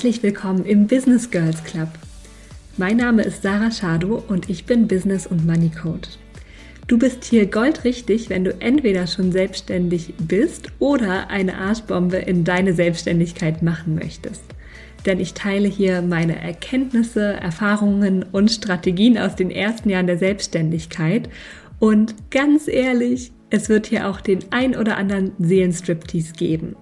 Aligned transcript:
Herzlich 0.00 0.22
willkommen 0.22 0.64
im 0.64 0.86
Business 0.86 1.30
Girls 1.30 1.62
Club. 1.64 1.88
Mein 2.78 2.96
Name 2.96 3.22
ist 3.22 3.42
Sarah 3.42 3.70
Schado 3.70 4.24
und 4.26 4.48
ich 4.48 4.64
bin 4.64 4.88
Business 4.88 5.26
und 5.26 5.46
Money 5.46 5.70
Coach. 5.70 6.08
Du 6.86 6.98
bist 6.98 7.24
hier 7.24 7.44
goldrichtig, 7.44 8.30
wenn 8.30 8.44
du 8.44 8.58
entweder 8.60 9.06
schon 9.06 9.32
selbstständig 9.32 10.14
bist 10.18 10.68
oder 10.78 11.28
eine 11.28 11.58
Arschbombe 11.58 12.16
in 12.16 12.44
deine 12.44 12.72
Selbstständigkeit 12.72 13.62
machen 13.62 13.94
möchtest. 13.96 14.44
Denn 15.06 15.18
ich 15.18 15.34
teile 15.34 15.68
hier 15.68 16.02
meine 16.02 16.40
Erkenntnisse, 16.40 17.34
Erfahrungen 17.34 18.24
und 18.32 18.50
Strategien 18.50 19.18
aus 19.18 19.36
den 19.36 19.50
ersten 19.50 19.88
Jahren 19.90 20.06
der 20.06 20.18
Selbstständigkeit. 20.18 21.28
Und 21.78 22.30
ganz 22.30 22.68
ehrlich, 22.68 23.32
es 23.48 23.68
wird 23.68 23.86
hier 23.86 24.08
auch 24.08 24.20
den 24.20 24.40
ein 24.50 24.76
oder 24.76 24.96
anderen 24.96 25.32
Seelenstriptease 25.38 26.34
geben. 26.34 26.76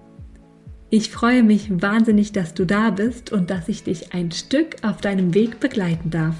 Ich 0.91 1.09
freue 1.09 1.43
mich 1.43 1.69
wahnsinnig, 1.81 2.31
dass 2.31 2.53
du 2.53 2.65
da 2.65 2.89
bist 2.89 3.31
und 3.31 3.49
dass 3.49 3.69
ich 3.69 3.83
dich 3.83 4.13
ein 4.13 4.31
Stück 4.31 4.77
auf 4.81 5.01
deinem 5.01 5.33
Weg 5.33 5.59
begleiten 5.59 6.09
darf. 6.09 6.35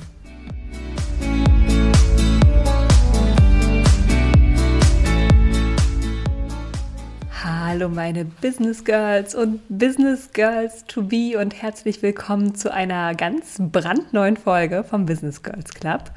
Hallo 7.70 7.88
meine 7.88 8.26
Business 8.26 8.84
Girls 8.84 9.36
und 9.36 9.62
Business 9.70 10.32
Girls 10.34 10.86
to 10.88 11.04
be 11.04 11.38
und 11.40 11.54
herzlich 11.62 12.02
willkommen 12.02 12.55
zu 12.55 12.73
einer 12.73 13.14
ganz 13.14 13.58
brandneuen 13.60 14.38
Folge 14.38 14.84
vom 14.84 15.05
Business 15.05 15.44
Girls 15.44 15.76
Club. 15.76 16.12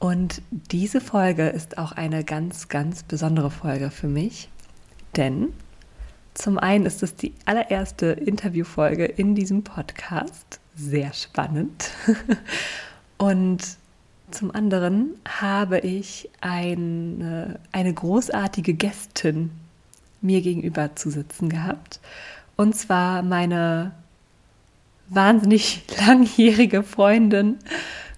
Und 0.00 0.42
diese 0.50 1.00
Folge 1.00 1.46
ist 1.46 1.78
auch 1.78 1.92
eine 1.92 2.24
ganz, 2.24 2.66
ganz 2.66 3.04
besondere 3.04 3.52
Folge 3.52 3.92
für 3.92 4.08
mich, 4.08 4.48
denn 5.14 5.52
zum 6.34 6.58
einen 6.58 6.86
ist 6.86 7.04
es 7.04 7.14
die 7.14 7.34
allererste 7.44 8.06
Interviewfolge 8.06 9.04
in 9.04 9.36
diesem 9.36 9.62
Podcast. 9.62 10.58
Sehr 10.74 11.12
spannend. 11.12 11.92
Und 13.16 13.60
zum 14.32 14.52
anderen 14.52 15.10
habe 15.24 15.78
ich 15.78 16.30
eine, 16.40 17.60
eine 17.70 17.94
großartige 17.94 18.74
Gästin 18.74 19.52
mir 20.20 20.40
gegenüber 20.40 20.94
zu 20.96 21.10
sitzen 21.10 21.48
gehabt. 21.48 22.00
Und 22.56 22.76
zwar 22.76 23.22
meine 23.22 23.92
wahnsinnig 25.08 25.82
langjährige 26.06 26.82
Freundin, 26.82 27.58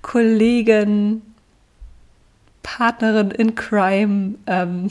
Kollegin, 0.03 1.23
Partnerin 2.63 3.31
in 3.31 3.55
Crime, 3.55 4.35
ähm, 4.47 4.89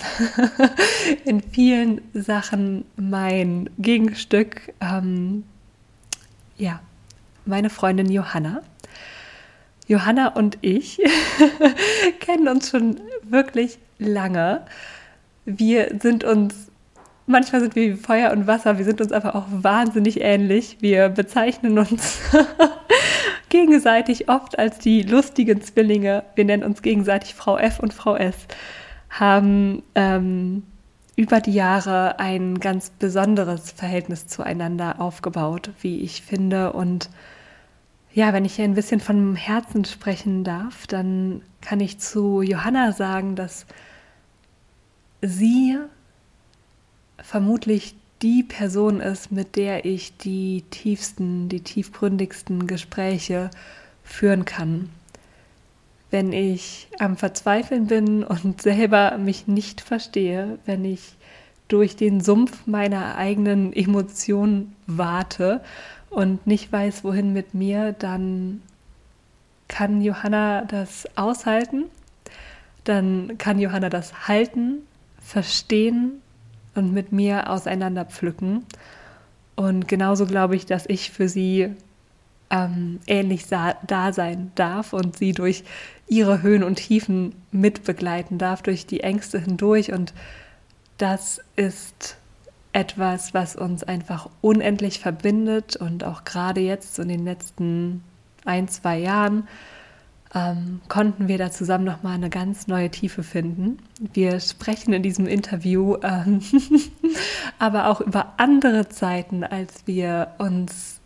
in 1.25 1.41
vielen 1.41 2.01
Sachen 2.13 2.85
mein 2.95 3.69
Gegenstück. 3.77 4.73
Ähm, 4.81 5.43
ja, 6.57 6.79
meine 7.45 7.69
Freundin 7.69 8.11
Johanna. 8.11 8.61
Johanna 9.87 10.29
und 10.29 10.57
ich 10.61 11.01
kennen 12.19 12.47
uns 12.47 12.69
schon 12.69 12.99
wirklich 13.23 13.79
lange. 13.99 14.61
Wir 15.45 15.97
sind 16.01 16.23
uns, 16.23 16.70
manchmal 17.31 17.61
sind 17.61 17.75
wir 17.75 17.93
wie 17.93 17.97
Feuer 17.97 18.31
und 18.31 18.47
Wasser, 18.47 18.77
wir 18.77 18.85
sind 18.85 19.01
uns 19.01 19.11
aber 19.11 19.35
auch 19.35 19.45
wahnsinnig 19.49 20.21
ähnlich. 20.21 20.77
Wir 20.81 21.09
bezeichnen 21.09 21.79
uns 21.79 22.19
gegenseitig 23.49 24.29
oft 24.29 24.59
als 24.59 24.79
die 24.79 25.01
lustigen 25.01 25.61
Zwillinge, 25.61 26.23
wir 26.35 26.45
nennen 26.45 26.63
uns 26.63 26.81
gegenseitig 26.81 27.33
Frau 27.33 27.57
F 27.57 27.79
und 27.79 27.93
Frau 27.93 28.15
S, 28.15 28.35
haben 29.09 29.83
ähm, 29.95 30.63
über 31.15 31.41
die 31.41 31.53
Jahre 31.53 32.19
ein 32.19 32.59
ganz 32.59 32.89
besonderes 32.89 33.71
Verhältnis 33.71 34.27
zueinander 34.27 34.99
aufgebaut, 34.99 35.71
wie 35.81 36.01
ich 36.01 36.21
finde. 36.21 36.73
Und 36.73 37.09
ja, 38.13 38.33
wenn 38.33 38.45
ich 38.45 38.55
hier 38.55 38.65
ein 38.65 38.75
bisschen 38.75 38.99
von 38.99 39.35
Herzen 39.35 39.85
sprechen 39.85 40.43
darf, 40.43 40.87
dann 40.87 41.41
kann 41.61 41.79
ich 41.79 41.99
zu 41.99 42.41
Johanna 42.41 42.91
sagen, 42.91 43.35
dass 43.35 43.65
sie 45.21 45.77
vermutlich 47.23 47.95
die 48.21 48.43
Person 48.43 48.99
ist, 48.99 49.31
mit 49.31 49.55
der 49.55 49.85
ich 49.85 50.15
die 50.17 50.63
tiefsten, 50.69 51.49
die 51.49 51.61
tiefgründigsten 51.61 52.67
Gespräche 52.67 53.49
führen 54.03 54.45
kann. 54.45 54.89
Wenn 56.11 56.33
ich 56.33 56.87
am 56.99 57.17
Verzweifeln 57.17 57.87
bin 57.87 58.23
und 58.23 58.61
selber 58.61 59.17
mich 59.17 59.47
nicht 59.47 59.81
verstehe, 59.81 60.59
wenn 60.65 60.85
ich 60.85 61.15
durch 61.67 61.95
den 61.95 62.21
Sumpf 62.21 62.67
meiner 62.67 63.15
eigenen 63.15 63.71
Emotionen 63.71 64.75
warte 64.87 65.61
und 66.09 66.45
nicht 66.45 66.71
weiß, 66.71 67.03
wohin 67.03 67.31
mit 67.31 67.53
mir, 67.53 67.93
dann 67.93 68.61
kann 69.69 70.01
Johanna 70.01 70.65
das 70.65 71.07
aushalten, 71.15 71.85
dann 72.83 73.37
kann 73.37 73.57
Johanna 73.57 73.89
das 73.89 74.27
halten, 74.27 74.79
verstehen 75.21 76.21
und 76.75 76.93
mit 76.93 77.11
mir 77.11 77.49
auseinander 77.49 78.05
pflücken. 78.05 78.65
Und 79.55 79.87
genauso 79.87 80.25
glaube 80.25 80.55
ich, 80.55 80.65
dass 80.65 80.85
ich 80.87 81.11
für 81.11 81.27
sie 81.29 81.75
ähm, 82.49 82.99
ähnlich 83.07 83.45
da 83.47 84.13
sein 84.13 84.51
darf 84.55 84.93
und 84.93 85.17
sie 85.17 85.31
durch 85.31 85.63
ihre 86.07 86.41
Höhen 86.41 86.63
und 86.63 86.75
Tiefen 86.75 87.33
mitbegleiten 87.51 88.37
darf, 88.37 88.61
durch 88.61 88.85
die 88.85 89.01
Ängste 89.01 89.39
hindurch. 89.39 89.93
Und 89.93 90.13
das 90.97 91.41
ist 91.55 92.17
etwas, 92.73 93.33
was 93.33 93.55
uns 93.55 93.83
einfach 93.83 94.29
unendlich 94.41 94.99
verbindet 94.99 95.75
und 95.75 96.03
auch 96.03 96.23
gerade 96.23 96.61
jetzt 96.61 96.99
in 96.99 97.07
den 97.07 97.25
letzten 97.25 98.03
ein, 98.45 98.67
zwei 98.67 98.97
Jahren 98.97 99.47
ähm, 100.33 100.81
konnten 100.87 101.27
wir 101.27 101.37
da 101.37 101.51
zusammen 101.51 101.83
nochmal 101.83 102.15
eine 102.15 102.29
ganz 102.29 102.67
neue 102.67 102.89
Tiefe 102.89 103.23
finden. 103.23 103.79
Wir 103.99 104.39
sprechen 104.39 104.93
in 104.93 105.03
diesem 105.03 105.27
Interview 105.27 105.97
ähm, 106.03 106.41
aber 107.59 107.87
auch 107.87 108.01
über 108.01 108.33
andere 108.37 108.87
Zeiten, 108.87 109.43
als 109.43 109.85
wir 109.87 110.33
uns 110.37 110.99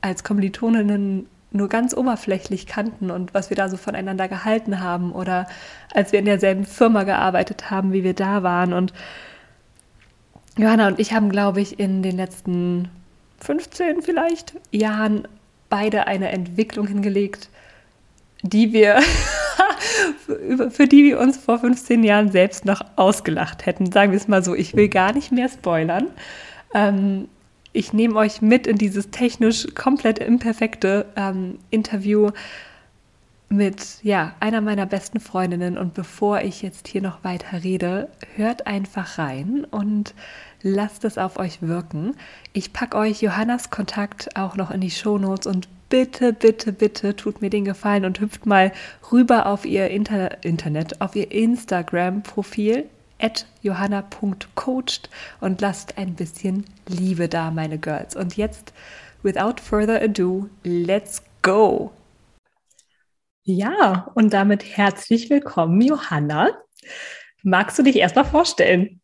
als 0.00 0.24
Kommilitoninnen 0.24 1.26
nur 1.50 1.68
ganz 1.68 1.94
oberflächlich 1.94 2.66
kannten 2.66 3.10
und 3.10 3.34
was 3.34 3.50
wir 3.50 3.56
da 3.56 3.68
so 3.68 3.76
voneinander 3.76 4.28
gehalten 4.28 4.80
haben 4.80 5.12
oder 5.12 5.46
als 5.92 6.12
wir 6.12 6.18
in 6.18 6.24
derselben 6.24 6.64
Firma 6.64 7.02
gearbeitet 7.04 7.70
haben, 7.70 7.92
wie 7.92 8.04
wir 8.04 8.14
da 8.14 8.42
waren. 8.42 8.72
Und 8.72 8.92
Johanna 10.56 10.86
und 10.86 10.98
ich 10.98 11.12
haben, 11.12 11.30
glaube 11.30 11.60
ich, 11.60 11.78
in 11.78 12.02
den 12.02 12.16
letzten 12.16 12.88
15 13.40 14.02
vielleicht 14.02 14.54
Jahren 14.70 15.26
beide 15.68 16.06
eine 16.06 16.30
Entwicklung 16.30 16.86
hingelegt, 16.86 17.48
die 18.42 18.72
wir, 18.72 19.00
für 20.70 20.86
die 20.86 21.04
wir 21.04 21.20
uns 21.20 21.36
vor 21.36 21.58
15 21.58 22.04
Jahren 22.04 22.30
selbst 22.30 22.64
noch 22.64 22.82
ausgelacht 22.96 23.66
hätten. 23.66 23.90
Sagen 23.90 24.12
wir 24.12 24.18
es 24.18 24.28
mal 24.28 24.44
so, 24.44 24.54
ich 24.54 24.74
will 24.74 24.88
gar 24.88 25.12
nicht 25.12 25.32
mehr 25.32 25.48
spoilern. 25.48 26.08
Ähm, 26.74 27.28
ich 27.72 27.92
nehme 27.92 28.16
euch 28.16 28.42
mit 28.42 28.66
in 28.66 28.76
dieses 28.76 29.10
technisch 29.10 29.66
komplett 29.74 30.18
imperfekte 30.18 31.06
ähm, 31.16 31.58
Interview 31.70 32.30
mit 33.48 33.98
ja, 34.02 34.34
einer 34.40 34.60
meiner 34.60 34.86
besten 34.86 35.20
Freundinnen. 35.20 35.78
Und 35.78 35.94
bevor 35.94 36.40
ich 36.40 36.62
jetzt 36.62 36.88
hier 36.88 37.02
noch 37.02 37.22
weiter 37.22 37.62
rede, 37.62 38.08
hört 38.36 38.66
einfach 38.66 39.18
rein 39.18 39.66
und 39.70 40.14
lasst 40.62 41.04
es 41.04 41.18
auf 41.18 41.38
euch 41.38 41.62
wirken. 41.62 42.16
Ich 42.52 42.72
packe 42.72 42.96
euch 42.96 43.20
Johannas 43.20 43.70
Kontakt 43.70 44.36
auch 44.36 44.56
noch 44.56 44.70
in 44.70 44.80
die 44.80 44.90
Shownotes 44.90 45.46
und 45.46 45.68
bitte, 45.92 46.32
bitte, 46.32 46.72
bitte 46.72 47.14
tut 47.16 47.42
mir 47.42 47.50
den 47.50 47.66
Gefallen 47.66 48.06
und 48.06 48.18
hüpft 48.18 48.46
mal 48.46 48.72
rüber 49.12 49.44
auf 49.44 49.66
ihr 49.66 49.90
Inter 49.90 50.42
Internet, 50.42 51.02
auf 51.02 51.14
ihr 51.14 51.30
Instagram-Profil 51.30 52.88
at 53.20 53.44
johanna.coached 53.60 55.10
und 55.42 55.60
lasst 55.60 55.98
ein 55.98 56.14
bisschen 56.14 56.64
Liebe 56.88 57.28
da, 57.28 57.50
meine 57.50 57.76
Girls. 57.76 58.16
Und 58.16 58.38
jetzt, 58.38 58.72
without 59.22 59.60
further 59.62 60.00
ado, 60.00 60.48
let's 60.64 61.22
go! 61.42 61.92
Ja, 63.42 64.10
und 64.14 64.32
damit 64.32 64.64
herzlich 64.64 65.28
willkommen, 65.28 65.78
Johanna. 65.82 66.48
Magst 67.42 67.78
du 67.78 67.82
dich 67.82 67.96
erstmal 67.96 68.24
vorstellen? 68.24 69.02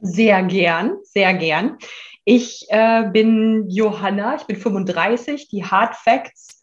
Sehr 0.00 0.42
gern, 0.44 0.96
sehr 1.02 1.34
gern. 1.34 1.76
Ich 2.24 2.66
äh, 2.68 3.04
bin 3.10 3.68
Johanna, 3.68 4.36
ich 4.36 4.44
bin 4.44 4.56
35, 4.56 5.48
die 5.48 5.64
Hard 5.64 5.94
Facts 5.94 6.62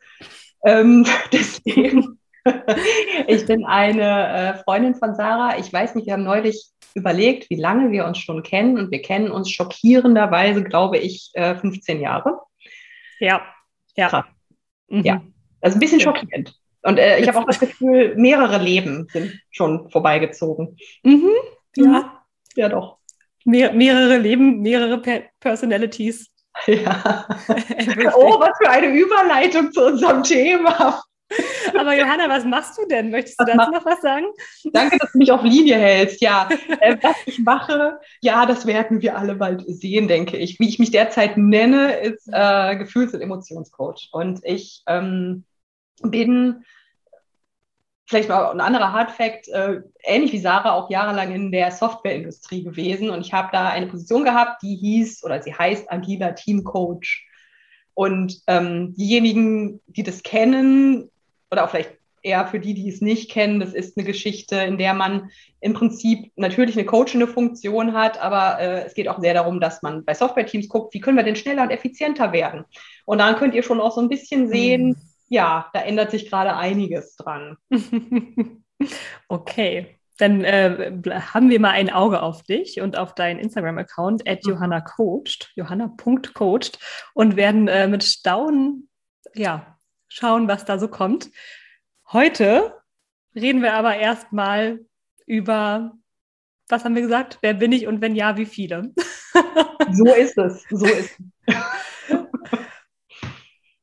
ähm, 0.65 1.05
des 1.31 1.63
Lebens. 1.65 2.17
ich 3.27 3.45
bin 3.45 3.65
eine 3.65 4.55
äh, 4.55 4.63
Freundin 4.63 4.95
von 4.95 5.13
Sarah. 5.15 5.59
Ich 5.59 5.71
weiß 5.71 5.93
nicht, 5.93 6.07
wir 6.07 6.13
haben 6.13 6.23
neulich 6.23 6.71
überlegt, 6.95 7.49
wie 7.49 7.55
lange 7.55 7.91
wir 7.91 8.05
uns 8.05 8.17
schon 8.17 8.43
kennen 8.43 8.77
und 8.77 8.91
wir 8.91 9.01
kennen 9.01 9.31
uns 9.31 9.51
schockierenderweise, 9.51 10.63
glaube 10.63 10.97
ich, 10.97 11.29
äh, 11.33 11.55
15 11.55 12.01
Jahre. 12.01 12.39
Ja, 13.19 13.41
ja. 13.95 14.25
Mhm. 14.87 15.03
Ja, 15.03 15.21
also 15.61 15.77
ein 15.77 15.79
bisschen 15.79 15.99
schockierend. 15.99 16.55
Und 16.83 16.97
äh, 16.97 17.19
ich 17.19 17.27
habe 17.27 17.37
auch 17.37 17.45
das 17.45 17.59
Gefühl, 17.59 18.15
mehrere 18.15 18.57
Leben 18.57 19.07
sind 19.11 19.39
schon 19.51 19.89
vorbeigezogen. 19.91 20.77
Mhm. 21.03 21.29
Ja. 21.75 22.23
Ja, 22.55 22.69
doch. 22.69 22.97
Mehr, 23.45 23.73
mehrere 23.73 24.17
Leben, 24.17 24.61
mehrere 24.61 24.99
per 24.99 25.23
Personalities. 25.39 26.29
Ja. 26.67 27.25
oh, 28.15 28.39
was 28.39 28.57
für 28.61 28.69
eine 28.69 28.88
Überleitung 28.88 29.71
zu 29.71 29.85
unserem 29.85 30.23
Thema. 30.23 31.01
Aber 31.77 31.95
Johanna, 31.95 32.27
was 32.29 32.45
machst 32.45 32.77
du 32.77 32.85
denn? 32.88 33.09
Möchtest 33.09 33.39
du 33.39 33.45
dazu 33.45 33.71
noch 33.71 33.85
was 33.85 34.01
sagen? 34.01 34.25
Danke, 34.73 34.97
dass 34.97 35.11
du 35.11 35.17
mich 35.17 35.31
auf 35.31 35.43
Linie 35.43 35.77
hältst. 35.77 36.21
Ja, 36.21 36.49
äh, 36.81 36.97
was 37.01 37.15
ich 37.25 37.39
mache, 37.39 37.99
ja, 38.21 38.45
das 38.45 38.65
werden 38.65 39.01
wir 39.01 39.17
alle 39.17 39.35
bald 39.35 39.63
sehen, 39.67 40.07
denke 40.07 40.37
ich. 40.37 40.59
Wie 40.59 40.67
ich 40.67 40.79
mich 40.79 40.91
derzeit 40.91 41.37
nenne, 41.37 41.94
ist 41.94 42.27
äh, 42.31 42.75
Gefühls- 42.75 43.13
und 43.13 43.21
Emotionscoach. 43.21 44.09
Und 44.11 44.41
ich 44.44 44.83
ähm, 44.87 45.45
bin 46.01 46.65
vielleicht 48.11 48.29
mal 48.29 48.51
ein 48.51 48.59
anderer 48.59 48.91
Hardfact, 48.91 49.47
äh, 49.47 49.81
ähnlich 50.03 50.33
wie 50.33 50.39
Sarah 50.39 50.73
auch 50.73 50.89
jahrelang 50.89 51.33
in 51.33 51.51
der 51.51 51.71
Softwareindustrie 51.71 52.63
gewesen. 52.63 53.09
Und 53.09 53.21
ich 53.21 53.33
habe 53.33 53.49
da 53.51 53.69
eine 53.69 53.87
Position 53.87 54.25
gehabt, 54.25 54.61
die 54.61 54.75
hieß 54.75 55.23
oder 55.23 55.41
sie 55.41 55.53
heißt 55.53 55.91
agiler 55.91 56.35
Teamcoach. 56.35 57.25
Und 57.93 58.41
ähm, 58.47 58.93
diejenigen, 58.95 59.79
die 59.87 60.03
das 60.03 60.23
kennen, 60.23 61.09
oder 61.49 61.63
auch 61.63 61.69
vielleicht 61.69 61.91
eher 62.21 62.45
für 62.47 62.59
die, 62.59 62.73
die 62.73 62.89
es 62.89 63.01
nicht 63.01 63.31
kennen, 63.31 63.59
das 63.59 63.73
ist 63.73 63.97
eine 63.97 64.05
Geschichte, 64.05 64.57
in 64.57 64.77
der 64.77 64.93
man 64.93 65.31
im 65.59 65.73
Prinzip 65.73 66.31
natürlich 66.35 66.77
eine 66.77 66.85
coachende 66.85 67.27
Funktion 67.27 67.93
hat, 67.93 68.21
aber 68.21 68.59
äh, 68.59 68.83
es 68.83 68.93
geht 68.93 69.07
auch 69.07 69.19
sehr 69.19 69.33
darum, 69.33 69.59
dass 69.59 69.81
man 69.81 70.05
bei 70.05 70.13
Software-Teams 70.13 70.69
guckt, 70.69 70.93
wie 70.93 70.99
können 70.99 71.17
wir 71.17 71.23
denn 71.23 71.35
schneller 71.35 71.63
und 71.63 71.71
effizienter 71.71 72.31
werden. 72.31 72.65
Und 73.05 73.19
dann 73.19 73.37
könnt 73.37 73.55
ihr 73.55 73.63
schon 73.63 73.81
auch 73.81 73.93
so 73.95 74.01
ein 74.01 74.09
bisschen 74.09 74.49
sehen, 74.49 74.89
mhm. 74.89 74.97
Ja, 75.31 75.69
da 75.74 75.80
ändert 75.80 76.12
sich 76.12 76.30
gerade 76.30 76.57
einiges 76.57 77.16
dran. 77.16 77.56
okay. 79.30 79.98
Dann 80.18 80.44
äh, 80.44 80.92
haben 81.33 81.50
wir 81.50 81.60
mal 81.62 81.72
ein 81.72 81.89
Auge 81.89 82.22
auf 82.22 82.44
dich 82.44 82.81
und 82.81 82.98
auf 82.98 83.16
deinen 83.16 83.39
Instagram-Account 83.39 84.28
at 84.28 84.44
mhm. 84.44 84.51
Johanna 84.51 84.81
coacht, 84.81 85.51
johanna.coacht 85.56 86.80
und 87.13 87.38
werden 87.38 87.69
äh, 87.69 87.88
mit 87.88 88.04
Staunen 88.04 88.89
ja, 89.33 89.80
schauen, 90.10 90.50
was 90.50 90.66
da 90.66 90.78
so 90.78 90.89
kommt. 90.89 91.30
Heute 92.12 92.75
reden 93.33 93.62
wir 93.62 93.74
aber 93.74 93.95
erstmal 93.95 94.81
über, 95.25 95.94
was 96.68 96.83
haben 96.83 96.95
wir 96.95 97.04
gesagt? 97.04 97.38
Wer 97.42 97.54
bin 97.54 97.72
ich 97.72 97.88
und 97.88 98.01
wenn 98.01 98.16
ja, 98.16 98.36
wie 98.36 98.45
viele? 98.45 98.94
so 99.94 100.13
ist 100.13 100.38
es. 100.38 100.66
So 100.69 100.86
ist 100.86 101.18
es. 101.48 101.56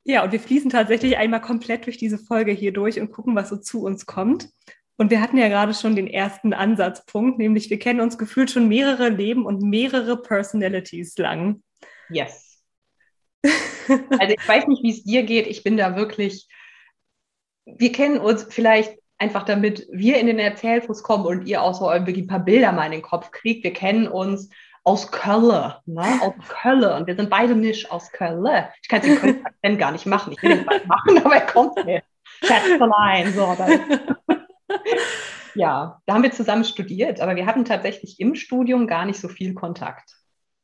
Ja, 0.09 0.25
und 0.25 0.33
wir 0.33 0.41
fließen 0.41 0.71
tatsächlich 0.71 1.19
einmal 1.19 1.43
komplett 1.43 1.85
durch 1.85 1.99
diese 1.99 2.17
Folge 2.17 2.51
hier 2.51 2.73
durch 2.73 2.99
und 2.99 3.13
gucken, 3.13 3.37
was 3.37 3.51
so 3.51 3.59
zu 3.59 3.83
uns 3.83 4.07
kommt. 4.07 4.49
Und 4.97 5.11
wir 5.11 5.21
hatten 5.21 5.37
ja 5.37 5.49
gerade 5.49 5.75
schon 5.75 5.97
den 5.97 6.07
ersten 6.07 6.55
Ansatzpunkt, 6.55 7.39
nämlich 7.39 7.69
wir 7.69 7.79
kennen 7.79 8.01
uns 8.01 8.17
gefühlt 8.17 8.51
schon 8.51 8.69
mehrere 8.69 9.11
Leben 9.11 9.45
und 9.45 9.61
mehrere 9.61 10.21
Personalities 10.23 11.17
lang. 11.19 11.63
Yes. 12.09 12.65
Also 13.89 14.35
ich 14.39 14.47
weiß 14.49 14.67
nicht, 14.67 14.83
wie 14.83 14.91
es 14.91 15.05
dir 15.05 15.23
geht. 15.23 15.47
Ich 15.47 15.63
bin 15.63 15.79
da 15.79 15.97
wirklich, 15.97 16.47
wir 17.65 17.91
kennen 17.91 18.19
uns 18.19 18.45
vielleicht 18.51 18.99
einfach 19.17 19.45
damit 19.45 19.87
wir 19.91 20.19
in 20.19 20.27
den 20.27 20.39
Erzählfluss 20.39 21.03
kommen 21.03 21.25
und 21.25 21.47
ihr 21.47 21.63
auch 21.63 21.75
so 21.75 21.91
irgendwie 21.91 22.21
ein 22.21 22.27
paar 22.27 22.45
Bilder 22.45 22.73
mal 22.73 22.85
in 22.85 22.93
den 22.93 23.03
Kopf 23.03 23.31
kriegt. 23.31 23.65
Wir 23.65 23.73
kennen 23.73 24.09
uns 24.09 24.51
aus 24.89 25.11
Köln, 25.11 25.75
ne? 25.85 26.21
aus 26.23 26.35
Köln. 26.49 26.85
Und 26.85 27.07
wir 27.07 27.15
sind 27.15 27.29
beide 27.29 27.55
nicht 27.55 27.93
aus 27.93 28.11
Köln. 28.11 28.47
Ich 28.83 28.89
kann 28.89 29.03
in 29.03 29.17
Köln 29.17 29.45
gar 29.79 29.93
nicht 29.93 30.07
machen. 30.07 30.33
Ich 30.33 30.43
will 30.43 30.53
es 30.53 30.65
bald 30.65 30.87
machen, 30.87 31.19
aber 31.25 31.35
er 31.35 31.47
kommt 31.47 31.85
nicht. 31.85 32.05
Schätzelein, 32.43 33.33
so. 33.35 33.55
ja, 35.55 36.01
da 36.07 36.15
haben 36.15 36.23
wir 36.23 36.33
zusammen 36.33 36.65
studiert, 36.65 37.21
aber 37.21 37.37
wir 37.37 37.45
hatten 37.45 37.65
tatsächlich 37.67 38.19
im 38.19 38.35
Studium 38.35 38.87
gar 38.87 39.05
nicht 39.05 39.21
so 39.21 39.29
viel 39.29 39.55
Kontakt. 39.55 40.11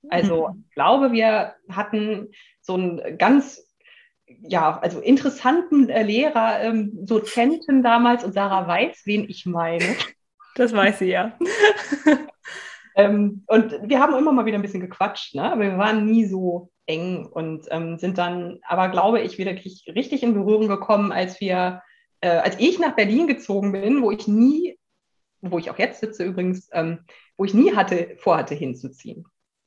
Also 0.09 0.49
mhm. 0.49 0.65
ich 0.69 0.75
glaube, 0.75 1.13
wir 1.13 1.55
hatten 1.69 2.29
so 2.63 2.75
einen 2.75 3.19
ganz 3.19 3.61
ja, 4.27 4.79
also 4.79 5.01
interessanten 5.01 5.91
äh, 5.91 6.03
Lehrer, 6.03 6.63
ähm, 6.63 6.91
Dozenten 6.95 7.83
damals 7.83 8.25
und 8.25 8.33
Sarah 8.33 8.67
weiß, 8.67 9.03
wen 9.05 9.29
ich 9.29 9.45
meine. 9.45 9.97
Das 10.55 10.73
weiß 10.73 11.01
sie 11.01 11.11
ja. 11.11 11.37
Ähm, 12.95 13.45
und 13.47 13.73
wir 13.83 14.01
haben 14.01 14.15
immer 14.15 14.33
mal 14.33 14.47
wieder 14.47 14.59
ein 14.59 14.63
bisschen 14.63 14.81
gequatscht, 14.81 15.35
ne? 15.35 15.53
aber 15.53 15.63
wir 15.63 15.79
waren 15.79 16.07
nie 16.07 16.25
so 16.27 16.71
eng 16.87 17.27
und 17.27 17.67
ähm, 17.71 17.99
sind 17.99 18.19
dann, 18.19 18.61
aber 18.67 18.89
glaube 18.89 19.21
ich, 19.21 19.39
wieder 19.39 19.53
richtig 19.53 20.23
in 20.23 20.35
Berührung 20.35 20.69
gekommen, 20.69 21.13
als 21.13 21.41
wir, 21.41 21.83
äh, 22.21 22.29
als 22.29 22.59
ich 22.59 22.79
nach 22.79 22.95
Berlin 22.95 23.27
gezogen 23.27 23.73
bin, 23.73 24.03
wo 24.03 24.11
ich 24.11 24.29
nie, 24.29 24.79
wo 25.41 25.59
ich 25.59 25.71
auch 25.71 25.79
jetzt 25.79 26.01
sitze 26.01 26.25
übrigens, 26.25 26.69
ähm, 26.73 27.01
wo 27.37 27.45
ich 27.45 27.55
nie 27.55 27.75
hatte, 27.75 28.17
vorhatte 28.19 28.55
hinzuziehen. 28.55 29.27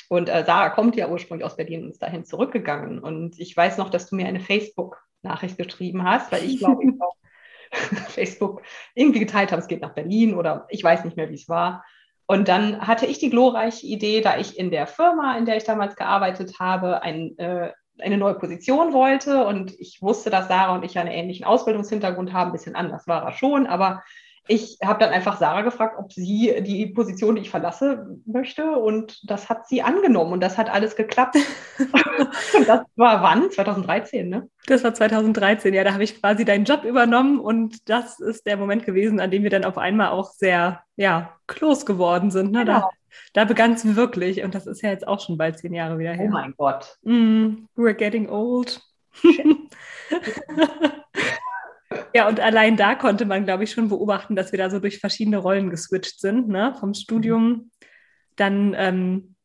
Und 0.10 0.30
äh, 0.30 0.44
Sarah 0.46 0.70
kommt 0.70 0.96
ja 0.96 1.10
ursprünglich 1.10 1.46
aus 1.46 1.58
Berlin 1.58 1.84
und 1.84 1.92
ist 1.92 2.02
dahin 2.02 2.24
zurückgegangen. 2.24 3.00
Und 3.00 3.38
ich 3.40 3.56
weiß 3.56 3.78
noch, 3.78 3.90
dass 3.90 4.10
du 4.10 4.16
mir 4.16 4.28
eine 4.28 4.40
Facebook-Nachricht 4.40 5.58
geschrieben 5.58 6.04
hast, 6.04 6.32
weil 6.32 6.46
ich 6.46 6.60
glaube, 6.60 6.84
ich 6.84 7.02
auf 7.02 7.16
Facebook 8.14 8.62
irgendwie 8.96 9.20
geteilt 9.20 9.52
habe, 9.52 9.62
es 9.62 9.68
geht 9.68 9.82
nach 9.82 9.94
Berlin 9.94 10.34
oder 10.36 10.66
ich 10.70 10.82
weiß 10.84 11.04
nicht 11.04 11.18
mehr, 11.18 11.30
wie 11.30 11.36
es 11.36 11.50
war. 11.50 11.84
Und 12.28 12.50
dann 12.50 12.86
hatte 12.86 13.06
ich 13.06 13.20
die 13.20 13.30
glorreiche 13.30 13.88
Idee, 13.88 14.22
da 14.22 14.38
ich 14.38 14.60
in 14.60 14.70
der 14.70 14.86
Firma, 14.86 15.38
in 15.38 15.46
der 15.46 15.58
ich 15.58 15.64
damals 15.64 15.96
gearbeitet 15.96 16.60
habe, 16.60 17.02
ein, 17.02 17.38
äh, 17.38 17.72
eine 18.00 18.18
neue 18.18 18.36
Position 18.36 18.94
wollte. 18.94 19.46
Und 19.46 19.72
ich 19.80 20.02
wusste, 20.02 20.30
dass 20.30 20.50
Sarah 20.50 20.76
und 20.76 20.84
ich 20.84 21.00
einen 21.00 21.10
ähnlichen 21.10 21.46
Ausbildungshintergrund 21.46 22.34
haben, 22.34 22.50
ein 22.50 22.52
bisschen 22.54 22.76
anders 22.76 23.08
war 23.08 23.24
er 23.24 23.32
schon, 23.32 23.66
aber 23.66 24.04
ich 24.48 24.78
habe 24.84 25.00
dann 25.00 25.12
einfach 25.12 25.38
Sarah 25.38 25.62
gefragt, 25.62 25.96
ob 26.00 26.12
sie 26.14 26.56
die 26.62 26.88
Position, 26.88 27.36
die 27.36 27.42
ich 27.42 27.50
verlasse, 27.50 28.18
möchte. 28.26 28.72
Und 28.72 29.20
das 29.30 29.50
hat 29.50 29.68
sie 29.68 29.82
angenommen 29.82 30.34
und 30.34 30.42
das 30.42 30.58
hat 30.58 30.70
alles 30.70 30.96
geklappt. 30.96 31.36
und 32.58 32.68
das 32.68 32.82
war 32.96 33.22
wann? 33.22 33.52
2013, 33.52 34.30
ne? 34.30 34.50
Das 34.66 34.84
war 34.84 34.94
2013, 34.94 35.74
ja. 35.74 35.84
Da 35.84 35.94
habe 35.94 36.04
ich 36.04 36.20
quasi 36.20 36.46
deinen 36.46 36.66
Job 36.66 36.84
übernommen 36.84 37.40
und 37.40 37.90
das 37.90 38.20
ist 38.20 38.46
der 38.46 38.58
Moment 38.58 38.86
gewesen, 38.86 39.20
an 39.20 39.32
dem 39.32 39.44
wir 39.44 39.50
dann 39.50 39.66
auf 39.66 39.78
einmal 39.78 40.10
auch 40.10 40.32
sehr, 40.32 40.82
ja, 40.96 41.34
close 41.48 41.86
geworden 41.86 42.32
sind. 42.32 42.52
Ne? 42.52 42.66
Genau. 42.66 42.80
Da, 42.80 42.90
da 43.34 43.46
begann 43.46 43.74
es 43.74 43.96
wirklich 43.96 44.44
und 44.44 44.56
das 44.56 44.68
ist 44.68 44.82
ja 44.82 44.90
jetzt 44.90 45.08
auch 45.08 45.20
schon 45.20 45.38
bald 45.38 45.58
zehn 45.60 45.74
Jahre 45.74 45.98
wieder 46.00 46.14
her. 46.14 46.28
Oh 46.30 46.34
mein 46.34 46.54
Gott. 46.58 46.98
Mm, 47.04 47.68
we're 47.76 47.94
getting 47.94 48.30
old. 48.30 48.82
Ja, 52.14 52.28
und 52.28 52.40
allein 52.40 52.76
da 52.76 52.96
konnte 52.96 53.26
man, 53.26 53.46
glaube 53.46 53.64
ich, 53.64 53.72
schon 53.72 53.90
beobachten, 53.90 54.36
dass 54.36 54.52
wir 54.52 54.60
da 54.60 54.70
so 54.70 54.80
durch 54.80 55.00
verschiedene 55.00 55.38
Rollen 55.38 55.70
geswitcht 55.70 56.20
sind, 56.20 56.48
ne? 56.50 56.76
vom 56.80 56.94
Studium 56.94 57.72
dann 58.36 58.76
ähm, 58.78 59.36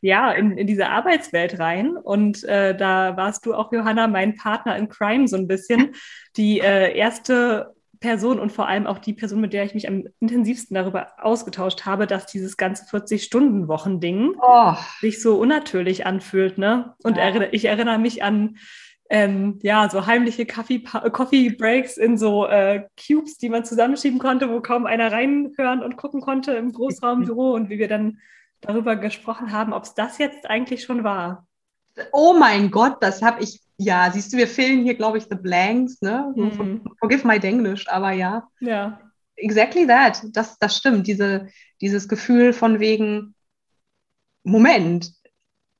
ja 0.00 0.30
in, 0.30 0.56
in 0.56 0.66
diese 0.66 0.88
Arbeitswelt 0.88 1.58
rein. 1.58 1.96
Und 1.96 2.44
äh, 2.44 2.76
da 2.76 3.16
warst 3.16 3.46
du 3.46 3.54
auch, 3.54 3.72
Johanna, 3.72 4.06
mein 4.06 4.36
Partner 4.36 4.76
in 4.76 4.88
Crime 4.88 5.28
so 5.28 5.36
ein 5.36 5.48
bisschen. 5.48 5.94
Die 6.36 6.60
äh, 6.60 6.96
erste 6.96 7.74
Person 8.00 8.40
und 8.40 8.50
vor 8.50 8.66
allem 8.66 8.86
auch 8.86 8.98
die 8.98 9.12
Person, 9.12 9.42
mit 9.42 9.52
der 9.52 9.64
ich 9.64 9.74
mich 9.74 9.86
am 9.86 10.04
intensivsten 10.20 10.74
darüber 10.74 11.08
ausgetauscht 11.18 11.84
habe, 11.84 12.06
dass 12.06 12.24
dieses 12.26 12.56
ganze 12.56 12.84
40-Stunden-Wochen-Ding 12.84 14.36
oh. 14.40 14.74
sich 15.00 15.20
so 15.20 15.38
unnatürlich 15.38 16.06
anfühlt. 16.06 16.56
Ne? 16.56 16.94
Und 17.02 17.18
ja. 17.18 17.42
ich 17.52 17.66
erinnere 17.66 17.98
mich 17.98 18.22
an 18.22 18.56
ähm, 19.12 19.58
ja, 19.62 19.90
so 19.90 20.06
heimliche 20.06 20.46
Coffee 20.46 21.50
Breaks 21.50 21.96
in 21.96 22.16
so 22.16 22.46
äh, 22.46 22.86
Cubes, 22.96 23.38
die 23.38 23.48
man 23.48 23.64
zusammenschieben 23.64 24.20
konnte, 24.20 24.48
wo 24.48 24.60
kaum 24.60 24.86
einer 24.86 25.10
reinhören 25.10 25.82
und 25.82 25.96
gucken 25.96 26.20
konnte 26.20 26.52
im 26.52 26.72
Großraumbüro 26.72 27.52
und 27.54 27.68
wie 27.70 27.80
wir 27.80 27.88
dann 27.88 28.18
darüber 28.60 28.94
gesprochen 28.94 29.50
haben, 29.50 29.72
ob 29.72 29.82
es 29.82 29.94
das 29.94 30.18
jetzt 30.18 30.48
eigentlich 30.48 30.84
schon 30.84 31.02
war. 31.02 31.48
Oh 32.12 32.36
mein 32.38 32.70
Gott, 32.70 32.98
das 33.00 33.20
habe 33.20 33.42
ich, 33.42 33.60
ja, 33.78 34.08
siehst 34.12 34.32
du, 34.32 34.36
wir 34.36 34.46
fehlen 34.46 34.84
hier, 34.84 34.94
glaube 34.94 35.18
ich, 35.18 35.24
The 35.28 35.34
Blanks, 35.34 36.00
ne? 36.00 36.32
Mhm. 36.36 36.82
Forgive 37.00 37.26
my 37.26 37.38
English, 37.38 37.88
aber 37.88 38.12
ja. 38.12 38.46
Ja. 38.60 39.00
Exactly 39.34 39.88
that, 39.88 40.22
das, 40.32 40.56
das 40.58 40.76
stimmt, 40.76 41.08
Diese, 41.08 41.48
dieses 41.80 42.08
Gefühl 42.08 42.52
von 42.52 42.78
wegen, 42.78 43.34
Moment, 44.44 45.12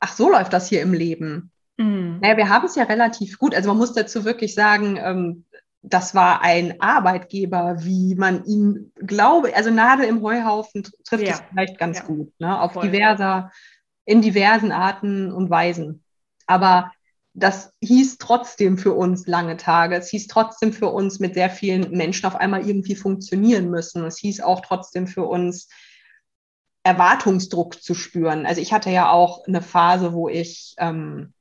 ach, 0.01 0.15
so 0.15 0.31
läuft 0.31 0.53
das 0.53 0.69
hier 0.69 0.83
im 0.83 0.95
Leben. 0.95 1.50
Mhm. 1.81 2.19
Naja, 2.21 2.37
wir 2.37 2.49
haben 2.51 2.67
es 2.67 2.77
ja 2.77 2.85
relativ 2.85 3.39
gut. 3.39 3.55
Also 3.55 3.69
man 3.71 3.79
muss 3.79 3.95
dazu 3.95 4.25
wirklich 4.27 4.55
sagen, 4.55 4.99
ähm, 5.03 5.45
das 5.83 6.15
war 6.15 6.43
ein 6.43 6.79
Arbeitgeber, 6.81 7.77
wie 7.79 8.15
man 8.15 8.45
ihn 8.45 8.93
glaube, 8.97 9.57
also 9.57 9.71
Nadel 9.71 10.05
im 10.05 10.21
Heuhaufen 10.21 10.87
trifft 11.05 11.27
ja. 11.27 11.33
es 11.33 11.43
vielleicht 11.49 11.79
ganz 11.79 11.99
ja. 11.99 12.05
gut, 12.05 12.39
ne? 12.39 12.61
auf 12.61 12.75
Voll. 12.75 12.91
diverser, 12.91 13.51
in 14.05 14.21
diversen 14.21 14.73
Arten 14.73 15.33
und 15.33 15.49
Weisen. 15.49 16.05
Aber 16.47 16.93
das 17.33 17.73
hieß 17.81 18.19
trotzdem 18.19 18.77
für 18.77 18.93
uns 18.93 19.27
lange 19.27 19.57
Tage. 19.57 19.97
Es 19.97 20.11
hieß 20.11 20.27
trotzdem 20.27 20.75
für 20.75 20.89
uns 20.89 21.19
mit 21.19 21.33
sehr 21.33 21.49
vielen 21.49 21.93
Menschen 21.93 22.27
auf 22.27 22.37
einmal 22.37 22.69
irgendwie 22.69 22.97
funktionieren 22.97 23.71
müssen. 23.71 24.05
Es 24.05 24.19
hieß 24.19 24.43
auch 24.43 24.61
trotzdem 24.61 25.07
für 25.07 25.25
uns 25.25 25.69
Erwartungsdruck 26.83 27.83
zu 27.83 27.95
spüren. 27.95 28.45
Also 28.45 28.61
ich 28.61 28.75
hatte 28.75 28.91
ja 28.91 29.11
auch 29.11 29.47
eine 29.47 29.63
Phase, 29.63 30.13
wo 30.13 30.29
ich 30.29 30.75
ähm, 30.77 31.33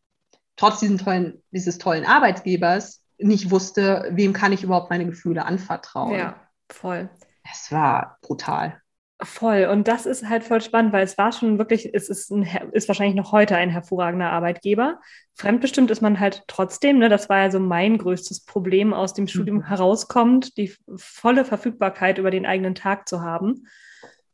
trotz 0.59 0.81
diesen 0.81 0.97
tollen, 0.97 1.41
dieses 1.51 1.77
tollen 1.77 2.05
Arbeitgebers 2.05 3.01
nicht 3.17 3.49
wusste, 3.49 4.09
wem 4.11 4.33
kann 4.33 4.51
ich 4.51 4.63
überhaupt 4.63 4.89
meine 4.89 5.05
Gefühle 5.05 5.45
anvertrauen. 5.45 6.15
Ja, 6.15 6.35
voll. 6.69 7.09
Es 7.49 7.71
war 7.71 8.17
brutal. 8.21 8.81
Voll. 9.21 9.65
Und 9.71 9.87
das 9.87 10.05
ist 10.05 10.27
halt 10.27 10.43
voll 10.43 10.61
spannend, 10.61 10.93
weil 10.93 11.03
es 11.03 11.17
war 11.17 11.31
schon 11.31 11.57
wirklich, 11.57 11.93
es 11.93 12.09
ist, 12.09 12.29
ein, 12.29 12.43
ist 12.73 12.87
wahrscheinlich 12.87 13.15
noch 13.15 13.31
heute 13.31 13.55
ein 13.55 13.69
hervorragender 13.69 14.31
Arbeitgeber. 14.31 14.99
Fremdbestimmt 15.33 15.91
ist 15.91 16.01
man 16.01 16.19
halt 16.19 16.43
trotzdem, 16.47 16.99
ne, 16.99 17.09
das 17.09 17.29
war 17.29 17.39
ja 17.39 17.51
so 17.51 17.59
mein 17.59 17.97
größtes 17.97 18.45
Problem 18.45 18.93
aus 18.93 19.13
dem 19.13 19.27
Studium 19.27 19.57
mhm. 19.57 19.67
herauskommt, 19.67 20.57
die 20.57 20.73
volle 20.95 21.45
Verfügbarkeit 21.45 22.17
über 22.17 22.31
den 22.31 22.45
eigenen 22.45 22.75
Tag 22.75 23.07
zu 23.07 23.21
haben. 23.21 23.67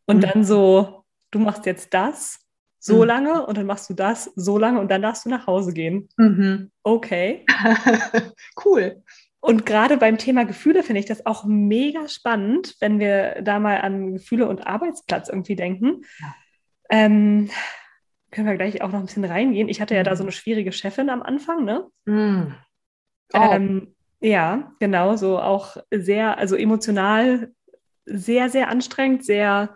Und 0.06 0.18
mhm. 0.18 0.22
dann 0.22 0.44
so, 0.44 1.04
du 1.32 1.40
machst 1.40 1.66
jetzt 1.68 1.94
das 1.94 2.45
so 2.86 2.98
mhm. 2.98 3.08
lange 3.08 3.46
und 3.48 3.58
dann 3.58 3.66
machst 3.66 3.90
du 3.90 3.96
das 3.96 4.32
so 4.36 4.60
lange 4.60 4.80
und 4.80 4.92
dann 4.92 5.02
darfst 5.02 5.26
du 5.26 5.30
nach 5.30 5.48
Hause 5.48 5.74
gehen. 5.74 6.08
Mhm. 6.18 6.72
Okay. 6.84 7.44
cool. 8.66 9.02
Und 9.40 9.66
gerade 9.66 9.98
beim 9.98 10.20
Thema 10.20 10.46
Gefühle 10.46 10.84
finde 10.84 11.00
ich 11.00 11.08
das 11.08 11.26
auch 11.26 11.46
mega 11.46 12.08
spannend, 12.08 12.76
wenn 12.80 13.00
wir 13.00 13.42
da 13.42 13.60
mal 13.60 13.82
an 13.82 14.14
Gefühle 14.14 14.48
und 14.48 14.68
Arbeitsplatz 14.68 15.30
irgendwie 15.30 15.56
denken. 15.56 16.04
Ja. 16.20 16.36
Ähm, 16.92 17.50
können 18.30 18.48
wir 18.48 18.56
gleich 18.56 18.84
auch 18.84 18.92
noch 18.92 19.00
ein 19.00 19.08
bisschen 19.08 19.26
reingehen. 19.26 19.68
Ich 19.68 19.82
hatte 19.82 19.96
ja 19.96 20.04
da 20.04 20.16
so 20.16 20.22
mhm. 20.22 20.28
eine 20.28 20.34
schwierige 20.34 20.72
Chefin 20.72 21.10
am 21.10 21.24
Anfang, 21.24 21.66
ne? 21.66 21.88
Mm. 22.06 22.54
Oh. 23.34 23.52
Ähm, 23.52 23.96
ja, 24.20 24.74
genau, 24.80 25.16
so 25.16 25.40
auch 25.40 25.78
sehr, 25.90 26.38
also 26.38 26.56
emotional 26.56 27.52
sehr, 28.06 28.50
sehr 28.50 28.70
anstrengend, 28.70 29.26
sehr 29.26 29.76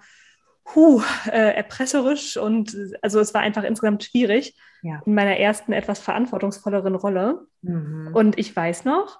huh, 0.75 1.01
äh, 1.25 1.55
erpresserisch 1.55 2.37
und 2.37 2.75
also 3.01 3.19
es 3.19 3.33
war 3.33 3.41
einfach 3.41 3.63
insgesamt 3.63 4.03
schwierig 4.03 4.55
ja. 4.81 5.01
in 5.05 5.13
meiner 5.13 5.37
ersten 5.37 5.73
etwas 5.73 5.99
verantwortungsvolleren 5.99 6.95
Rolle. 6.95 7.47
Mhm. 7.61 8.11
Und 8.13 8.37
ich 8.37 8.55
weiß 8.55 8.85
noch, 8.85 9.19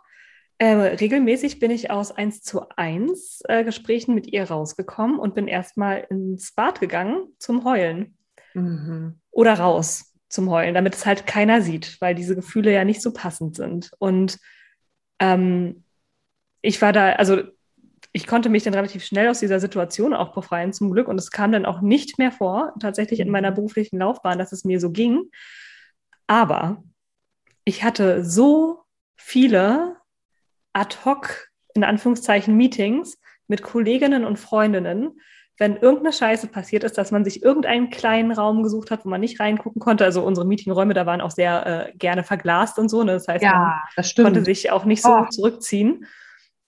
äh, 0.57 0.73
regelmäßig 0.73 1.59
bin 1.59 1.71
ich 1.71 1.89
aus 1.89 2.11
1 2.11 2.41
zu 2.41 2.67
1 2.75 3.43
äh, 3.47 3.63
Gesprächen 3.63 4.13
mit 4.13 4.27
ihr 4.27 4.43
rausgekommen 4.43 5.17
und 5.17 5.33
bin 5.33 5.47
erstmal 5.47 6.05
ins 6.09 6.53
Bad 6.53 6.79
gegangen 6.79 7.27
zum 7.39 7.63
Heulen. 7.63 8.17
Mhm. 8.53 9.19
Oder 9.31 9.53
raus 9.53 10.13
zum 10.27 10.49
Heulen, 10.49 10.75
damit 10.75 10.95
es 10.95 11.05
halt 11.05 11.25
keiner 11.25 11.61
sieht, 11.61 11.99
weil 12.01 12.13
diese 12.13 12.35
Gefühle 12.35 12.73
ja 12.73 12.83
nicht 12.83 13.01
so 13.01 13.13
passend 13.13 13.55
sind. 13.55 13.91
Und 13.99 14.37
ähm, 15.19 15.83
ich 16.61 16.81
war 16.81 16.93
da, 16.93 17.13
also 17.13 17.41
ich 18.11 18.25
konnte 18.25 18.49
mich 18.49 18.63
dann 18.63 18.73
relativ 18.73 19.03
schnell 19.03 19.29
aus 19.29 19.39
dieser 19.39 19.59
Situation 19.59 20.13
auch 20.13 20.33
befreien, 20.33 20.73
zum 20.73 20.91
Glück. 20.91 21.07
Und 21.07 21.19
es 21.19 21.31
kam 21.31 21.51
dann 21.51 21.65
auch 21.65 21.81
nicht 21.81 22.17
mehr 22.17 22.31
vor, 22.31 22.73
tatsächlich 22.79 23.19
in 23.19 23.29
meiner 23.29 23.51
mhm. 23.51 23.55
beruflichen 23.55 23.99
Laufbahn, 23.99 24.39
dass 24.39 24.51
es 24.51 24.65
mir 24.65 24.79
so 24.79 24.91
ging. 24.91 25.29
Aber 26.27 26.83
ich 27.65 27.83
hatte 27.83 28.23
so 28.25 28.83
viele 29.15 29.97
ad 30.73 30.97
hoc, 31.05 31.49
in 31.75 31.83
Anführungszeichen, 31.83 32.55
Meetings 32.55 33.19
mit 33.47 33.61
Kolleginnen 33.61 34.25
und 34.25 34.37
Freundinnen, 34.37 35.19
wenn 35.59 35.75
irgendeine 35.75 36.13
Scheiße 36.13 36.47
passiert 36.47 36.85
ist, 36.85 36.97
dass 36.97 37.11
man 37.11 37.25
sich 37.25 37.43
irgendeinen 37.43 37.89
kleinen 37.89 38.31
Raum 38.31 38.63
gesucht 38.63 38.91
hat, 38.91 39.03
wo 39.03 39.09
man 39.09 39.19
nicht 39.19 39.39
reingucken 39.41 39.81
konnte. 39.81 40.05
Also 40.05 40.23
unsere 40.23 40.47
Meetingräume, 40.47 40.93
da 40.93 41.05
waren 41.05 41.19
auch 41.19 41.31
sehr 41.31 41.89
äh, 41.89 41.97
gerne 41.97 42.23
verglast 42.23 42.79
und 42.79 42.89
so. 42.89 43.03
Ne? 43.03 43.11
Das 43.11 43.27
heißt, 43.27 43.43
ja, 43.43 43.83
das 43.95 44.15
man 44.15 44.27
konnte 44.27 44.45
sich 44.45 44.71
auch 44.71 44.85
nicht 44.85 45.03
so 45.03 45.09
oh. 45.09 45.25
zurückziehen. 45.29 46.05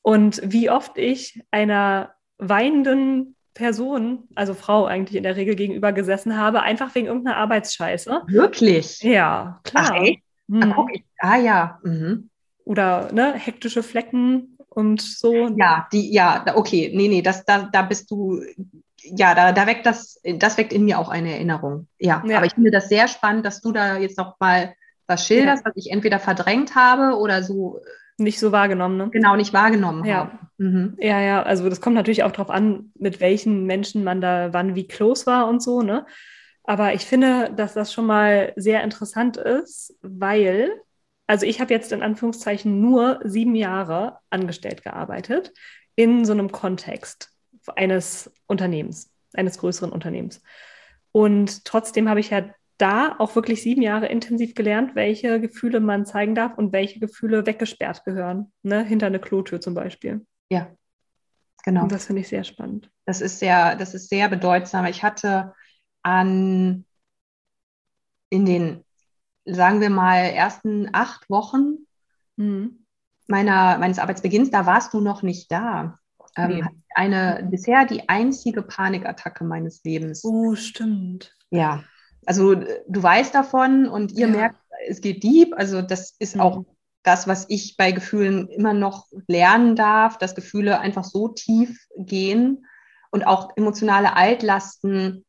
Und 0.01 0.41
wie 0.43 0.69
oft 0.69 0.97
ich 0.97 1.43
einer 1.51 2.13
weinenden 2.37 3.35
Person, 3.53 4.27
also 4.35 4.53
Frau 4.53 4.85
eigentlich 4.85 5.17
in 5.17 5.23
der 5.23 5.35
Regel 5.35 5.55
gegenüber 5.55 5.91
gesessen 5.91 6.37
habe, 6.37 6.61
einfach 6.61 6.95
wegen 6.95 7.07
irgendeiner 7.07 7.37
Arbeitsscheiße. 7.37 8.23
Wirklich? 8.27 9.01
Ja, 9.01 9.59
klar. 9.63 9.91
Ach, 9.91 9.95
ey? 9.95 10.23
Mhm. 10.47 10.73
Ach, 10.75 10.85
ah 11.19 11.37
ja. 11.37 11.79
Mhm 11.83 12.29
oder 12.65 13.11
ne, 13.11 13.33
hektische 13.33 13.83
Flecken 13.83 14.57
und 14.69 15.01
so. 15.01 15.49
Ja, 15.57 15.87
die, 15.91 16.11
ja, 16.11 16.45
okay, 16.55 16.91
nee, 16.93 17.07
nee, 17.07 17.21
das, 17.21 17.45
da, 17.45 17.69
da 17.71 17.81
bist 17.81 18.09
du, 18.11 18.41
ja, 18.97 19.35
da, 19.35 19.51
da 19.51 19.67
weckt 19.67 19.85
das, 19.85 20.21
das 20.37 20.57
weckt 20.57 20.73
in 20.73 20.85
mir 20.85 20.99
auch 20.99 21.09
eine 21.09 21.33
Erinnerung. 21.33 21.87
Ja, 21.99 22.23
ja. 22.25 22.37
aber 22.37 22.45
ich 22.45 22.53
finde 22.53 22.71
das 22.71 22.89
sehr 22.89 23.07
spannend, 23.07 23.45
dass 23.45 23.61
du 23.61 23.71
da 23.71 23.97
jetzt 23.97 24.17
noch 24.17 24.39
mal 24.39 24.73
was 25.07 25.27
schilderst, 25.27 25.65
ja. 25.65 25.69
was 25.69 25.75
ich 25.75 25.91
entweder 25.91 26.19
verdrängt 26.19 26.75
habe 26.75 27.17
oder 27.17 27.43
so. 27.43 27.79
Nicht 28.17 28.39
so 28.39 28.51
wahrgenommen, 28.51 28.97
ne? 28.97 29.09
Genau, 29.11 29.35
nicht 29.35 29.53
wahrgenommen 29.53 30.05
ja. 30.05 30.15
habe. 30.15 30.31
Mhm. 30.57 30.97
Ja, 30.99 31.21
ja, 31.21 31.43
also 31.43 31.69
das 31.69 31.81
kommt 31.81 31.95
natürlich 31.95 32.23
auch 32.23 32.31
darauf 32.31 32.49
an, 32.49 32.91
mit 32.95 33.19
welchen 33.19 33.65
Menschen 33.65 34.03
man 34.03 34.21
da 34.21 34.53
wann 34.53 34.75
wie 34.75 34.87
close 34.87 35.25
war 35.25 35.47
und 35.47 35.61
so, 35.61 35.81
ne? 35.81 36.05
Aber 36.63 36.93
ich 36.93 37.05
finde, 37.05 37.51
dass 37.55 37.73
das 37.73 37.91
schon 37.91 38.05
mal 38.05 38.53
sehr 38.55 38.83
interessant 38.83 39.37
ist, 39.37 39.97
weil 40.01 40.71
also 41.31 41.45
ich 41.45 41.61
habe 41.61 41.73
jetzt 41.73 41.93
in 41.93 42.03
Anführungszeichen 42.03 42.81
nur 42.81 43.21
sieben 43.23 43.55
Jahre 43.55 44.17
angestellt 44.29 44.83
gearbeitet 44.83 45.53
in 45.95 46.25
so 46.25 46.33
einem 46.33 46.51
Kontext 46.51 47.31
eines 47.77 48.33
Unternehmens, 48.47 49.13
eines 49.33 49.57
größeren 49.57 49.93
Unternehmens. 49.93 50.41
Und 51.13 51.63
trotzdem 51.63 52.09
habe 52.09 52.19
ich 52.19 52.31
ja 52.31 52.43
da 52.81 53.15
auch 53.19 53.35
wirklich 53.35 53.61
sieben 53.61 53.81
Jahre 53.81 54.07
intensiv 54.07 54.55
gelernt, 54.55 54.95
welche 54.95 55.39
Gefühle 55.39 55.79
man 55.79 56.05
zeigen 56.05 56.35
darf 56.35 56.57
und 56.57 56.73
welche 56.73 56.99
Gefühle 56.99 57.45
weggesperrt 57.45 58.03
gehören, 58.05 58.51
ne? 58.63 58.83
hinter 58.83 59.07
eine 59.07 59.19
Klotür 59.19 59.61
zum 59.61 59.73
Beispiel. 59.73 60.25
Ja, 60.49 60.71
genau. 61.63 61.83
Und 61.83 61.91
das 61.91 62.05
finde 62.05 62.21
ich 62.21 62.27
sehr 62.27 62.43
spannend. 62.43 62.91
Das 63.05 63.21
ist 63.21 63.39
sehr, 63.39 63.75
das 63.75 63.93
ist 63.93 64.09
sehr 64.09 64.29
bedeutsam. 64.29 64.85
Ich 64.85 65.03
hatte 65.03 65.53
an 66.03 66.85
in 68.29 68.45
den 68.45 68.83
sagen 69.45 69.81
wir 69.81 69.89
mal, 69.89 70.17
ersten 70.17 70.89
acht 70.93 71.29
Wochen 71.29 71.87
mhm. 72.35 72.85
meiner, 73.27 73.77
meines 73.77 73.99
Arbeitsbeginns, 73.99 74.51
da 74.51 74.65
warst 74.65 74.93
du 74.93 75.01
noch 75.01 75.23
nicht 75.23 75.51
da. 75.51 75.99
Ähm, 76.37 76.49
nee. 76.49 76.63
Eine 76.93 77.47
bisher 77.49 77.85
die 77.85 78.09
einzige 78.09 78.61
Panikattacke 78.61 79.43
meines 79.43 79.83
Lebens. 79.83 80.23
Oh, 80.23 80.55
stimmt. 80.55 81.35
Ja, 81.49 81.83
also 82.25 82.55
du 82.55 83.03
weißt 83.03 83.33
davon 83.33 83.87
und 83.87 84.11
ihr 84.11 84.27
ja. 84.27 84.33
merkt, 84.33 84.57
es 84.87 85.01
geht 85.01 85.23
deep. 85.23 85.53
Also 85.55 85.81
das 85.81 86.15
ist 86.19 86.35
mhm. 86.35 86.41
auch 86.41 86.65
das, 87.03 87.27
was 87.27 87.45
ich 87.49 87.77
bei 87.77 87.91
Gefühlen 87.91 88.47
immer 88.49 88.73
noch 88.73 89.07
lernen 89.27 89.75
darf, 89.75 90.17
dass 90.17 90.35
Gefühle 90.35 90.79
einfach 90.79 91.03
so 91.03 91.29
tief 91.29 91.87
gehen 91.97 92.65
und 93.09 93.25
auch 93.25 93.55
emotionale 93.55 94.15
Altlasten, 94.15 95.25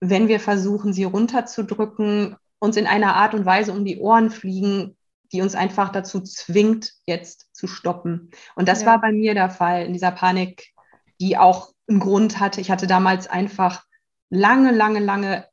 wenn 0.00 0.28
wir 0.28 0.40
versuchen, 0.40 0.92
sie 0.92 1.04
runterzudrücken, 1.04 2.36
uns 2.58 2.76
in 2.76 2.86
einer 2.86 3.14
Art 3.14 3.34
und 3.34 3.46
Weise 3.46 3.72
um 3.72 3.84
die 3.84 3.98
Ohren 3.98 4.30
fliegen, 4.30 4.96
die 5.32 5.40
uns 5.40 5.54
einfach 5.54 5.90
dazu 5.90 6.20
zwingt, 6.20 6.92
jetzt 7.06 7.48
zu 7.52 7.66
stoppen. 7.66 8.30
Und 8.54 8.68
das 8.68 8.82
ja. 8.82 8.88
war 8.88 9.00
bei 9.00 9.12
mir 9.12 9.34
der 9.34 9.50
Fall 9.50 9.86
in 9.86 9.92
dieser 9.92 10.10
Panik, 10.10 10.72
die 11.20 11.38
auch 11.38 11.72
einen 11.88 12.00
Grund 12.00 12.40
hatte. 12.40 12.60
Ich 12.60 12.70
hatte 12.70 12.86
damals 12.86 13.28
einfach 13.28 13.84
lange, 14.28 14.72
lange, 14.72 14.98
lange 14.98 15.46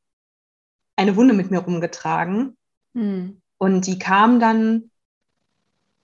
eine 1.00 1.16
Wunde 1.16 1.34
mit 1.34 1.50
mir 1.50 1.60
rumgetragen. 1.60 2.58
Hm. 2.94 3.42
Und 3.58 3.88
die 3.88 3.98
kam 4.00 4.40
dann 4.40 4.92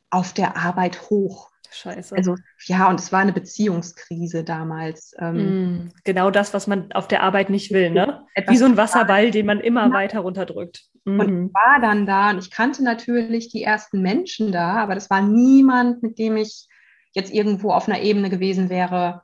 auf 0.10 0.34
der 0.34 0.58
Arbeit 0.58 1.10
hoch. 1.10 1.52
Scheiße. 1.70 2.16
Also 2.16 2.36
ja, 2.66 2.90
und 2.90 3.00
es 3.02 3.12
war 3.12 3.20
eine 3.20 3.34
Beziehungskrise 3.34 4.46
damals. 4.46 5.14
Ähm, 5.20 5.36
mm, 5.36 5.92
genau 6.06 6.32
das, 6.32 6.54
was 6.54 6.68
man 6.68 6.92
auf 6.94 7.10
der 7.10 7.22
Arbeit 7.22 7.50
nicht 7.50 7.72
will, 7.74 7.90
ne? 7.90 8.26
Wie 8.48 8.56
so 8.56 8.64
ein 8.66 8.78
Wasserball, 8.78 9.32
den 9.32 9.46
man 9.46 9.60
immer 9.60 9.92
weiter 9.92 10.22
runterdrückt. 10.22 10.86
Mhm. 11.04 11.20
Und 11.20 11.54
war 11.54 11.82
dann 11.82 12.06
da 12.06 12.30
und 12.30 12.38
ich 12.38 12.50
kannte 12.50 12.82
natürlich 12.82 13.50
die 13.50 13.64
ersten 13.64 14.02
Menschen 14.02 14.54
da, 14.54 14.76
aber 14.78 14.96
das 14.96 15.10
war 15.10 15.22
niemand, 15.22 16.02
mit 16.02 16.18
dem 16.18 16.38
ich 16.38 16.68
jetzt 17.12 17.34
irgendwo 17.34 17.72
auf 17.72 17.90
einer 17.90 18.00
Ebene 18.00 18.30
gewesen 18.30 18.70
wäre, 18.70 19.24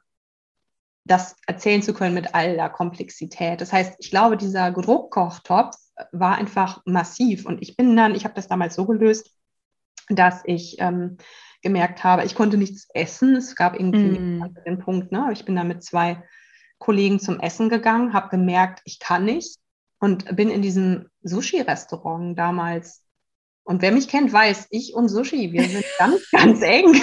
das 1.04 1.36
erzählen 1.48 1.82
zu 1.82 1.94
können 1.94 2.14
mit 2.14 2.36
all 2.36 2.56
der 2.56 2.70
Komplexität. 2.70 3.62
Das 3.62 3.74
heißt, 3.74 3.96
ich 4.00 4.12
glaube, 4.12 4.38
dieser 4.38 4.72
Druckkochtopf 4.72 5.76
war 6.12 6.36
einfach 6.36 6.82
massiv 6.86 7.46
und 7.46 7.62
ich 7.62 7.76
bin 7.76 7.96
dann, 7.96 8.16
ich 8.16 8.24
habe 8.24 8.36
das 8.36 8.48
damals 8.48 8.76
so 8.76 8.86
gelöst, 8.86 9.32
dass 10.10 10.42
ich 10.46 10.78
ähm, 10.80 11.18
gemerkt 11.62 12.04
habe, 12.04 12.26
ich 12.26 12.36
konnte 12.36 12.58
nichts 12.58 12.88
essen. 12.94 13.36
Es 13.36 13.56
gab 13.56 13.80
irgendwie 13.80 14.20
mm. 14.20 14.56
den 14.66 14.80
Punkt, 14.80 15.12
ne? 15.12 15.30
Ich 15.32 15.46
bin 15.46 15.56
dann 15.56 15.68
mit 15.68 15.84
zwei 15.84 16.24
Kollegen 16.80 17.20
zum 17.20 17.40
Essen 17.40 17.70
gegangen, 17.70 18.14
habe 18.14 18.30
gemerkt, 18.30 18.82
ich 18.86 19.00
kann 19.00 19.26
nicht 19.26 19.60
und 20.00 20.36
bin 20.36 20.50
in 20.50 20.62
diesem 20.62 21.10
Sushi-Restaurant 21.22 22.38
damals. 22.38 23.04
Und 23.64 23.84
wer 23.84 23.92
mich 23.92 24.08
kennt, 24.08 24.34
weiß, 24.34 24.68
ich 24.72 24.96
und 24.96 25.08
Sushi, 25.08 25.54
wir 25.54 25.64
sind 25.70 25.86
ganz, 26.00 26.30
ganz 26.32 26.62
eng. 26.62 27.00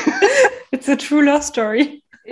It's 0.72 0.88
a 0.88 0.96
true 0.96 1.22
love 1.22 1.42
story. 1.42 2.02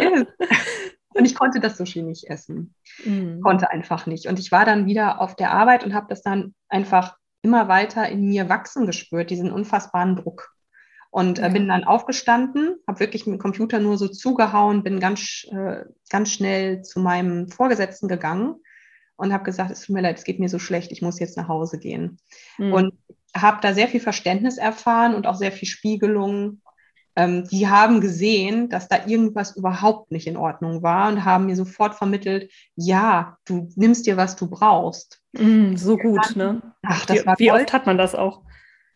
Und 1.16 1.24
ich 1.24 1.34
konnte 1.34 1.60
das 1.60 1.76
Sushi 1.78 2.02
nicht 2.02 2.24
essen. 2.24 2.74
Mm. 3.04 3.40
Konnte 3.40 3.70
einfach 3.70 4.06
nicht. 4.06 4.26
Und 4.26 4.38
ich 4.38 4.52
war 4.52 4.64
dann 4.64 4.86
wieder 4.86 5.20
auf 5.20 5.34
der 5.34 5.52
Arbeit 5.52 5.84
und 5.84 5.94
habe 5.94 6.06
das 6.08 6.22
dann 6.22 6.54
einfach 6.68 7.16
immer 7.42 7.68
weiter 7.68 8.08
in 8.08 8.28
mir 8.28 8.48
wachsen 8.48 8.86
gespürt, 8.86 9.30
diesen 9.30 9.50
unfassbaren 9.50 10.16
Druck. 10.16 10.52
Und 11.10 11.38
äh, 11.38 11.48
bin 11.48 11.68
dann 11.68 11.84
aufgestanden, 11.84 12.76
habe 12.86 13.00
wirklich 13.00 13.26
mit 13.26 13.38
dem 13.38 13.40
Computer 13.40 13.78
nur 13.78 13.96
so 13.96 14.08
zugehauen, 14.08 14.82
bin 14.82 15.00
ganz, 15.00 15.46
äh, 15.50 15.84
ganz 16.10 16.32
schnell 16.32 16.82
zu 16.82 17.00
meinem 17.00 17.48
Vorgesetzten 17.48 18.08
gegangen 18.08 18.56
und 19.16 19.32
habe 19.32 19.44
gesagt, 19.44 19.70
es 19.70 19.82
tut 19.82 19.94
mir 19.94 20.02
leid, 20.02 20.18
es 20.18 20.24
geht 20.24 20.40
mir 20.40 20.50
so 20.50 20.58
schlecht, 20.58 20.92
ich 20.92 21.00
muss 21.00 21.18
jetzt 21.18 21.38
nach 21.38 21.48
Hause 21.48 21.78
gehen. 21.78 22.18
Mhm. 22.58 22.72
Und 22.72 22.94
habe 23.34 23.58
da 23.62 23.72
sehr 23.72 23.88
viel 23.88 24.00
Verständnis 24.00 24.58
erfahren 24.58 25.14
und 25.14 25.26
auch 25.26 25.36
sehr 25.36 25.52
viel 25.52 25.68
Spiegelung, 25.68 26.60
ähm, 27.16 27.44
die 27.48 27.66
haben 27.68 28.00
gesehen, 28.00 28.68
dass 28.68 28.88
da 28.88 29.06
irgendwas 29.06 29.56
überhaupt 29.56 30.12
nicht 30.12 30.26
in 30.26 30.36
Ordnung 30.36 30.82
war 30.82 31.08
und 31.08 31.24
haben 31.24 31.46
mir 31.46 31.56
sofort 31.56 31.94
vermittelt, 31.94 32.52
ja, 32.74 33.38
du 33.46 33.68
nimmst 33.74 34.06
dir, 34.06 34.16
was 34.18 34.36
du 34.36 34.48
brauchst. 34.48 35.22
Mm, 35.32 35.76
so 35.76 35.96
gut, 35.96 36.36
ne? 36.36 36.60
Ach, 36.82 37.06
das 37.06 37.22
wie, 37.22 37.26
war 37.26 37.38
wie 37.38 37.48
toll. 37.48 37.60
oft 37.60 37.72
hat 37.72 37.86
man 37.86 37.96
das 37.98 38.14
auch? 38.14 38.42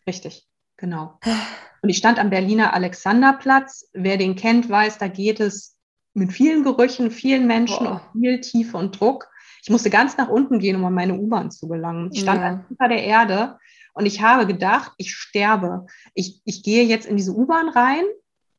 Richtig, 0.07 0.47
genau. 0.77 1.19
Und 1.83 1.89
ich 1.89 1.97
stand 1.97 2.19
am 2.19 2.29
Berliner 2.29 2.75
Alexanderplatz. 2.75 3.89
Wer 3.93 4.17
den 4.17 4.35
kennt, 4.35 4.69
weiß, 4.69 4.99
da 4.99 5.07
geht 5.07 5.39
es 5.39 5.75
mit 6.13 6.31
vielen 6.31 6.63
Gerüchen, 6.63 7.09
vielen 7.09 7.47
Menschen 7.47 7.85
Boah. 7.85 8.01
und 8.13 8.21
viel 8.21 8.39
Tiefe 8.39 8.77
und 8.77 8.99
Druck. 8.99 9.27
Ich 9.63 9.71
musste 9.71 9.89
ganz 9.89 10.15
nach 10.15 10.27
unten 10.29 10.59
gehen, 10.59 10.75
um 10.75 10.85
an 10.85 10.93
meine 10.93 11.15
U-Bahn 11.15 11.49
zu 11.49 11.67
gelangen. 11.67 12.11
Ich 12.13 12.21
stand 12.21 12.41
Ja. 12.41 12.65
unter 12.69 12.87
der 12.87 13.03
Erde 13.03 13.57
und 13.93 14.05
ich 14.05 14.21
habe 14.21 14.47
gedacht, 14.47 14.93
ich 14.97 15.13
sterbe. 15.13 15.85
Ich, 16.13 16.41
ich 16.45 16.63
gehe 16.63 16.85
jetzt 16.85 17.05
in 17.05 17.17
diese 17.17 17.33
U-Bahn 17.35 17.69
rein 17.69 18.03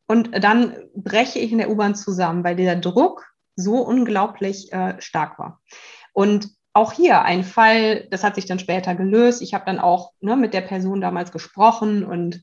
und 0.06 0.30
dann 0.42 0.76
breche 0.94 1.38
ich 1.38 1.52
in 1.52 1.58
der 1.58 1.70
U-Bahn 1.70 1.94
zusammen, 1.94 2.44
weil 2.44 2.56
der 2.56 2.76
Druck 2.76 3.26
so 3.56 3.76
unglaublich 3.76 4.72
äh, 4.72 5.00
stark 5.00 5.38
war. 5.38 5.60
Und 6.12 6.50
auch 6.74 6.92
hier 6.92 7.22
ein 7.22 7.44
Fall, 7.44 8.06
das 8.10 8.24
hat 8.24 8.34
sich 8.34 8.46
dann 8.46 8.58
später 8.58 8.94
gelöst. 8.94 9.42
Ich 9.42 9.54
habe 9.54 9.64
dann 9.66 9.78
auch 9.78 10.12
ne, 10.20 10.36
mit 10.36 10.54
der 10.54 10.62
Person 10.62 11.00
damals 11.00 11.32
gesprochen 11.32 12.04
und 12.04 12.42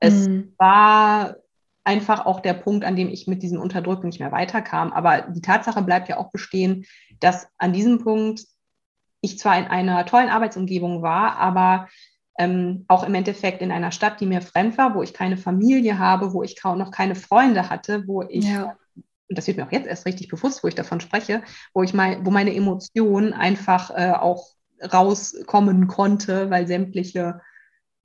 es 0.00 0.28
Mm. 0.28 0.52
war 0.58 1.36
einfach 1.84 2.26
auch 2.26 2.40
der 2.40 2.54
Punkt, 2.54 2.84
an 2.84 2.96
dem 2.96 3.08
ich 3.08 3.26
mit 3.26 3.42
diesem 3.42 3.60
Unterdrücken 3.60 4.06
nicht 4.06 4.18
mehr 4.18 4.32
weiterkam. 4.32 4.92
Aber 4.92 5.22
die 5.22 5.40
Tatsache 5.40 5.82
bleibt 5.82 6.08
ja 6.08 6.16
auch 6.18 6.30
bestehen, 6.30 6.84
dass 7.20 7.48
an 7.58 7.72
diesem 7.72 8.02
Punkt 8.02 8.44
ich 9.20 9.38
zwar 9.38 9.58
in 9.58 9.66
einer 9.66 10.04
tollen 10.04 10.28
Arbeitsumgebung 10.28 11.02
war, 11.02 11.36
aber 11.36 11.88
ähm, 12.38 12.84
auch 12.88 13.04
im 13.04 13.14
Endeffekt 13.14 13.62
in 13.62 13.72
einer 13.72 13.92
Stadt, 13.92 14.20
die 14.20 14.26
mir 14.26 14.42
fremd 14.42 14.78
war, 14.78 14.94
wo 14.94 15.02
ich 15.02 15.14
keine 15.14 15.36
Familie 15.36 15.98
habe, 15.98 16.32
wo 16.32 16.42
ich 16.42 16.60
kaum 16.60 16.78
noch 16.78 16.90
keine 16.90 17.14
Freunde 17.14 17.70
hatte, 17.70 18.06
wo 18.06 18.22
ich, 18.22 18.44
Ja. 18.46 18.76
und 19.28 19.38
das 19.38 19.46
wird 19.46 19.56
mir 19.56 19.66
auch 19.66 19.72
jetzt 19.72 19.86
erst 19.88 20.06
richtig 20.06 20.28
bewusst, 20.28 20.62
wo 20.62 20.68
ich 20.68 20.74
davon 20.74 21.00
spreche, 21.00 21.42
wo 21.74 21.82
ich 21.82 21.94
mal, 21.94 22.24
wo 22.24 22.30
meine 22.30 22.54
Emotionen 22.54 23.32
einfach 23.32 23.90
äh, 23.90 24.12
auch 24.12 24.50
rauskommen 24.92 25.86
konnte, 25.88 26.50
weil 26.50 26.66
sämtliche 26.66 27.40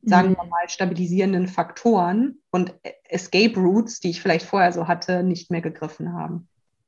sagen 0.03 0.29
Mhm. 0.29 0.35
wir 0.37 0.45
mal, 0.45 0.67
stabilisierenden 0.69 1.47
Faktoren 1.47 2.39
und 2.49 2.73
Escape 3.03 3.53
Routes, 3.59 3.99
die 3.99 4.09
ich 4.09 4.21
vielleicht 4.21 4.45
vorher 4.47 4.71
so 4.73 4.87
hatte, 4.87 5.21
nicht 5.23 5.51
mehr 5.51 5.61
gegriffen 5.61 6.13
haben. 6.13 6.47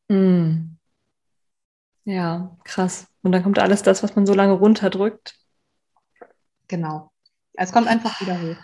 Mm. 0.09 0.77
Ja, 2.05 2.57
krass. 2.63 3.07
Und 3.21 3.31
dann 3.31 3.43
kommt 3.43 3.59
alles 3.59 3.83
das, 3.83 4.03
was 4.03 4.15
man 4.15 4.25
so 4.25 4.33
lange 4.33 4.53
runterdrückt. 4.53 5.35
Genau. 6.67 7.12
Es 7.55 7.71
kommt 7.71 7.87
einfach 7.87 8.19
wieder 8.21 8.39
hoch. 8.41 8.57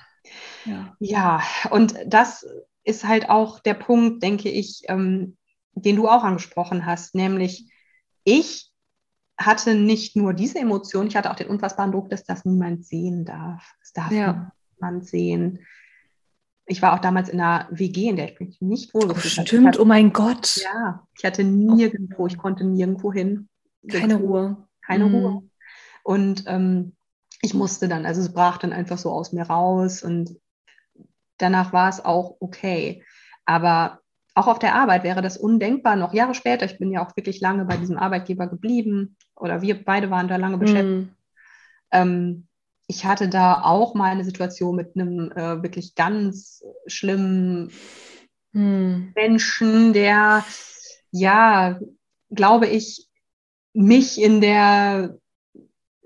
Ja. 0.65 0.95
Ja, 0.99 1.41
und 1.71 1.95
das 2.05 2.45
ist 2.83 3.05
halt 3.07 3.29
auch 3.29 3.59
der 3.59 3.73
Punkt, 3.75 4.23
denke 4.23 4.49
ich, 4.49 4.83
ähm, 4.87 5.37
den 5.73 5.95
du 5.95 6.07
auch 6.07 6.23
angesprochen 6.23 6.85
hast, 6.85 7.15
nämlich 7.15 7.71
ich 8.23 8.71
hatte 9.37 9.75
nicht 9.75 10.15
nur 10.17 10.33
diese 10.33 10.59
Emotion, 10.59 11.07
ich 11.07 11.15
hatte 11.15 11.31
auch 11.31 11.35
den 11.35 11.47
unfassbaren 11.47 11.91
Druck, 11.91 12.09
dass 12.09 12.23
das 12.25 12.43
niemand 12.45 12.85
sehen 12.85 13.23
darf. 13.25 13.73
Es 13.81 13.93
darf 13.93 14.11
Ja. 14.11 14.51
niemand 14.75 15.07
sehen. 15.07 15.65
Ich 16.65 16.81
war 16.81 16.93
auch 16.93 16.99
damals 16.99 17.29
in 17.29 17.39
einer 17.39 17.67
WG, 17.71 18.09
in 18.09 18.15
der 18.17 18.31
ich 18.33 18.39
mich 18.39 18.61
nicht 18.61 18.91
Oh, 18.93 19.01
wohlgefühlt 19.01 19.33
habe. 19.37 19.43
Ich 19.43 19.47
stimmt, 19.47 19.67
hatte- 19.67 19.81
oh 19.81 19.85
mein 19.85 20.11
Gott. 20.13 20.57
Ja, 20.57 21.07
ich 21.17 21.23
hatte 21.25 21.43
nirgendwo, 21.43 22.27
ich 22.27 22.37
konnte 22.37 22.63
nirgendwo 22.65 23.11
hin. 23.13 23.47
Keine 23.87 24.15
Ruhe. 24.15 24.67
Keine 24.85 25.05
Mm. 25.05 25.15
Ruhe. 25.15 25.43
Und 26.03 26.43
ähm, 26.47 26.95
ich 27.41 27.53
musste 27.53 27.87
dann, 27.87 28.05
also 28.05 28.21
es 28.21 28.33
brach 28.33 28.57
dann 28.57 28.73
einfach 28.73 28.97
so 28.97 29.11
aus 29.11 29.31
mir 29.31 29.43
raus 29.43 30.03
und 30.03 30.35
danach 31.37 31.73
war 31.73 31.89
es 31.89 32.03
auch 32.03 32.37
okay. 32.39 33.03
Aber 33.45 33.99
auch 34.35 34.47
auf 34.47 34.59
der 34.59 34.75
Arbeit 34.75 35.03
wäre 35.03 35.21
das 35.21 35.37
undenkbar, 35.37 35.95
noch 35.95 36.13
Jahre 36.13 36.35
später, 36.35 36.65
ich 36.65 36.77
bin 36.77 36.91
ja 36.91 37.05
auch 37.05 37.15
wirklich 37.15 37.41
lange 37.41 37.65
bei 37.65 37.77
diesem 37.77 37.97
Arbeitgeber 37.97 38.47
geblieben 38.47 39.17
oder 39.35 39.61
wir 39.61 39.83
beide 39.83 40.09
waren 40.09 40.27
da 40.27 40.35
lange 40.35 40.57
beschäftigt. 40.57 41.09
Mm. 41.09 41.15
Ähm, 41.91 42.47
ich 42.87 43.05
hatte 43.05 43.29
da 43.29 43.61
auch 43.63 43.95
mal 43.95 44.11
eine 44.11 44.23
Situation 44.23 44.75
mit 44.75 44.95
einem 44.95 45.31
äh, 45.31 45.61
wirklich 45.63 45.95
ganz 45.95 46.63
schlimmen 46.87 47.71
Mm. 48.51 49.11
Menschen, 49.15 49.93
der, 49.93 50.43
ja, 51.11 51.79
glaube 52.31 52.67
ich, 52.67 53.07
mich 53.73 54.21
in 54.21 54.41
der 54.41 55.17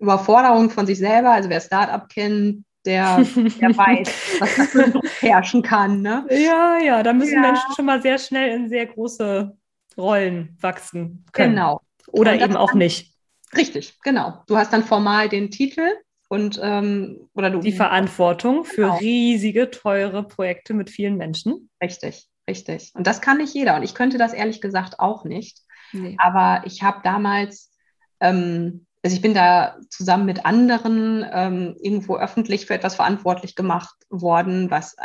Überforderung 0.03 0.69
von 0.69 0.85
sich 0.85 0.97
selber, 0.99 1.31
also 1.31 1.49
wer 1.49 1.61
Startup 1.61 2.07
kennt, 2.09 2.65
der, 2.85 3.17
der 3.17 3.23
weiß, 3.77 4.37
was 4.39 4.55
da 4.55 4.63
für 4.65 4.83
ein 4.83 4.91
Druck 4.93 5.05
herrschen 5.21 5.61
kann. 5.63 6.01
Ne? 6.01 6.25
Ja, 6.29 6.77
ja, 6.79 7.01
da 7.03 7.13
müssen 7.13 7.35
Ja. 7.35 7.41
Menschen 7.41 7.73
schon 7.75 7.85
mal 7.85 8.01
sehr 8.01 8.17
schnell 8.17 8.55
in 8.55 8.69
sehr 8.69 8.85
große 8.85 9.55
Rollen 9.97 10.57
wachsen 10.59 11.25
können. 11.31 11.55
Genau, 11.55 11.81
Oder 12.07 12.33
das 12.35 12.43
eben 12.43 12.55
auch 12.57 12.69
kann- 12.71 12.79
nicht. 12.79 13.13
richtig, 13.55 13.99
genau. 14.03 14.43
Du 14.47 14.57
hast 14.57 14.73
dann 14.73 14.83
formal 14.83 15.29
den 15.29 15.49
Titel 15.51 15.87
und 16.29 16.59
ähm, 16.61 17.29
oder 17.35 17.49
du 17.51 17.59
Die 17.59 17.71
Verantwortung 17.71 18.65
für 18.65 18.81
Genau. 18.83 18.97
riesige, 18.97 19.69
teure 19.71 20.23
Projekte 20.27 20.73
mit 20.73 20.89
vielen 20.89 21.15
Menschen. 21.15 21.69
richtig, 21.81 22.27
richtig. 22.49 22.91
Und 22.95 23.07
das 23.07 23.21
kann 23.21 23.37
nicht 23.37 23.53
jeder. 23.53 23.75
Und 23.77 23.83
ich 23.83 23.93
könnte 23.95 24.17
das 24.17 24.33
ehrlich 24.33 24.59
gesagt 24.59 24.99
auch 24.99 25.23
nicht. 25.25 25.59
Nee. 25.93 26.17
Aber 26.19 26.63
ich 26.65 26.81
habe 26.81 26.99
damals, 27.03 27.71
ähm, 28.19 28.87
also 29.03 29.15
ich 29.15 29.21
bin 29.21 29.33
da 29.33 29.77
zusammen 29.89 30.25
mit 30.25 30.45
anderen 30.45 31.25
ähm, 31.29 31.75
irgendwo 31.81 32.15
öffentlich 32.17 32.65
für 32.65 32.73
etwas 32.73 32.95
verantwortlich 32.95 33.55
gemacht 33.55 33.95
worden, 34.09 34.71
was 34.71 34.95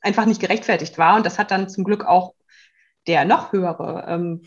einfach 0.00 0.26
nicht 0.26 0.40
gerechtfertigt 0.40 0.96
war. 0.96 1.16
Und 1.16 1.26
das 1.26 1.38
hat 1.38 1.50
dann 1.50 1.68
zum 1.68 1.82
Glück 1.82 2.04
auch 2.04 2.34
der 3.08 3.24
noch 3.24 3.52
höhere 3.52 4.04
ähm, 4.08 4.42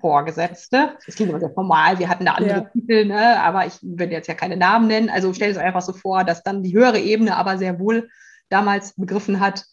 Vorgesetzte, 0.00 0.98
das 1.06 1.14
klingt 1.14 1.30
immer 1.30 1.40
sehr 1.40 1.54
formal, 1.54 1.98
wir 1.98 2.10
hatten 2.10 2.26
da 2.26 2.32
andere 2.32 2.58
Ja. 2.58 2.70
Titel, 2.70 3.06
ne? 3.06 3.40
aber 3.40 3.66
ich 3.66 3.78
will 3.80 4.12
jetzt 4.12 4.28
ja 4.28 4.34
keine 4.34 4.58
Namen 4.58 4.86
nennen. 4.86 5.08
Also 5.08 5.32
stell 5.32 5.50
es 5.50 5.56
einfach 5.56 5.80
so 5.80 5.94
vor, 5.94 6.24
dass 6.24 6.42
dann 6.42 6.62
die 6.62 6.74
höhere 6.74 6.98
Ebene 7.00 7.36
aber 7.36 7.56
sehr 7.56 7.80
wohl 7.80 8.10
damals 8.50 8.94
begriffen 8.96 9.40
hat, 9.40 9.64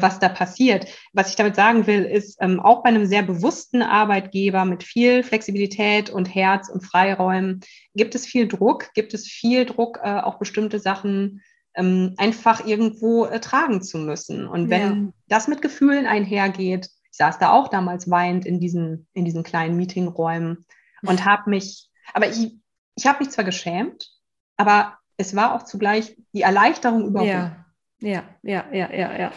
was 0.00 0.18
da 0.18 0.28
passiert. 0.28 0.86
Was 1.12 1.30
ich 1.30 1.36
damit 1.36 1.56
sagen 1.56 1.86
will, 1.86 2.04
ist, 2.04 2.38
ähm, 2.40 2.60
auch 2.60 2.82
bei 2.82 2.90
einem 2.90 3.06
sehr 3.06 3.22
bewussten 3.22 3.82
Arbeitgeber 3.82 4.64
mit 4.64 4.82
viel 4.82 5.22
Flexibilität 5.22 6.10
und 6.10 6.32
Herz 6.34 6.68
und 6.68 6.82
Freiräumen 6.82 7.60
gibt 7.94 8.14
es 8.14 8.26
viel 8.26 8.46
Druck, 8.48 8.92
gibt 8.94 9.14
es 9.14 9.26
viel 9.26 9.64
Druck, 9.64 9.98
äh, 10.02 10.20
auch 10.20 10.38
bestimmte 10.38 10.78
Sachen 10.78 11.42
ähm, 11.74 12.14
einfach 12.16 12.66
irgendwo 12.66 13.24
äh, 13.24 13.40
tragen 13.40 13.82
zu 13.82 13.98
müssen. 13.98 14.46
Und 14.46 14.70
wenn 14.70 15.06
Ja. 15.06 15.12
das 15.28 15.48
mit 15.48 15.62
Gefühlen 15.62 16.06
einhergeht, 16.06 16.90
ich 17.10 17.18
saß 17.18 17.38
da 17.38 17.50
auch 17.52 17.68
damals 17.68 18.10
weinend 18.10 18.46
in 18.46 18.60
diesen, 18.60 19.06
in 19.12 19.24
diesen 19.24 19.42
kleinen 19.42 19.76
Meetingräumen 19.76 20.64
und 21.04 21.24
habe 21.24 21.50
mich, 21.50 21.90
aber 22.14 22.28
ich, 22.28 22.56
ich 22.96 23.06
habe 23.06 23.18
mich 23.20 23.30
zwar 23.30 23.44
geschämt, 23.44 24.10
aber 24.56 24.98
es 25.16 25.34
war 25.36 25.54
auch 25.54 25.64
zugleich 25.64 26.16
die 26.32 26.42
Erleichterung 26.42 27.06
über 27.06 27.22
Ja, 27.22 27.61
ja, 28.02 28.22
ja, 28.42 28.64
ja, 28.72 28.90
ja, 28.92 29.18
ja. 29.18 29.32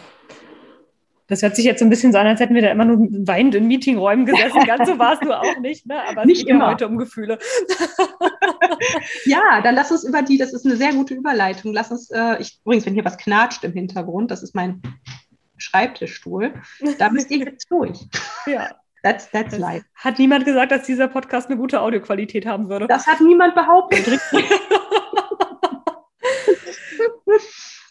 Das 1.28 1.42
hört 1.42 1.56
sich 1.56 1.64
jetzt 1.64 1.80
so 1.80 1.84
ein 1.84 1.90
bisschen 1.90 2.12
so 2.12 2.18
an, 2.18 2.26
als 2.26 2.38
hätten 2.38 2.54
wir 2.54 2.62
da 2.62 2.70
immer 2.70 2.84
nur 2.84 2.98
weinend 3.26 3.56
in 3.56 3.66
Meetingräumen 3.66 4.26
gesessen. 4.26 4.60
Ganz 4.66 4.88
so 4.88 4.98
warst 4.98 5.24
du 5.24 5.32
auch 5.32 5.58
nicht, 5.58 5.86
ne? 5.86 6.00
Aber 6.08 6.20
es 6.20 6.26
Nicht 6.26 6.40
geht 6.42 6.48
ja 6.50 6.54
immer. 6.54 6.68
heute 6.68 6.86
um 6.86 6.98
Gefühle. 6.98 7.38
Ja, 9.24 9.60
dann 9.62 9.74
lass 9.74 9.90
uns 9.90 10.04
über 10.04 10.22
die, 10.22 10.38
das 10.38 10.52
ist 10.52 10.64
eine 10.64 10.76
sehr 10.76 10.92
gute 10.92 11.14
Überleitung. 11.14 11.72
Lass 11.72 11.90
uns, 11.90 12.10
äh, 12.10 12.40
ich, 12.40 12.60
übrigens, 12.64 12.86
wenn 12.86 12.94
hier 12.94 13.04
was 13.04 13.18
knatscht 13.18 13.64
im 13.64 13.72
Hintergrund, 13.72 14.30
das 14.30 14.44
ist 14.44 14.54
mein 14.54 14.82
Schreibtischstuhl, 15.56 16.54
da 16.98 17.10
müsst 17.10 17.30
ihr 17.30 17.38
jetzt 17.38 17.70
durch. 17.70 17.98
Ja. 18.46 18.70
That's, 19.02 19.30
that's 19.30 19.56
life. 19.58 19.84
hat 19.94 20.18
niemand 20.18 20.44
gesagt, 20.44 20.72
dass 20.72 20.84
dieser 20.84 21.06
Podcast 21.08 21.48
eine 21.48 21.56
gute 21.58 21.80
Audioqualität 21.80 22.46
haben 22.46 22.68
würde. 22.68 22.86
Das 22.88 23.06
hat 23.06 23.20
niemand 23.20 23.54
behauptet. 23.54 24.20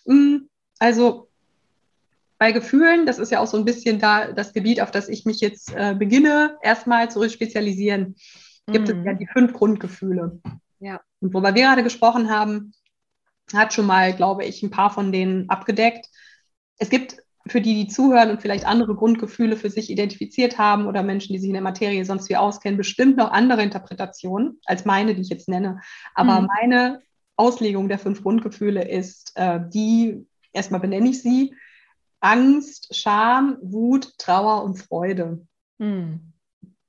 Also 0.80 1.30
bei 2.38 2.52
Gefühlen, 2.52 3.06
das 3.06 3.18
ist 3.18 3.32
ja 3.32 3.40
auch 3.40 3.48
so 3.48 3.58
ein 3.58 3.66
bisschen 3.66 4.00
da 4.00 4.32
das 4.32 4.54
Gebiet, 4.54 4.82
auf 4.82 4.92
das 4.92 5.08
ich 5.08 5.26
mich 5.26 5.40
jetzt 5.40 5.74
äh, 5.74 5.96
beginne, 5.98 6.58
erstmal 6.62 7.10
zu 7.10 7.28
spezialisieren, 7.30 8.16
gibt 8.72 8.90
es 8.90 8.96
Mhm. 8.96 9.06
ja 9.06 9.14
die 9.14 9.28
fünf 9.28 9.54
Grundgefühle. 9.54 10.42
Ja. 10.80 11.00
Und 11.22 11.34
worüber 11.34 11.56
wir 11.56 11.64
gerade 11.64 11.84
gesprochen 11.84 12.30
haben, 12.30 12.74
hat 13.54 13.74
schon 13.74 13.86
mal, 13.86 14.14
glaube 14.14 14.44
ich, 14.44 14.64
ein 14.64 14.72
paar 14.72 14.90
von 14.92 15.12
denen 15.12 15.50
abgedeckt. 15.50 16.08
Es 16.78 16.90
gibt 16.90 17.18
für 17.48 17.62
die, 17.62 17.76
die 17.76 17.88
zuhören 17.88 18.32
und 18.32 18.42
vielleicht 18.42 18.66
andere 18.66 18.96
Grundgefühle 18.96 19.56
für 19.56 19.70
sich 19.70 19.90
identifiziert 19.92 20.58
haben 20.58 20.88
oder 20.88 21.04
Menschen, 21.04 21.34
die 21.34 21.40
sich 21.40 21.48
in 21.48 21.54
der 21.54 21.62
Materie 21.62 22.04
sonst 22.04 22.28
wie 22.28 22.36
auskennen, 22.38 22.76
bestimmt 22.78 23.18
noch 23.18 23.32
andere 23.32 23.62
Interpretationen 23.62 24.60
als 24.66 24.84
meine, 24.84 25.14
die 25.14 25.22
ich 25.22 25.30
jetzt 25.30 25.48
nenne. 25.48 25.80
Aber 26.16 26.42
Mhm. 26.42 26.48
meine 26.48 27.02
Auslegung 27.38 27.88
der 27.88 28.00
fünf 28.00 28.24
Grundgefühle 28.24 28.88
ist 28.90 29.32
äh, 29.36 29.60
die, 29.72 30.26
erstmal 30.56 30.82
benenne 30.82 31.10
ich 31.10 31.22
sie, 31.22 31.54
Angst, 32.20 32.96
Scham, 32.96 33.58
Wut, 33.62 34.18
Trauer 34.18 34.64
und 34.64 34.78
Freude. 34.78 35.46
Hm. 35.80 36.34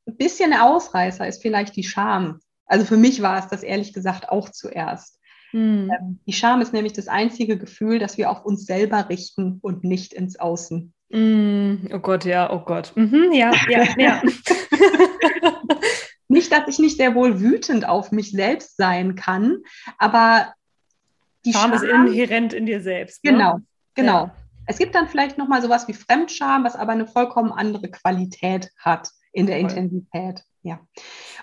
Ein 0.07 0.17
bisschen 0.17 0.55
Ausreißer 0.55 1.27
ist 1.27 1.43
vielleicht 1.43 1.77
die 1.77 1.85
Scham. 1.85 2.41
Also 2.65 2.85
für 2.85 2.97
mich 2.97 3.23
war 3.23 3.39
es 3.39 3.49
das 3.49 3.63
ehrlich 3.63 3.93
gesagt 3.93 4.29
auch 4.29 4.49
zuerst. 4.49 5.21
Hm. 5.51 6.19
Die 6.27 6.33
Scham 6.33 6.61
ist 6.61 6.73
nämlich 6.73 6.93
das 6.93 7.09
einzige 7.09 7.59
Gefühl, 7.59 7.99
das 7.99 8.19
wir 8.19 8.31
auf 8.31 8.45
uns 8.45 8.67
selber 8.67 9.09
richten 9.09 9.59
und 9.63 9.85
nicht 9.85 10.13
ins 10.13 10.39
Außen. 10.39 10.93
Mm, 11.11 11.87
oh 11.93 11.99
Gott, 12.01 12.25
ja, 12.25 12.53
oh 12.53 12.61
Gott. 12.61 12.93
Mhm, 12.97 13.31
ja, 13.33 13.53
ja, 13.69 13.85
ja. 13.99 14.23
nicht, 16.29 16.51
dass 16.51 16.67
ich 16.67 16.79
nicht 16.79 16.97
sehr 16.97 17.15
wohl 17.15 17.41
wütend 17.41 17.87
auf 17.89 18.11
mich 18.11 18.33
selbst 18.33 18.77
sein 18.77 19.15
kann, 19.15 19.59
aber 19.99 20.53
die 21.47 21.53
Scham, 21.53 21.71
Scham 21.71 21.73
ist 21.73 21.83
inhärent 21.83 22.53
in 22.53 22.67
dir 22.67 22.81
selbst. 22.83 23.25
Ne? 23.25 23.33
Genau, 23.33 23.59
genau. 23.95 24.25
Ja. 24.25 24.37
Es 24.67 24.79
gibt 24.79 24.95
dann 24.95 25.09
vielleicht 25.09 25.39
nochmal 25.39 25.63
sowas 25.63 25.87
wie 25.89 25.95
Fremdscham, 25.95 26.65
was 26.65 26.77
aber 26.77 26.93
eine 26.93 27.07
vollkommen 27.07 27.53
andere 27.53 27.89
Qualität 27.89 28.73
hat 28.79 29.11
in 29.33 29.47
der 29.47 29.61
Voll. 29.61 29.71
Intensität. 29.71 30.43
Ja. 30.63 30.81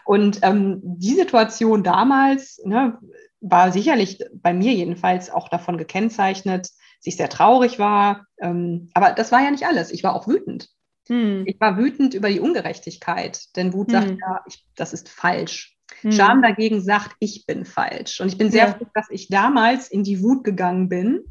Und 0.03 0.39
ähm, 0.41 0.81
die 0.83 1.15
Situation 1.15 1.83
damals 1.83 2.61
ne, 2.65 2.99
war 3.39 3.71
sicherlich 3.71 4.19
bei 4.33 4.53
mir 4.53 4.73
jedenfalls 4.73 5.29
auch 5.29 5.47
davon 5.47 5.77
gekennzeichnet, 5.77 6.65
dass 6.65 7.05
ich 7.05 7.15
sehr 7.15 7.29
traurig 7.29 7.79
war. 7.79 8.25
Ähm, 8.41 8.89
aber 8.93 9.11
das 9.11 9.31
war 9.31 9.41
ja 9.41 9.51
nicht 9.51 9.65
alles. 9.65 9.91
Ich 9.91 10.03
war 10.03 10.15
auch 10.15 10.27
wütend. 10.27 10.69
Hm. 11.07 11.43
Ich 11.45 11.59
war 11.59 11.77
wütend 11.77 12.13
über 12.13 12.29
die 12.29 12.41
Ungerechtigkeit, 12.41 13.55
denn 13.55 13.73
Wut 13.73 13.91
hm. 13.91 13.93
sagt 13.93 14.17
ja, 14.19 14.41
ich, 14.47 14.65
das 14.75 14.93
ist 14.93 15.07
falsch. 15.07 15.77
Hm. 16.01 16.11
Scham 16.11 16.41
dagegen 16.41 16.81
sagt, 16.81 17.15
ich 17.19 17.45
bin 17.45 17.65
falsch. 17.65 18.21
Und 18.21 18.27
ich 18.27 18.37
bin 18.37 18.51
sehr 18.51 18.67
ja. 18.67 18.73
froh, 18.73 18.87
dass 18.93 19.09
ich 19.09 19.29
damals 19.29 19.89
in 19.89 20.03
die 20.03 20.21
Wut 20.21 20.43
gegangen 20.43 20.89
bin, 20.89 21.23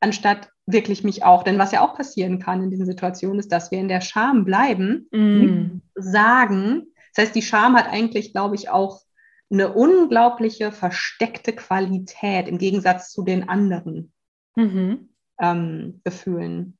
anstatt 0.00 0.50
wirklich 0.66 1.04
mich 1.04 1.24
auch. 1.24 1.42
Denn 1.42 1.58
was 1.58 1.72
ja 1.72 1.80
auch 1.80 1.94
passieren 1.94 2.38
kann 2.38 2.62
in 2.62 2.70
diesen 2.70 2.86
Situationen, 2.86 3.38
ist, 3.38 3.52
dass 3.52 3.70
wir 3.70 3.78
in 3.78 3.88
der 3.88 4.00
Scham 4.00 4.44
bleiben, 4.44 5.08
mm. 5.10 5.80
sagen. 5.94 6.86
Das 7.14 7.26
heißt, 7.26 7.34
die 7.34 7.42
Scham 7.42 7.76
hat 7.76 7.88
eigentlich, 7.88 8.32
glaube 8.32 8.54
ich, 8.56 8.68
auch 8.68 9.06
eine 9.50 9.72
unglaubliche 9.72 10.72
versteckte 10.72 11.52
Qualität 11.52 12.48
im 12.48 12.58
Gegensatz 12.58 13.12
zu 13.12 13.22
den 13.22 13.48
anderen 13.48 14.12
mhm. 14.56 15.10
ähm, 15.38 16.00
Gefühlen. 16.04 16.78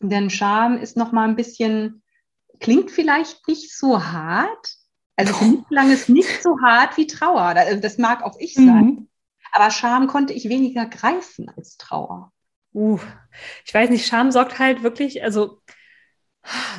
Denn 0.00 0.30
Scham 0.30 0.76
ist 0.76 0.96
noch 0.96 1.12
mal 1.12 1.28
ein 1.28 1.36
bisschen, 1.36 2.02
klingt 2.60 2.90
vielleicht 2.90 3.48
nicht 3.48 3.76
so 3.76 4.04
hart. 4.04 4.76
Also 5.16 5.34
für 5.34 5.44
mich 5.44 5.66
klang 5.68 5.90
es 5.90 6.08
nicht 6.08 6.42
so 6.42 6.60
hart 6.60 6.96
wie 6.96 7.06
Trauer. 7.06 7.54
Das 7.80 7.98
mag 7.98 8.22
auch 8.22 8.36
ich 8.38 8.54
sein. 8.54 8.84
Mhm. 8.84 9.08
Aber 9.52 9.70
Scham 9.70 10.08
konnte 10.08 10.32
ich 10.32 10.48
weniger 10.48 10.86
greifen 10.86 11.50
als 11.56 11.76
Trauer. 11.76 12.32
Uh, 12.72 12.98
ich 13.64 13.72
weiß 13.72 13.90
nicht, 13.90 14.06
Scham 14.06 14.32
sorgt 14.32 14.58
halt 14.58 14.82
wirklich, 14.82 15.22
also 15.22 15.60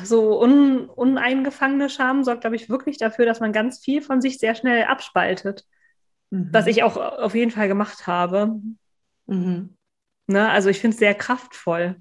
so 0.04 0.40
un, 0.42 0.88
uneingefangene 0.88 1.88
Scham 1.88 2.22
sorgt, 2.22 2.42
glaube 2.42 2.56
ich, 2.56 2.68
wirklich 2.68 2.98
dafür, 2.98 3.24
dass 3.24 3.40
man 3.40 3.52
ganz 3.52 3.78
viel 3.78 4.02
von 4.02 4.20
sich 4.20 4.38
sehr 4.38 4.54
schnell 4.54 4.84
abspaltet. 4.84 5.64
Mhm. 6.30 6.50
Was 6.52 6.66
ich 6.66 6.82
auch 6.82 6.96
auf 6.96 7.34
jeden 7.34 7.50
Fall 7.50 7.68
gemacht 7.68 8.06
habe. 8.06 8.60
Mhm. 9.26 9.76
Ne? 10.26 10.48
Also 10.50 10.68
ich 10.68 10.80
finde 10.80 10.94
es 10.94 10.98
sehr 10.98 11.14
kraftvoll. 11.14 11.96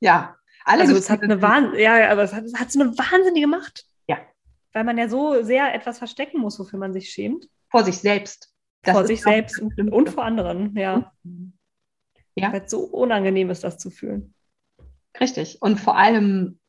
Ja, 0.00 0.36
alles. 0.64 0.88
Also 0.88 0.96
es 0.96 1.10
hat 1.10 1.22
eine 1.22 1.40
Wahn 1.40 1.74
ja, 1.76 2.10
aber 2.10 2.22
es 2.22 2.32
hat, 2.32 2.44
es 2.44 2.54
hat 2.54 2.70
so 2.70 2.80
eine 2.80 2.96
wahnsinnige 2.96 3.46
Macht. 3.46 3.84
Weil 4.72 4.84
man 4.84 4.98
ja 4.98 5.08
so 5.08 5.42
sehr 5.42 5.74
etwas 5.74 5.98
verstecken 5.98 6.40
muss, 6.40 6.58
wofür 6.58 6.78
man 6.78 6.92
sich 6.92 7.10
schämt. 7.10 7.48
Vor 7.70 7.84
sich 7.84 7.98
selbst. 7.98 8.52
Das 8.82 8.94
vor 8.94 9.06
sich 9.06 9.22
selbst 9.22 9.60
und, 9.60 9.92
und, 9.92 10.10
vor 10.10 10.24
anderen, 10.24 10.76
ja. 10.76 11.12
Ja. 12.34 12.52
Weil 12.52 12.62
es 12.62 12.70
so 12.70 12.80
unangenehm 12.80 13.50
ist, 13.50 13.64
das 13.64 13.78
zu 13.78 13.90
fühlen. 13.90 14.34
Richtig. 15.20 15.60
Und 15.60 15.80
vor 15.80 15.96
allem 15.96 16.60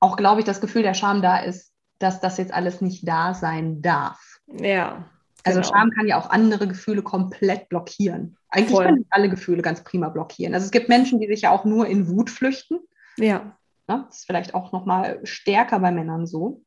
auch, 0.00 0.16
glaube 0.16 0.40
ich, 0.40 0.46
das 0.46 0.60
Gefühl 0.60 0.82
der 0.82 0.94
Scham 0.94 1.22
da 1.22 1.38
ist, 1.38 1.72
dass 1.98 2.20
das 2.20 2.38
jetzt 2.38 2.52
alles 2.52 2.80
nicht 2.80 3.06
da 3.06 3.34
sein 3.34 3.82
darf. 3.82 4.40
Ja. 4.46 5.10
Also 5.44 5.60
genau. 5.60 5.72
Scham 5.72 5.90
kann 5.90 6.08
ja 6.08 6.18
auch 6.18 6.30
andere 6.30 6.66
Gefühle 6.66 7.02
komplett 7.02 7.68
blockieren. 7.68 8.36
Eigentlich 8.48 8.74
Voll. 8.74 8.84
kann 8.84 9.04
alle 9.10 9.28
Gefühle 9.28 9.62
ganz 9.62 9.84
prima 9.84 10.08
blockieren. 10.08 10.54
Also 10.54 10.64
es 10.64 10.70
gibt 10.70 10.88
Menschen, 10.88 11.20
die 11.20 11.28
sich 11.28 11.42
ja 11.42 11.50
auch 11.50 11.64
nur 11.64 11.86
in 11.86 12.08
Wut 12.08 12.30
flüchten. 12.30 12.80
Ja. 13.16 13.56
Das 13.86 14.18
ist 14.18 14.26
vielleicht 14.26 14.54
auch 14.54 14.72
noch 14.72 14.84
mal 14.84 15.20
stärker 15.24 15.78
bei 15.80 15.92
Männern 15.92 16.26
so. 16.26 16.62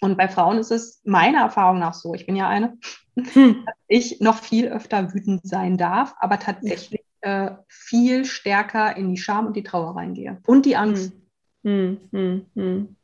Und 0.00 0.16
bei 0.16 0.28
Frauen 0.28 0.58
ist 0.58 0.70
es 0.70 1.00
meiner 1.04 1.40
Erfahrung 1.40 1.78
nach 1.78 1.94
so, 1.94 2.14
ich 2.14 2.26
bin 2.26 2.36
ja 2.36 2.48
eine, 2.48 2.78
hm. 3.16 3.64
dass 3.66 3.74
ich 3.88 4.20
noch 4.20 4.38
viel 4.38 4.68
öfter 4.68 5.12
wütend 5.12 5.40
sein 5.44 5.76
darf, 5.76 6.14
aber 6.18 6.38
tatsächlich 6.38 7.04
äh, 7.20 7.50
viel 7.68 8.24
stärker 8.24 8.96
in 8.96 9.10
die 9.10 9.16
Scham 9.16 9.46
und 9.46 9.56
die 9.56 9.64
Trauer 9.64 9.96
reingehe. 9.96 10.40
Und 10.46 10.66
die 10.66 10.76
Angst. 10.76 11.12
Hm. 11.64 11.98
Hm, 12.12 12.46
hm. 12.54 12.96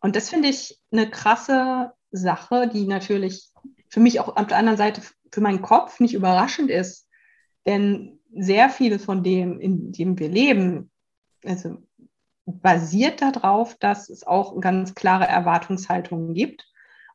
und 0.00 0.16
das 0.16 0.30
finde 0.30 0.48
ich 0.48 0.80
eine 0.92 1.10
krasse 1.10 1.92
Sache, 2.12 2.68
die 2.72 2.86
natürlich 2.86 3.50
für 3.88 3.98
mich 4.00 4.20
auch 4.20 4.36
auf 4.36 4.46
der 4.46 4.58
anderen 4.58 4.78
Seite 4.78 5.02
für 5.32 5.40
meinen 5.40 5.60
Kopf 5.60 5.98
nicht 5.98 6.14
überraschend 6.14 6.70
ist. 6.70 7.08
Denn 7.66 8.20
sehr 8.32 8.70
viel 8.70 8.98
von 9.00 9.24
dem, 9.24 9.58
in 9.60 9.92
dem 9.92 10.18
wir 10.18 10.28
leben, 10.28 10.90
also 11.44 11.78
basiert 12.46 13.20
darauf, 13.22 13.76
dass 13.78 14.08
es 14.08 14.26
auch 14.26 14.60
ganz 14.60 14.94
klare 14.94 15.26
Erwartungshaltungen 15.26 16.32
gibt. 16.32 16.64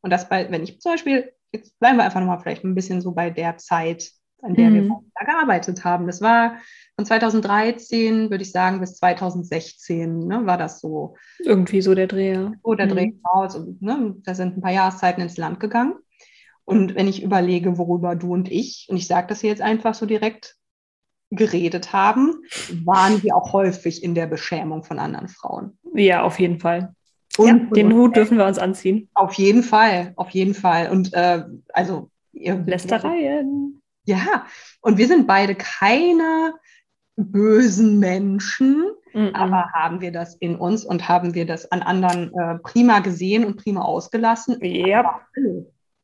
Und 0.02 0.10
dass 0.12 0.30
bei, 0.30 0.52
wenn 0.52 0.64
ich 0.64 0.80
zum 0.82 0.94
Beispiel, 0.94 1.32
jetzt 1.52 1.80
bleiben 1.80 1.98
wir 1.98 2.04
einfach 2.04 2.20
nochmal 2.20 2.40
vielleicht 2.40 2.64
ein 2.64 2.76
bisschen 2.76 3.02
so 3.02 3.14
bei 3.14 3.30
der 3.30 3.58
Zeit, 3.58 4.12
an 4.42 4.56
der 4.56 4.70
mhm. 4.70 4.74
wir 4.74 5.00
da 5.20 5.26
gearbeitet 5.26 5.86
haben. 5.86 6.08
Das 6.08 6.22
war 6.22 6.58
von 6.96 7.06
2013, 7.06 8.30
würde 8.30 8.44
ich 8.44 8.52
sagen, 8.52 8.80
bis 8.80 8.96
2016, 8.96 10.28
ne, 10.28 10.46
war 10.46 10.58
das 10.58 10.80
so. 10.80 11.16
Irgendwie 11.40 11.82
so 11.82 11.96
der 11.96 12.08
Dreh. 12.08 12.34
Ja. 12.34 12.52
So 12.64 12.74
der 12.74 12.88
mhm. 12.88 12.90
Dreh 12.90 13.12
raus. 13.26 13.56
Und, 13.56 13.82
ne, 13.82 14.16
da 14.24 14.34
sind 14.34 14.58
ein 14.58 14.62
paar 14.62 14.72
Jahreszeiten 14.72 15.22
ins 15.22 15.38
Land 15.38 15.60
gegangen. 15.60 15.96
Und 16.66 16.96
wenn 16.96 17.08
ich 17.08 17.24
überlege, 17.24 17.78
worüber 17.78 18.16
du 18.16 18.34
und 18.34 18.50
ich, 18.50 18.88
und 18.90 18.98
ich 18.98 19.08
sage 19.08 19.28
das 19.28 19.42
jetzt 19.42 19.62
einfach 19.62 19.94
so 19.94 20.06
direkt, 20.06 20.56
geredet 21.32 21.94
haben, 21.94 22.44
waren 22.84 23.24
wir 23.24 23.36
auch 23.36 23.54
häufig 23.54 24.04
in 24.04 24.14
der 24.14 24.28
Beschämung 24.28 24.84
von 24.84 25.00
anderen 25.00 25.30
Frauen. 25.30 25.78
Ja, 25.94 26.24
auf 26.24 26.40
jeden 26.40 26.60
Fall. 26.60 26.94
Und 27.38 27.48
ja, 27.48 27.54
den 27.54 27.94
Hut 27.94 28.16
dürfen 28.16 28.38
wir 28.38 28.46
uns 28.46 28.60
anziehen. 28.60 29.10
Auf 29.14 29.34
jeden 29.36 29.64
Fall, 29.64 30.14
auf 30.18 30.30
jeden 30.32 30.54
Fall. 30.54 30.92
Und 30.92 31.14
äh, 31.14 31.46
also 31.74 32.10
Lästereien. 32.34 33.82
Ja, 34.06 34.46
und 34.82 34.98
wir 34.98 35.08
sind 35.08 35.28
beide 35.28 35.56
keine 35.56 36.54
bösen 37.16 38.00
Menschen, 38.00 38.84
-mm. 39.14 39.34
aber 39.34 39.72
haben 39.74 40.02
wir 40.02 40.12
das 40.12 40.36
in 40.36 40.56
uns 40.56 40.84
und 40.84 41.08
haben 41.08 41.34
wir 41.34 41.46
das 41.46 41.72
an 41.72 41.82
anderen 41.82 42.34
äh, 42.34 42.58
prima 42.60 43.00
gesehen 43.00 43.46
und 43.46 43.58
prima 43.58 43.82
ausgelassen? 43.82 44.58
Ja. 44.62 45.22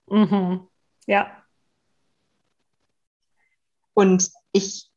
Mhm. 0.09 0.67
Ja. 1.05 1.27
Und 3.93 4.29
ich 4.51 4.89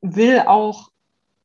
will 0.00 0.40
auch 0.40 0.90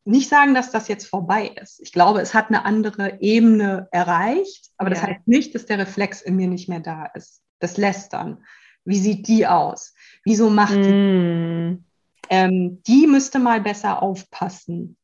nicht 0.03 0.29
sagen, 0.29 0.53
dass 0.53 0.71
das 0.71 0.87
jetzt 0.87 1.07
vorbei 1.07 1.47
ist. 1.61 1.79
Ich 1.79 1.91
glaube, 1.91 2.21
es 2.21 2.33
hat 2.33 2.47
eine 2.47 2.65
andere 2.65 3.21
Ebene 3.21 3.87
erreicht, 3.91 4.71
aber 4.77 4.89
ja. 4.89 4.95
das 4.95 5.03
heißt 5.03 5.27
nicht, 5.27 5.53
dass 5.53 5.65
der 5.65 5.77
Reflex 5.77 6.21
in 6.21 6.35
mir 6.35 6.47
nicht 6.47 6.69
mehr 6.69 6.79
da 6.79 7.05
ist. 7.05 7.43
Das 7.59 7.77
Lästern. 7.77 8.43
Wie 8.83 8.97
sieht 8.97 9.27
die 9.27 9.45
aus? 9.45 9.93
Wieso 10.23 10.49
macht 10.49 10.75
mm. 10.75 10.81
die? 10.81 11.83
Ähm, 12.29 12.81
die 12.87 13.05
müsste 13.05 13.37
mal 13.37 13.61
besser 13.61 14.01
aufpassen. 14.01 14.97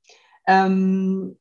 Ähm, 0.47 1.37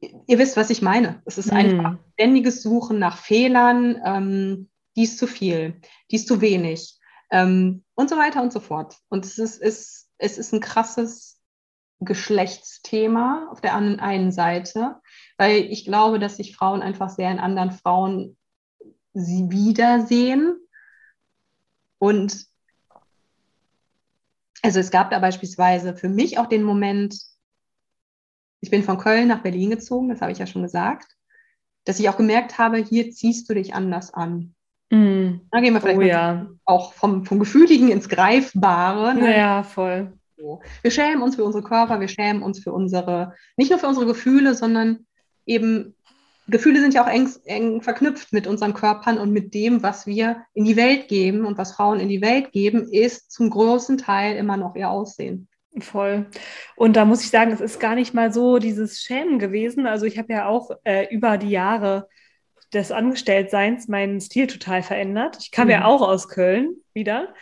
ihr 0.00 0.38
wisst, 0.38 0.56
was 0.56 0.70
ich 0.70 0.80
meine. 0.80 1.20
Es 1.26 1.36
ist 1.36 1.52
mm. 1.52 1.56
einfach 1.56 1.98
ständiges 2.14 2.62
Suchen 2.62 2.98
nach 2.98 3.18
Fehlern. 3.18 4.00
Ähm, 4.02 4.68
die 4.96 5.02
ist 5.04 5.18
zu 5.18 5.26
viel, 5.26 5.80
die 6.10 6.16
ist 6.16 6.26
zu 6.26 6.40
wenig 6.40 6.98
ähm, 7.30 7.84
und 7.94 8.10
so 8.10 8.16
weiter 8.16 8.42
und 8.42 8.52
so 8.52 8.60
fort. 8.60 8.96
Und 9.08 9.24
es 9.24 9.38
ist, 9.38 9.60
ist 9.60 10.07
es 10.18 10.38
ist 10.38 10.52
ein 10.52 10.60
krasses 10.60 11.40
Geschlechtsthema 12.00 13.48
auf 13.50 13.60
der 13.60 13.74
einen 13.74 14.30
Seite, 14.30 15.00
weil 15.36 15.64
ich 15.64 15.84
glaube, 15.84 16.18
dass 16.18 16.36
sich 16.36 16.54
Frauen 16.54 16.82
einfach 16.82 17.10
sehr 17.10 17.30
in 17.30 17.40
anderen 17.40 17.72
Frauen 17.72 18.36
sie 19.14 19.50
wiedersehen. 19.50 20.56
Und 21.98 22.46
also 24.62 24.78
es 24.80 24.90
gab 24.90 25.10
da 25.10 25.18
beispielsweise 25.18 25.96
für 25.96 26.08
mich 26.08 26.38
auch 26.38 26.46
den 26.46 26.62
Moment, 26.62 27.20
ich 28.60 28.70
bin 28.70 28.82
von 28.82 28.98
Köln 28.98 29.28
nach 29.28 29.42
Berlin 29.42 29.70
gezogen, 29.70 30.08
das 30.08 30.20
habe 30.20 30.32
ich 30.32 30.38
ja 30.38 30.46
schon 30.46 30.62
gesagt, 30.62 31.16
dass 31.84 31.98
ich 31.98 32.08
auch 32.08 32.16
gemerkt 32.16 32.58
habe, 32.58 32.78
hier 32.78 33.10
ziehst 33.10 33.48
du 33.48 33.54
dich 33.54 33.74
anders 33.74 34.12
an. 34.12 34.54
Da 35.50 35.60
gehen 35.60 35.74
wir 35.74 35.80
vielleicht 35.80 35.98
oh, 35.98 36.02
ja. 36.02 36.46
auch 36.64 36.92
vom, 36.92 37.24
vom 37.24 37.38
Gefühligen 37.38 37.90
ins 37.90 38.08
Greifbare. 38.08 39.14
Ne? 39.14 39.36
Ja, 39.36 39.62
voll. 39.62 40.12
Wir 40.82 40.90
schämen 40.90 41.22
uns 41.22 41.36
für 41.36 41.44
unsere 41.44 41.64
Körper, 41.64 42.00
wir 42.00 42.08
schämen 42.08 42.42
uns 42.42 42.60
für 42.60 42.72
unsere, 42.72 43.34
nicht 43.56 43.70
nur 43.70 43.80
für 43.80 43.88
unsere 43.88 44.06
Gefühle, 44.06 44.54
sondern 44.54 45.06
eben, 45.46 45.96
Gefühle 46.46 46.80
sind 46.80 46.94
ja 46.94 47.04
auch 47.04 47.10
eng, 47.10 47.28
eng 47.44 47.82
verknüpft 47.82 48.32
mit 48.32 48.46
unseren 48.46 48.72
Körpern 48.72 49.18
und 49.18 49.32
mit 49.32 49.52
dem, 49.52 49.82
was 49.82 50.06
wir 50.06 50.44
in 50.54 50.64
die 50.64 50.76
Welt 50.76 51.08
geben 51.08 51.44
und 51.44 51.58
was 51.58 51.72
Frauen 51.72 52.00
in 52.00 52.08
die 52.08 52.22
Welt 52.22 52.52
geben, 52.52 52.88
ist 52.90 53.32
zum 53.32 53.50
großen 53.50 53.98
Teil 53.98 54.36
immer 54.36 54.56
noch 54.56 54.76
ihr 54.76 54.88
Aussehen. 54.88 55.48
Voll. 55.80 56.26
Und 56.76 56.96
da 56.96 57.04
muss 57.04 57.22
ich 57.22 57.30
sagen, 57.30 57.52
es 57.52 57.60
ist 57.60 57.80
gar 57.80 57.94
nicht 57.94 58.14
mal 58.14 58.32
so 58.32 58.58
dieses 58.58 59.00
Schämen 59.00 59.38
gewesen. 59.38 59.86
Also 59.86 60.06
ich 60.06 60.18
habe 60.18 60.32
ja 60.32 60.46
auch 60.46 60.70
äh, 60.84 61.12
über 61.14 61.36
die 61.36 61.50
Jahre 61.50 62.08
des 62.72 62.92
Angestelltseins 62.92 63.88
meinen 63.88 64.20
Stil 64.20 64.46
total 64.46 64.82
verändert. 64.82 65.38
Ich 65.40 65.50
kam 65.50 65.66
mhm. 65.66 65.72
ja 65.72 65.84
auch 65.84 66.02
aus 66.02 66.28
Köln 66.28 66.76
wieder. 66.92 67.34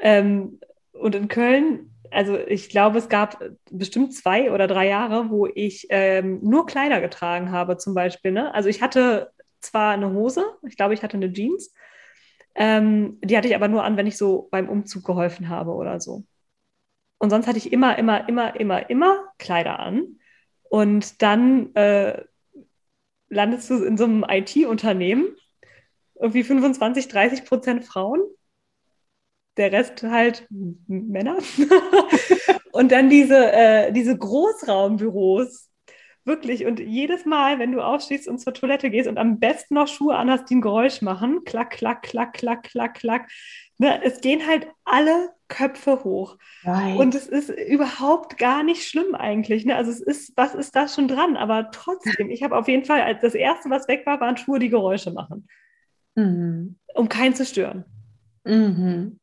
Ähm, 0.00 0.60
und 0.92 1.14
in 1.14 1.28
Köln 1.28 1.90
also 2.10 2.38
ich 2.38 2.68
glaube, 2.68 2.98
es 2.98 3.08
gab 3.08 3.42
bestimmt 3.70 4.14
zwei 4.14 4.50
oder 4.52 4.66
drei 4.66 4.88
Jahre, 4.88 5.30
wo 5.30 5.46
ich 5.46 5.86
ähm, 5.90 6.40
nur 6.42 6.66
Kleider 6.66 7.00
getragen 7.00 7.52
habe, 7.52 7.76
zum 7.76 7.94
Beispiel. 7.94 8.32
Ne? 8.32 8.52
Also 8.54 8.68
ich 8.68 8.82
hatte 8.82 9.30
zwar 9.60 9.92
eine 9.92 10.12
Hose, 10.12 10.44
ich 10.66 10.76
glaube, 10.76 10.94
ich 10.94 11.02
hatte 11.02 11.16
eine 11.16 11.32
Jeans, 11.32 11.72
ähm, 12.54 13.18
die 13.22 13.36
hatte 13.36 13.48
ich 13.48 13.54
aber 13.54 13.68
nur 13.68 13.84
an, 13.84 13.96
wenn 13.96 14.06
ich 14.06 14.16
so 14.16 14.48
beim 14.50 14.68
Umzug 14.68 15.04
geholfen 15.04 15.48
habe 15.48 15.72
oder 15.72 16.00
so. 16.00 16.24
Und 17.18 17.30
sonst 17.30 17.46
hatte 17.46 17.58
ich 17.58 17.72
immer, 17.72 17.98
immer, 17.98 18.28
immer, 18.28 18.58
immer, 18.58 18.90
immer 18.90 19.24
Kleider 19.38 19.78
an. 19.78 20.16
Und 20.68 21.22
dann 21.22 21.74
äh, 21.74 22.24
landest 23.30 23.70
du 23.70 23.82
in 23.82 23.96
so 23.96 24.04
einem 24.04 24.24
IT-Unternehmen, 24.28 25.36
irgendwie 26.14 26.44
25, 26.44 27.08
30 27.08 27.44
Prozent 27.46 27.84
Frauen, 27.84 28.20
der 29.56 29.72
Rest 29.72 30.02
halt 30.02 30.46
Männer. 30.50 31.38
und 32.72 32.92
dann 32.92 33.08
diese, 33.08 33.52
äh, 33.52 33.92
diese 33.92 34.16
Großraumbüros, 34.16 35.70
Wirklich. 36.24 36.66
Und 36.66 36.80
jedes 36.80 37.24
Mal, 37.24 37.58
wenn 37.58 37.72
du 37.72 37.80
aufstehst 37.80 38.28
und 38.28 38.38
zur 38.38 38.52
Toilette 38.52 38.90
gehst 38.90 39.08
und 39.08 39.18
am 39.18 39.40
besten 39.40 39.74
noch 39.74 39.88
Schuhe 39.88 40.16
an 40.16 40.30
hast, 40.30 40.50
die 40.50 40.56
ein 40.56 40.60
Geräusch 40.60 41.00
machen, 41.00 41.44
klack, 41.44 41.70
klack, 41.70 42.02
klack, 42.02 42.34
klack, 42.34 42.62
klack, 42.64 42.94
klack, 42.94 43.30
ne, 43.80 44.04
es 44.04 44.20
gehen 44.20 44.46
halt 44.46 44.68
alle 44.84 45.30
Köpfe 45.48 46.04
hoch. 46.04 46.36
Right. 46.64 46.98
Und 46.98 47.14
es 47.14 47.26
ist 47.26 47.48
überhaupt 47.48 48.36
gar 48.36 48.62
nicht 48.62 48.86
schlimm 48.86 49.14
eigentlich. 49.14 49.64
Ne? 49.64 49.74
Also 49.74 49.90
es 49.90 50.00
ist, 50.00 50.32
was 50.36 50.54
ist 50.54 50.76
da 50.76 50.86
schon 50.86 51.08
dran? 51.08 51.36
Aber 51.36 51.70
trotzdem, 51.72 52.30
ich 52.30 52.42
habe 52.42 52.56
auf 52.56 52.68
jeden 52.68 52.84
Fall, 52.84 53.00
als 53.00 53.22
das 53.22 53.34
Erste, 53.34 53.70
was 53.70 53.88
weg 53.88 54.04
war, 54.04 54.20
waren 54.20 54.36
Schuhe, 54.36 54.58
die 54.58 54.68
Geräusche 54.68 55.12
machen. 55.12 55.48
Mhm. 56.14 56.76
Um 56.94 57.08
keinen 57.08 57.34
zu 57.34 57.46
stören. 57.46 57.84
Mhm. 58.44 59.18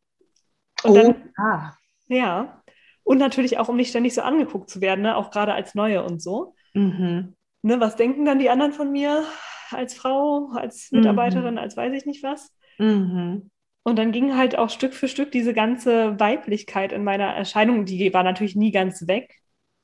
Und 0.83 0.93
dann, 0.95 1.07
oh, 1.07 1.41
ah. 1.41 1.77
Ja. 2.07 2.63
Und 3.03 3.19
natürlich 3.19 3.59
auch, 3.59 3.69
um 3.69 3.77
nicht 3.77 3.91
ständig 3.91 4.15
so 4.15 4.21
angeguckt 4.21 4.71
zu 4.71 4.81
werden, 4.81 5.03
ne? 5.03 5.15
auch 5.15 5.29
gerade 5.29 5.53
als 5.53 5.75
Neue 5.75 6.03
und 6.03 6.19
so. 6.21 6.55
Mhm. 6.73 7.35
Ne, 7.61 7.79
was 7.79 7.95
denken 7.95 8.25
dann 8.25 8.39
die 8.39 8.49
anderen 8.49 8.73
von 8.73 8.91
mir 8.91 9.23
als 9.71 9.93
Frau, 9.93 10.49
als 10.53 10.91
Mitarbeiterin, 10.91 11.55
mhm. 11.55 11.59
als 11.59 11.77
weiß 11.77 11.93
ich 11.93 12.05
nicht 12.05 12.23
was? 12.23 12.51
Mhm. 12.79 13.49
Und 13.87 13.95
dann 13.95 14.11
ging 14.11 14.35
halt 14.35 14.57
auch 14.57 14.69
Stück 14.69 14.93
für 14.93 15.07
Stück 15.07 15.31
diese 15.31 15.53
ganze 15.53 16.19
Weiblichkeit 16.19 16.91
in 16.91 17.05
meiner 17.05 17.27
Erscheinung, 17.27 17.85
die 17.85 18.13
war 18.13 18.21
natürlich 18.21 18.53
nie 18.53 18.71
ganz 18.71 19.07
weg, 19.07 19.33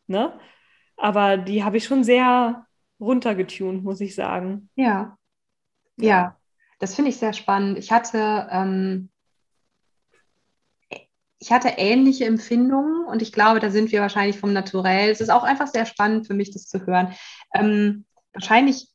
ne? 0.08 0.38
Aber 0.98 1.38
die 1.38 1.64
habe 1.64 1.78
ich 1.78 1.86
schon 1.86 2.04
sehr 2.04 2.68
runtergetunt, 3.00 3.86
muss 3.86 4.02
ich 4.02 4.14
sagen. 4.14 4.70
Ja. 4.76 5.18
Ja, 5.96 6.06
ja. 6.06 6.38
das 6.80 6.96
finde 6.96 7.12
ich 7.12 7.18
sehr 7.18 7.32
spannend. 7.32 7.78
Ich 7.78 7.94
hatte 7.94 8.50
ähm, 8.52 9.10
ich 11.40 11.54
hatte 11.54 11.70
ähnliche 11.78 12.26
Empfindungen 12.26 13.06
und 13.06 13.22
ich 13.22 13.32
glaube, 13.32 13.62
da 13.62 13.70
sind 13.70 13.94
wir 13.94 14.02
wahrscheinlich 14.02 14.38
vom 14.38 14.52
Naturell. 14.52 15.12
Es 15.12 15.22
ist 15.22 15.30
auch 15.30 15.44
einfach 15.44 15.68
sehr 15.68 15.86
spannend 15.86 16.28
für 16.28 16.34
mich, 16.34 16.52
das 16.52 16.68
zu 16.68 16.86
hören. 16.86 17.14
Ähm, 17.54 18.04
wahrscheinlich 18.34 18.90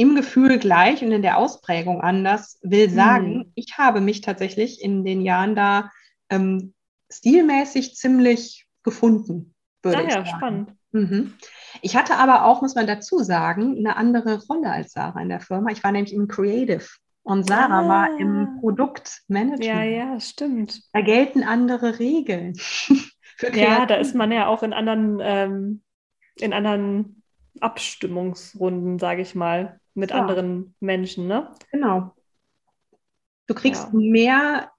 im 0.00 0.14
Gefühl 0.14 0.58
gleich 0.58 1.02
und 1.04 1.12
in 1.12 1.20
der 1.20 1.36
Ausprägung 1.36 2.00
anders, 2.00 2.58
will 2.62 2.86
hm. 2.86 2.94
sagen, 2.94 3.36
mhm. 3.36 3.52
ich 3.54 3.76
habe 3.76 4.00
mich 4.00 4.22
tatsächlich 4.22 4.82
in 4.82 5.04
den 5.04 5.20
Jahren 5.20 5.54
da 5.54 5.90
ähm, 6.30 6.72
stilmäßig 7.12 7.96
ziemlich 7.96 8.66
gefunden, 8.82 9.54
würde 9.82 9.98
ah, 9.98 10.02
ich 10.02 10.12
sagen. 10.12 10.26
Ja, 10.26 10.36
spannend. 10.36 10.72
Mhm. 10.92 11.34
Ich 11.82 11.96
hatte 11.96 12.16
aber 12.16 12.46
auch, 12.46 12.62
muss 12.62 12.74
man 12.74 12.86
dazu 12.86 13.18
sagen, 13.18 13.76
eine 13.76 13.96
andere 13.96 14.42
Rolle 14.48 14.70
als 14.70 14.92
Sarah 14.92 15.20
in 15.20 15.28
der 15.28 15.40
Firma. 15.40 15.70
Ich 15.70 15.84
war 15.84 15.92
nämlich 15.92 16.14
im 16.14 16.28
Creative 16.28 16.84
und 17.22 17.46
Sarah 17.46 17.80
ah. 17.80 17.88
war 17.88 18.18
im. 18.18 18.58
Produktmanagement. 18.60 19.64
Ja, 19.64 19.82
ja, 19.82 20.18
stimmt. 20.18 20.80
Da 20.92 21.02
gelten 21.02 21.44
andere 21.44 21.98
Regeln. 21.98 22.54
ja, 23.52 23.86
da 23.86 23.96
ist 23.96 24.14
man 24.14 24.32
ja 24.32 24.46
auch 24.46 24.62
in 24.62 24.72
anderen, 24.72 25.20
ähm, 25.22 25.82
in 26.36 26.52
anderen 26.52 27.19
Abstimmungsrunden, 27.60 28.98
sage 28.98 29.22
ich 29.22 29.34
mal, 29.34 29.80
mit 29.94 30.10
ja. 30.10 30.20
anderen 30.20 30.74
Menschen, 30.80 31.26
ne? 31.26 31.54
Genau. 31.70 32.14
Du 33.46 33.54
kriegst 33.54 33.88
ja. 33.92 33.98
mehr 33.98 34.70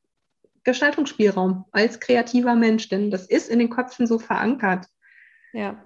Gestaltungsspielraum 0.64 1.66
als 1.72 2.00
kreativer 2.00 2.56
Mensch, 2.56 2.90
denn 2.90 3.12
das 3.12 3.28
ist 3.28 3.50
in 3.50 3.60
den 3.60 3.70
Köpfen 3.70 4.08
so 4.08 4.20
verankert. 4.20 4.86
Ja. 5.54 5.84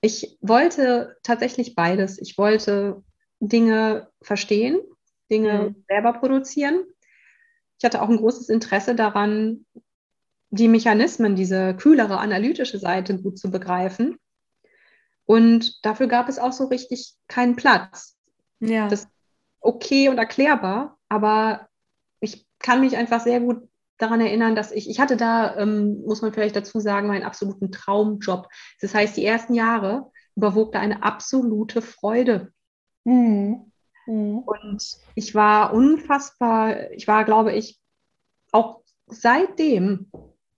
Ich 0.00 0.38
wollte 0.40 1.16
tatsächlich 1.22 1.74
beides. 1.74 2.20
Ich 2.20 2.36
wollte 2.36 3.02
Dinge 3.40 4.08
verstehen 4.22 4.80
Dinge 5.30 5.70
mhm. 5.70 5.84
selber 5.88 6.12
produzieren. 6.14 6.84
Ich 7.78 7.84
hatte 7.84 8.02
auch 8.02 8.08
ein 8.08 8.16
großes 8.16 8.48
Interesse 8.48 8.94
daran, 8.94 9.66
die 10.50 10.68
Mechanismen, 10.68 11.34
diese 11.34 11.74
kühlere 11.74 12.18
analytische 12.18 12.78
Seite 12.78 13.20
gut 13.20 13.38
zu 13.38 13.50
begreifen. 13.50 14.16
Und 15.26 15.84
dafür 15.84 16.06
gab 16.06 16.28
es 16.28 16.38
auch 16.38 16.52
so 16.52 16.66
richtig 16.66 17.14
keinen 17.28 17.56
Platz. 17.56 18.16
Ja. 18.60 18.88
Das 18.88 19.04
ist 19.04 19.08
okay 19.60 20.08
und 20.08 20.18
erklärbar, 20.18 20.98
aber 21.08 21.68
ich 22.20 22.46
kann 22.58 22.80
mich 22.80 22.96
einfach 22.96 23.20
sehr 23.20 23.40
gut 23.40 23.68
daran 23.98 24.20
erinnern, 24.20 24.54
dass 24.54 24.72
ich, 24.72 24.90
ich 24.90 25.00
hatte 25.00 25.16
da, 25.16 25.56
ähm, 25.56 26.02
muss 26.04 26.22
man 26.22 26.32
vielleicht 26.32 26.56
dazu 26.56 26.80
sagen, 26.80 27.08
meinen 27.08 27.24
absoluten 27.24 27.70
Traumjob. 27.70 28.48
Das 28.80 28.94
heißt, 28.94 29.16
die 29.16 29.24
ersten 29.24 29.54
Jahre 29.54 30.10
überwog 30.36 30.72
da 30.72 30.80
eine 30.80 31.02
absolute 31.02 31.80
Freude. 31.80 32.52
Mhm. 33.04 33.72
Mhm. 34.06 34.38
Und 34.38 34.84
ich 35.14 35.34
war 35.34 35.72
unfassbar, 35.72 36.90
ich 36.90 37.06
war, 37.06 37.24
glaube 37.24 37.52
ich, 37.52 37.80
auch 38.52 38.80
seitdem 39.06 40.10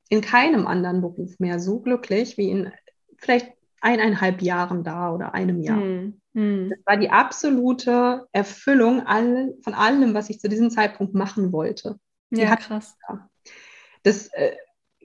in 0.08 0.20
keinem 0.20 0.66
anderen 0.66 1.00
Beruf 1.00 1.38
mehr 1.38 1.58
so 1.58 1.80
glücklich 1.80 2.38
wie 2.38 2.50
in 2.50 2.72
vielleicht 3.18 3.55
eineinhalb 3.80 4.42
Jahren 4.42 4.84
da 4.84 5.12
oder 5.12 5.34
einem 5.34 5.60
Jahr. 5.60 5.76
Mhm. 5.76 6.70
Das 6.70 6.78
war 6.84 6.96
die 6.96 7.10
absolute 7.10 8.26
Erfüllung 8.32 9.06
all, 9.06 9.54
von 9.62 9.74
allem, 9.74 10.14
was 10.14 10.30
ich 10.30 10.40
zu 10.40 10.48
diesem 10.48 10.70
Zeitpunkt 10.70 11.14
machen 11.14 11.52
wollte. 11.52 11.98
Die 12.30 12.40
ja, 12.40 12.56
krass. 12.56 12.96
Das, 14.02 14.28
äh, 14.28 14.52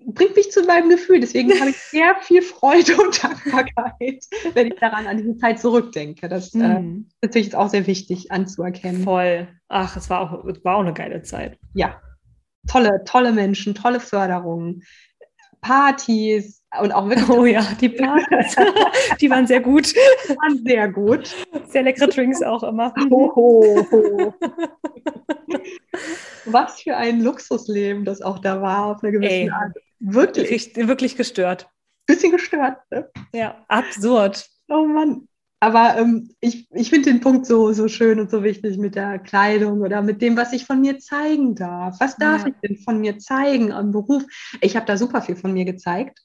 bringt 0.05 0.35
mich 0.35 0.51
zu 0.51 0.63
meinem 0.63 0.89
Gefühl. 0.89 1.19
Deswegen 1.19 1.51
habe 1.59 1.69
ich 1.69 1.77
sehr 1.91 2.15
viel 2.21 2.41
Freude 2.41 2.97
und 2.97 3.23
Dankbarkeit, 3.23 4.25
wenn 4.53 4.67
ich 4.67 4.79
daran 4.79 5.07
an 5.07 5.17
diese 5.17 5.37
Zeit 5.37 5.59
zurückdenke. 5.59 6.27
Das 6.29 6.53
mhm. 6.53 6.61
äh, 6.61 6.75
hm. 6.75 7.05
ist 7.09 7.23
natürlich 7.23 7.55
auch 7.55 7.69
sehr 7.69 7.87
wichtig 7.87 8.31
anzuerkennen. 8.31 9.03
Voll. 9.03 9.47
Ach, 9.67 9.95
es 9.95 10.09
war 10.09 10.21
auch, 10.21 10.45
es 10.45 10.63
war 10.63 10.77
auch 10.77 10.81
eine 10.81 10.93
geile 10.93 11.21
Zeit. 11.21 11.57
Ja. 11.73 12.01
Tolle, 12.67 13.03
tolle 13.05 13.31
Menschen, 13.31 13.73
tolle 13.73 13.99
Förderungen, 13.99 14.83
Partys 15.61 16.60
und 16.79 16.91
auch 16.91 17.09
wirklich. 17.09 17.29
Oh 17.29 17.45
ja, 17.45 17.65
die 17.79 17.89
Partys. 17.89 18.55
die 19.21 19.29
waren 19.29 19.47
sehr 19.47 19.59
gut. 19.59 19.93
Die 19.93 20.35
waren 20.37 20.63
sehr 20.65 20.87
gut. 20.89 21.35
Sehr 21.67 21.83
leckere 21.83 22.07
Drinks 22.07 22.41
auch 22.41 22.63
immer. 22.63 22.93
Ho, 23.09 23.35
ho, 23.35 23.87
ho. 23.91 24.33
Was 26.45 26.81
für 26.81 26.95
ein 26.95 27.21
Luxusleben 27.21 28.05
das 28.05 28.21
auch 28.21 28.39
da 28.39 28.61
war, 28.61 28.85
auf 28.85 29.03
eine 29.03 29.11
gewisse 29.11 29.33
Ey. 29.33 29.49
Art. 29.49 29.75
Wirklich. 29.99 30.75
Wirklich 30.75 31.17
gestört. 31.17 31.69
Bisschen 32.07 32.31
gestört, 32.31 32.77
ne? 32.89 33.09
Ja, 33.33 33.63
absurd. 33.67 34.47
Oh 34.69 34.85
Mann. 34.85 35.27
Aber 35.63 35.95
ähm, 35.97 36.31
ich, 36.39 36.67
ich 36.71 36.89
finde 36.89 37.11
den 37.11 37.21
Punkt 37.21 37.45
so, 37.45 37.71
so 37.71 37.87
schön 37.87 38.19
und 38.19 38.31
so 38.31 38.43
wichtig 38.43 38.79
mit 38.79 38.95
der 38.95 39.19
Kleidung 39.19 39.81
oder 39.81 40.01
mit 40.01 40.19
dem, 40.19 40.35
was 40.35 40.53
ich 40.53 40.65
von 40.65 40.81
mir 40.81 40.97
zeigen 40.97 41.53
darf. 41.53 41.99
Was 41.99 42.17
darf 42.17 42.41
ja. 42.41 42.47
ich 42.47 42.55
denn 42.63 42.77
von 42.77 42.99
mir 42.99 43.19
zeigen 43.19 43.71
am 43.71 43.91
Beruf? 43.91 44.23
Ich 44.61 44.75
habe 44.75 44.87
da 44.87 44.97
super 44.97 45.21
viel 45.21 45.35
von 45.35 45.53
mir 45.53 45.65
gezeigt. 45.65 46.19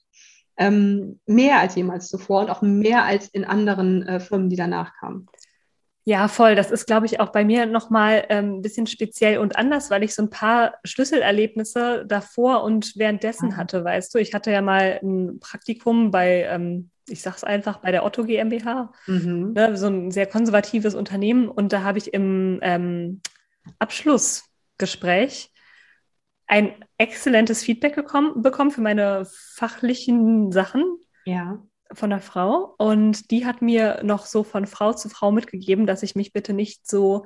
Ähm, 0.58 1.20
mehr 1.26 1.60
als 1.60 1.74
jemals 1.74 2.08
zuvor 2.08 2.40
und 2.40 2.50
auch 2.50 2.62
mehr 2.62 3.04
als 3.04 3.28
in 3.28 3.44
anderen 3.44 4.06
äh, 4.06 4.20
Firmen, 4.20 4.48
die 4.48 4.56
danach 4.56 4.94
kamen. 4.94 5.28
Ja, 6.08 6.28
voll. 6.28 6.54
Das 6.54 6.70
ist, 6.70 6.86
glaube 6.86 7.06
ich, 7.06 7.18
auch 7.18 7.32
bei 7.32 7.44
mir 7.44 7.66
nochmal 7.66 8.24
ein 8.28 8.44
ähm, 8.44 8.62
bisschen 8.62 8.86
speziell 8.86 9.38
und 9.38 9.56
anders, 9.56 9.90
weil 9.90 10.04
ich 10.04 10.14
so 10.14 10.22
ein 10.22 10.30
paar 10.30 10.74
Schlüsselerlebnisse 10.84 12.06
davor 12.06 12.62
und 12.62 12.92
währenddessen 12.96 13.56
hatte, 13.56 13.82
weißt 13.82 14.14
du. 14.14 14.18
Ich 14.18 14.32
hatte 14.32 14.52
ja 14.52 14.62
mal 14.62 15.00
ein 15.02 15.40
Praktikum 15.40 16.12
bei, 16.12 16.44
ähm, 16.44 16.90
ich 17.08 17.22
sag's 17.22 17.42
einfach, 17.42 17.78
bei 17.78 17.90
der 17.90 18.04
Otto 18.04 18.22
GmbH, 18.22 18.92
mhm. 19.08 19.52
ne, 19.52 19.76
so 19.76 19.88
ein 19.88 20.12
sehr 20.12 20.26
konservatives 20.26 20.94
Unternehmen. 20.94 21.48
Und 21.48 21.72
da 21.72 21.82
habe 21.82 21.98
ich 21.98 22.14
im 22.14 22.60
ähm, 22.62 23.20
Abschlussgespräch 23.80 25.50
ein 26.46 26.72
exzellentes 26.98 27.62
Feedback 27.62 27.94
gekommen, 27.94 28.42
bekommen 28.42 28.70
für 28.70 28.80
meine 28.80 29.26
fachlichen 29.54 30.52
Sachen. 30.52 30.84
Ja 31.24 31.58
von 31.92 32.10
der 32.10 32.20
Frau 32.20 32.74
und 32.78 33.30
die 33.30 33.46
hat 33.46 33.62
mir 33.62 34.00
noch 34.02 34.26
so 34.26 34.42
von 34.42 34.66
Frau 34.66 34.92
zu 34.92 35.08
Frau 35.08 35.30
mitgegeben, 35.30 35.86
dass 35.86 36.02
ich 36.02 36.16
mich 36.16 36.32
bitte 36.32 36.52
nicht 36.52 36.88
so, 36.88 37.24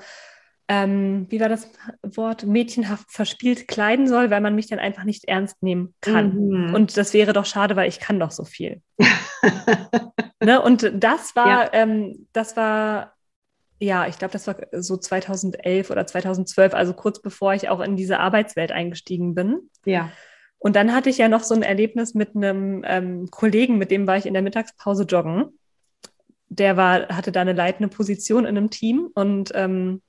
ähm, 0.68 1.26
wie 1.30 1.40
war 1.40 1.48
das 1.48 1.70
Wort, 2.02 2.44
mädchenhaft 2.44 3.10
verspielt 3.10 3.68
kleiden 3.68 4.06
soll, 4.06 4.30
weil 4.30 4.40
man 4.40 4.54
mich 4.54 4.68
dann 4.68 4.78
einfach 4.78 5.04
nicht 5.04 5.24
ernst 5.26 5.62
nehmen 5.62 5.94
kann. 6.00 6.34
Mhm. 6.34 6.74
Und 6.74 6.96
das 6.96 7.14
wäre 7.14 7.32
doch 7.32 7.46
schade, 7.46 7.76
weil 7.76 7.88
ich 7.88 8.00
kann 8.00 8.20
doch 8.20 8.30
so 8.30 8.44
viel. 8.44 8.82
ne? 10.42 10.60
Und 10.60 10.92
das 10.94 11.34
war, 11.34 11.64
ja. 11.64 11.70
ähm, 11.72 12.28
das 12.32 12.56
war, 12.56 13.14
ja, 13.80 14.06
ich 14.06 14.18
glaube, 14.18 14.32
das 14.32 14.46
war 14.46 14.56
so 14.72 14.98
2011 14.98 15.90
oder 15.90 16.06
2012, 16.06 16.74
also 16.74 16.92
kurz 16.92 17.20
bevor 17.20 17.54
ich 17.54 17.70
auch 17.70 17.80
in 17.80 17.96
diese 17.96 18.18
Arbeitswelt 18.18 18.72
eingestiegen 18.72 19.34
bin. 19.34 19.70
Ja. 19.86 20.12
Und 20.58 20.76
dann 20.76 20.92
hatte 20.94 21.08
ich 21.08 21.16
ja 21.16 21.28
noch 21.28 21.42
so 21.42 21.54
ein 21.54 21.62
Erlebnis 21.62 22.12
mit 22.12 22.36
einem 22.36 22.84
ähm, 22.86 23.30
Kollegen, 23.30 23.78
mit 23.78 23.90
dem 23.90 24.06
war 24.06 24.18
ich 24.18 24.26
in 24.26 24.34
der 24.34 24.42
Mittagspause 24.42 25.04
joggen. 25.04 25.58
Der 26.50 26.76
war, 26.76 27.08
hatte 27.08 27.32
da 27.32 27.40
eine 27.40 27.54
leitende 27.54 27.88
Position 27.88 28.44
in 28.44 28.58
einem 28.58 28.68
Team 28.68 29.08
und 29.14 29.52
ähm, 29.54 30.02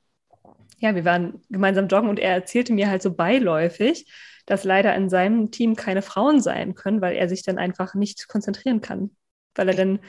ja, 0.80 0.94
wir 0.94 1.06
waren 1.06 1.42
gemeinsam 1.50 1.88
joggen 1.88 2.10
und 2.10 2.20
er 2.20 2.34
erzählte 2.34 2.74
mir 2.74 2.90
halt 2.90 3.02
so 3.02 3.14
beiläufig, 3.14 4.12
dass 4.46 4.66
leider 4.66 4.94
in 4.96 5.10
seinem 5.10 5.52
Team 5.52 5.78
keine 5.78 6.02
Frauen 6.02 6.42
sein 6.42 6.76
können, 6.76 7.00
weil 7.00 7.16
er 7.16 7.30
sich 7.30 7.44
dann 7.44 7.58
einfach 7.58 7.94
nicht 7.94 8.28
konzentrieren 8.28 8.82
kann, 8.82 9.12
weil 9.56 9.70
er 9.70 9.76
dann 9.76 10.00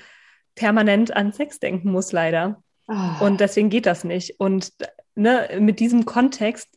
permanent 0.56 1.14
an 1.14 1.32
Sex 1.32 1.60
denken 1.60 1.92
muss, 1.92 2.10
leider. 2.10 2.60
Oh. 2.88 3.24
Und 3.24 3.40
deswegen 3.40 3.70
geht 3.70 3.86
das 3.86 4.04
nicht. 4.04 4.38
Und 4.40 4.72
ne, 5.14 5.48
mit 5.60 5.80
diesem 5.80 6.04
Kontext 6.04 6.68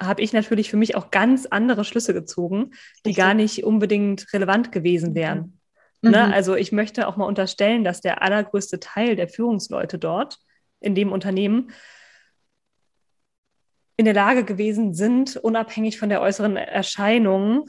habe 0.00 0.22
ich 0.22 0.32
natürlich 0.32 0.70
für 0.70 0.76
mich 0.76 0.96
auch 0.96 1.10
ganz 1.10 1.46
andere 1.46 1.84
Schlüsse 1.84 2.12
gezogen, 2.12 2.70
die 3.04 3.10
Richtig. 3.10 3.16
gar 3.16 3.34
nicht 3.34 3.64
unbedingt 3.64 4.32
relevant 4.32 4.72
gewesen 4.72 5.10
mhm. 5.10 5.14
wären. 5.14 5.60
Mhm. 6.02 6.10
Ne? 6.10 6.34
Also 6.34 6.56
ich 6.56 6.72
möchte 6.72 7.06
auch 7.06 7.16
mal 7.16 7.26
unterstellen, 7.26 7.84
dass 7.84 8.00
der 8.00 8.22
allergrößte 8.22 8.80
Teil 8.80 9.16
der 9.16 9.28
Führungsleute 9.28 9.98
dort 9.98 10.38
in 10.80 10.94
dem 10.94 11.12
Unternehmen 11.12 11.70
in 13.96 14.04
der 14.04 14.14
Lage 14.14 14.44
gewesen 14.44 14.94
sind, 14.94 15.36
unabhängig 15.36 15.98
von 15.98 16.08
der 16.08 16.20
äußeren 16.20 16.56
Erscheinung 16.56 17.68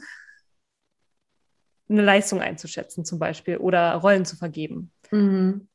eine 1.88 2.02
Leistung 2.02 2.40
einzuschätzen 2.40 3.04
zum 3.04 3.18
Beispiel 3.18 3.58
oder 3.58 3.94
Rollen 3.96 4.24
zu 4.24 4.36
vergeben. 4.36 4.90
Mhm. 5.10 5.68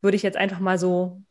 Würde 0.00 0.16
ich 0.16 0.22
jetzt 0.22 0.38
einfach 0.38 0.58
mal 0.58 0.78
so 0.78 1.22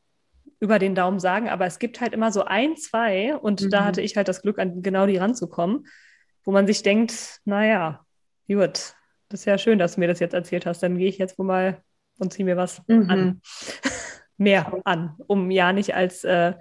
über 0.59 0.79
den 0.79 0.95
Daumen 0.95 1.19
sagen, 1.19 1.49
aber 1.49 1.65
es 1.65 1.79
gibt 1.79 2.01
halt 2.01 2.13
immer 2.13 2.31
so 2.31 2.43
ein, 2.43 2.75
zwei 2.75 3.35
und 3.35 3.61
mhm. 3.61 3.69
da 3.69 3.85
hatte 3.85 4.01
ich 4.01 4.17
halt 4.17 4.27
das 4.27 4.41
Glück, 4.41 4.59
an 4.59 4.81
genau 4.81 5.05
die 5.05 5.17
ranzukommen, 5.17 5.87
wo 6.43 6.51
man 6.51 6.67
sich 6.67 6.83
denkt, 6.83 7.39
naja, 7.45 8.05
gut, 8.47 8.95
das 9.29 9.41
ist 9.41 9.45
ja 9.45 9.57
schön, 9.57 9.79
dass 9.79 9.95
du 9.95 10.01
mir 10.01 10.07
das 10.07 10.19
jetzt 10.19 10.33
erzählt 10.33 10.65
hast, 10.65 10.83
dann 10.83 10.97
gehe 10.97 11.07
ich 11.07 11.17
jetzt 11.17 11.37
wohl 11.37 11.45
mal 11.45 11.81
und 12.17 12.33
ziehe 12.33 12.45
mir 12.45 12.57
was 12.57 12.81
mhm. 12.87 13.09
an. 13.09 13.41
Mehr 14.37 14.81
an, 14.85 15.15
um 15.27 15.51
ja 15.51 15.73
nicht 15.73 15.95
als 15.95 16.23
äh, 16.23 16.53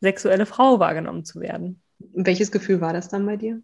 sexuelle 0.00 0.46
Frau 0.46 0.80
wahrgenommen 0.80 1.24
zu 1.24 1.40
werden. 1.40 1.80
Welches 1.98 2.50
Gefühl 2.50 2.80
war 2.80 2.92
das 2.92 3.08
dann 3.08 3.24
bei 3.24 3.36
dir? 3.36 3.62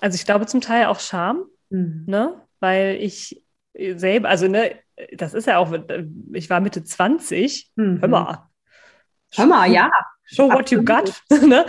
Also 0.00 0.14
ich 0.14 0.24
glaube 0.24 0.46
zum 0.46 0.60
Teil 0.60 0.86
auch 0.86 1.00
Scham, 1.00 1.44
mhm. 1.70 2.04
ne? 2.06 2.40
weil 2.60 2.98
ich 3.00 3.44
selber, 3.76 4.28
also 4.28 4.46
ne, 4.46 4.78
das 5.12 5.34
ist 5.34 5.46
ja 5.46 5.58
auch, 5.58 5.72
ich 6.32 6.50
war 6.50 6.60
Mitte 6.60 6.84
20, 6.84 7.70
mhm. 7.76 8.00
hör 8.00 8.08
mal. 8.08 8.48
Hör 9.34 9.46
mal, 9.46 9.70
ja. 9.70 9.90
Show 10.24 10.50
what 10.50 10.70
you 10.70 10.84
got. 10.84 11.12
ne? 11.30 11.66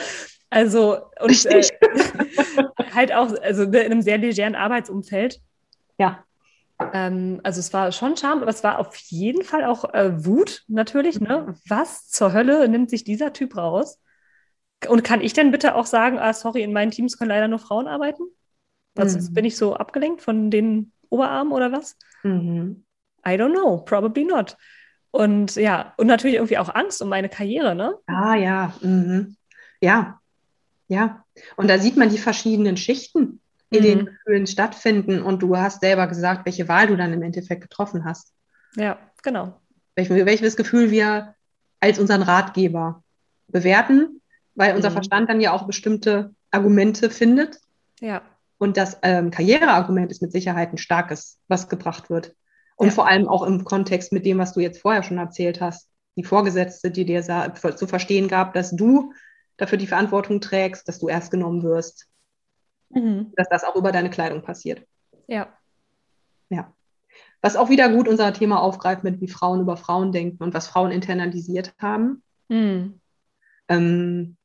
Also, 0.49 0.97
und 1.19 1.45
äh, 1.45 1.63
halt 2.93 3.13
auch, 3.13 3.33
also 3.41 3.65
ne, 3.65 3.79
in 3.79 3.91
einem 3.91 4.01
sehr 4.01 4.17
legeren 4.17 4.55
Arbeitsumfeld. 4.55 5.41
Ja. 5.97 6.23
Ähm, 6.93 7.41
also 7.43 7.59
es 7.59 7.73
war 7.73 7.91
schon 7.91 8.15
Charme, 8.17 8.41
aber 8.41 8.51
es 8.51 8.63
war 8.63 8.79
auf 8.79 8.95
jeden 8.95 9.43
Fall 9.43 9.65
auch 9.65 9.93
äh, 9.93 10.25
Wut 10.25 10.63
natürlich. 10.67 11.19
Ne? 11.19 11.45
Mhm. 11.47 11.55
Was 11.67 12.07
zur 12.09 12.33
Hölle 12.33 12.67
nimmt 12.67 12.89
sich 12.89 13.03
dieser 13.03 13.33
Typ 13.33 13.57
raus? 13.57 13.99
Und 14.87 15.03
kann 15.03 15.21
ich 15.21 15.33
denn 15.33 15.51
bitte 15.51 15.75
auch 15.75 15.85
sagen, 15.85 16.19
ah, 16.19 16.33
sorry, 16.33 16.61
in 16.61 16.73
meinen 16.73 16.91
Teams 16.91 17.17
können 17.17 17.29
leider 17.29 17.47
nur 17.47 17.59
Frauen 17.59 17.87
arbeiten? 17.87 18.23
Mhm. 18.97 19.33
bin 19.33 19.43
ich 19.43 19.57
so 19.57 19.75
abgelenkt 19.75 20.21
von 20.21 20.49
den 20.51 20.93
Oberarmen 21.09 21.51
oder 21.51 21.71
was? 21.71 21.97
Mhm. 22.23 22.84
I 23.27 23.31
don't 23.31 23.53
know, 23.53 23.79
probably 23.79 24.23
not. 24.23 24.57
Und 25.11 25.55
ja, 25.55 25.93
und 25.97 26.07
natürlich 26.07 26.35
irgendwie 26.35 26.57
auch 26.57 26.73
Angst 26.73 27.01
um 27.01 27.09
meine 27.09 27.29
Karriere, 27.29 27.73
ne? 27.73 27.95
Ah 28.07 28.35
ja, 28.35 28.73
mhm. 28.81 29.37
ja, 29.79 30.19
ja. 30.87 31.23
Und 31.55 31.69
da 31.69 31.79
sieht 31.79 31.97
man 31.97 32.09
die 32.09 32.17
verschiedenen 32.17 32.77
Schichten 32.77 33.39
in 33.69 33.79
mhm. 33.79 33.83
den 33.83 34.05
Gefühlen 34.05 34.47
stattfinden 34.47 35.21
und 35.21 35.41
du 35.41 35.57
hast 35.57 35.81
selber 35.81 36.07
gesagt, 36.07 36.45
welche 36.45 36.67
Wahl 36.67 36.87
du 36.87 36.97
dann 36.97 37.13
im 37.13 37.23
Endeffekt 37.23 37.61
getroffen 37.61 38.05
hast. 38.05 38.33
Ja, 38.75 38.99
genau. 39.23 39.59
Welch, 39.95 40.09
welches 40.09 40.57
Gefühl 40.57 40.91
wir 40.91 41.35
als 41.79 41.99
unseren 41.99 42.21
Ratgeber 42.21 43.03
bewerten, 43.47 44.21
weil 44.55 44.75
unser 44.75 44.89
mhm. 44.89 44.95
Verstand 44.95 45.29
dann 45.29 45.41
ja 45.41 45.51
auch 45.51 45.65
bestimmte 45.65 46.33
Argumente 46.51 47.09
findet. 47.09 47.59
Ja. 47.99 48.21
Und 48.57 48.77
das 48.77 48.97
ähm, 49.01 49.31
Karriereargument 49.31 50.11
ist 50.11 50.21
mit 50.21 50.31
Sicherheit 50.31 50.73
ein 50.73 50.77
starkes, 50.77 51.39
was 51.47 51.69
gebracht 51.69 52.09
wird. 52.09 52.35
Und 52.75 52.87
ja. 52.87 52.93
vor 52.93 53.07
allem 53.07 53.27
auch 53.27 53.43
im 53.43 53.63
Kontext 53.63 54.11
mit 54.11 54.25
dem, 54.25 54.37
was 54.37 54.53
du 54.53 54.59
jetzt 54.59 54.81
vorher 54.81 55.03
schon 55.03 55.17
erzählt 55.17 55.61
hast. 55.61 55.89
Die 56.17 56.23
Vorgesetzte, 56.23 56.91
die 56.91 57.05
dir 57.05 57.23
zu 57.23 57.87
verstehen 57.87 58.27
gab, 58.27 58.53
dass 58.53 58.71
du 58.75 59.13
dafür 59.57 59.77
die 59.77 59.87
Verantwortung 59.87 60.41
trägst, 60.41 60.87
dass 60.87 60.99
du 60.99 61.07
erst 61.07 61.31
genommen 61.31 61.63
wirst, 61.63 62.07
mhm. 62.89 63.33
dass 63.35 63.47
das 63.49 63.63
auch 63.63 63.75
über 63.75 63.91
deine 63.91 64.09
Kleidung 64.09 64.41
passiert. 64.41 64.85
Ja. 65.27 65.53
Ja. 66.49 66.73
Was 67.41 67.55
auch 67.55 67.69
wieder 67.69 67.89
gut 67.89 68.07
unser 68.07 68.33
Thema 68.33 68.61
aufgreift 68.61 69.03
mit, 69.03 69.21
wie 69.21 69.27
Frauen 69.27 69.61
über 69.61 69.77
Frauen 69.77 70.11
denken 70.11 70.43
und 70.43 70.53
was 70.53 70.67
Frauen 70.67 70.91
internalisiert 70.91 71.73
haben. 71.79 72.23
Mhm. 72.49 72.99
Ähm, 73.67 74.37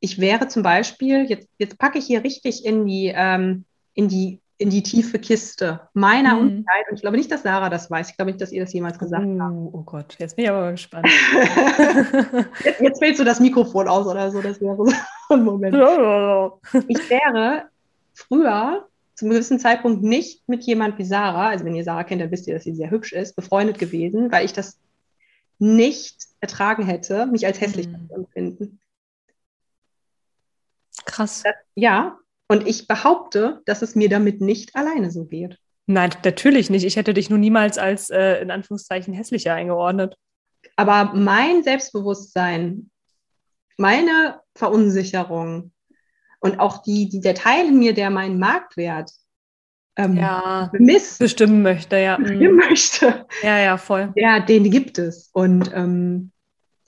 ich 0.00 0.20
wäre 0.20 0.48
zum 0.48 0.62
Beispiel, 0.62 1.24
jetzt, 1.24 1.48
jetzt 1.58 1.78
packe 1.78 1.98
ich 1.98 2.06
hier 2.06 2.24
richtig 2.24 2.64
in 2.64 2.86
die, 2.86 3.12
ähm, 3.14 3.64
in 3.94 4.08
die, 4.08 4.40
in 4.58 4.70
die 4.70 4.82
tiefe 4.82 5.18
Kiste 5.18 5.80
meiner 5.92 6.34
mhm. 6.34 6.40
Unsicherheit. 6.40 6.86
Und 6.88 6.96
ich 6.96 7.02
glaube 7.02 7.16
nicht, 7.16 7.30
dass 7.30 7.42
Sarah 7.42 7.68
das 7.68 7.90
weiß. 7.90 8.10
Ich 8.10 8.16
glaube 8.16 8.30
nicht, 8.30 8.40
dass 8.40 8.52
ihr 8.52 8.62
das 8.62 8.72
jemals 8.72 8.98
gesagt 8.98 9.26
oh, 9.26 9.40
habt. 9.40 9.54
Oh 9.72 9.82
Gott, 9.82 10.16
jetzt 10.18 10.36
bin 10.36 10.44
ich 10.46 10.50
aber 10.50 10.70
gespannt. 10.72 11.06
jetzt, 12.64 12.80
jetzt 12.80 12.98
fällt 12.98 13.16
so 13.16 13.24
das 13.24 13.40
Mikrofon 13.40 13.88
aus 13.88 14.06
oder 14.06 14.30
so. 14.30 14.40
Das 14.40 14.60
wäre 14.60 14.76
so 14.76 14.90
ein 15.34 15.44
Moment. 15.44 15.74
ich 16.88 17.10
wäre 17.10 17.68
früher 18.14 18.86
zum 19.14 19.30
gewissen 19.30 19.58
Zeitpunkt 19.58 20.02
nicht 20.02 20.46
mit 20.48 20.64
jemand 20.64 20.98
wie 20.98 21.04
Sarah, 21.04 21.48
also 21.48 21.64
wenn 21.64 21.74
ihr 21.74 21.84
Sarah 21.84 22.04
kennt, 22.04 22.20
dann 22.20 22.30
wisst 22.30 22.46
ihr, 22.46 22.54
dass 22.54 22.64
sie 22.64 22.74
sehr 22.74 22.90
hübsch 22.90 23.12
ist, 23.12 23.34
befreundet 23.34 23.78
gewesen, 23.78 24.30
weil 24.30 24.44
ich 24.44 24.52
das 24.52 24.78
nicht 25.58 26.26
ertragen 26.40 26.84
hätte, 26.84 27.26
mich 27.26 27.46
als 27.46 27.60
hässlich 27.60 27.88
mhm. 27.88 28.08
zu 28.08 28.14
empfinden. 28.14 28.80
Krass. 31.06 31.42
Das, 31.44 31.54
ja, 31.74 32.18
und 32.48 32.66
ich 32.66 32.86
behaupte, 32.86 33.60
dass 33.66 33.82
es 33.82 33.94
mir 33.94 34.08
damit 34.08 34.40
nicht 34.40 34.74
alleine 34.76 35.10
so 35.10 35.24
geht. 35.24 35.58
Nein, 35.86 36.10
natürlich 36.24 36.70
nicht. 36.70 36.84
Ich 36.84 36.96
hätte 36.96 37.14
dich 37.14 37.30
nur 37.30 37.38
niemals 37.38 37.78
als 37.78 38.10
äh, 38.10 38.40
in 38.40 38.50
Anführungszeichen 38.50 39.14
hässlicher 39.14 39.54
eingeordnet. 39.54 40.16
Aber 40.74 41.12
mein 41.14 41.62
Selbstbewusstsein, 41.62 42.90
meine 43.76 44.40
Verunsicherung, 44.54 45.72
und 46.40 46.60
auch 46.60 46.82
die, 46.82 47.08
die, 47.08 47.20
der 47.20 47.34
Teil 47.34 47.68
in 47.68 47.78
mir, 47.78 47.94
der 47.94 48.10
meinen 48.10 48.38
Marktwert 48.38 49.10
ähm, 49.96 50.16
ja, 50.16 50.68
bemisst, 50.72 51.18
bestimmen 51.18 51.62
möchte, 51.62 51.96
ja. 51.96 52.16
Bestimmen 52.16 52.52
mhm. 52.52 52.56
möchte. 52.56 53.26
Ja, 53.42 53.58
ja, 53.58 53.76
voll. 53.76 54.12
Ja, 54.16 54.40
den 54.40 54.70
gibt 54.70 54.98
es. 54.98 55.30
Und 55.32 55.72
ähm, 55.74 56.30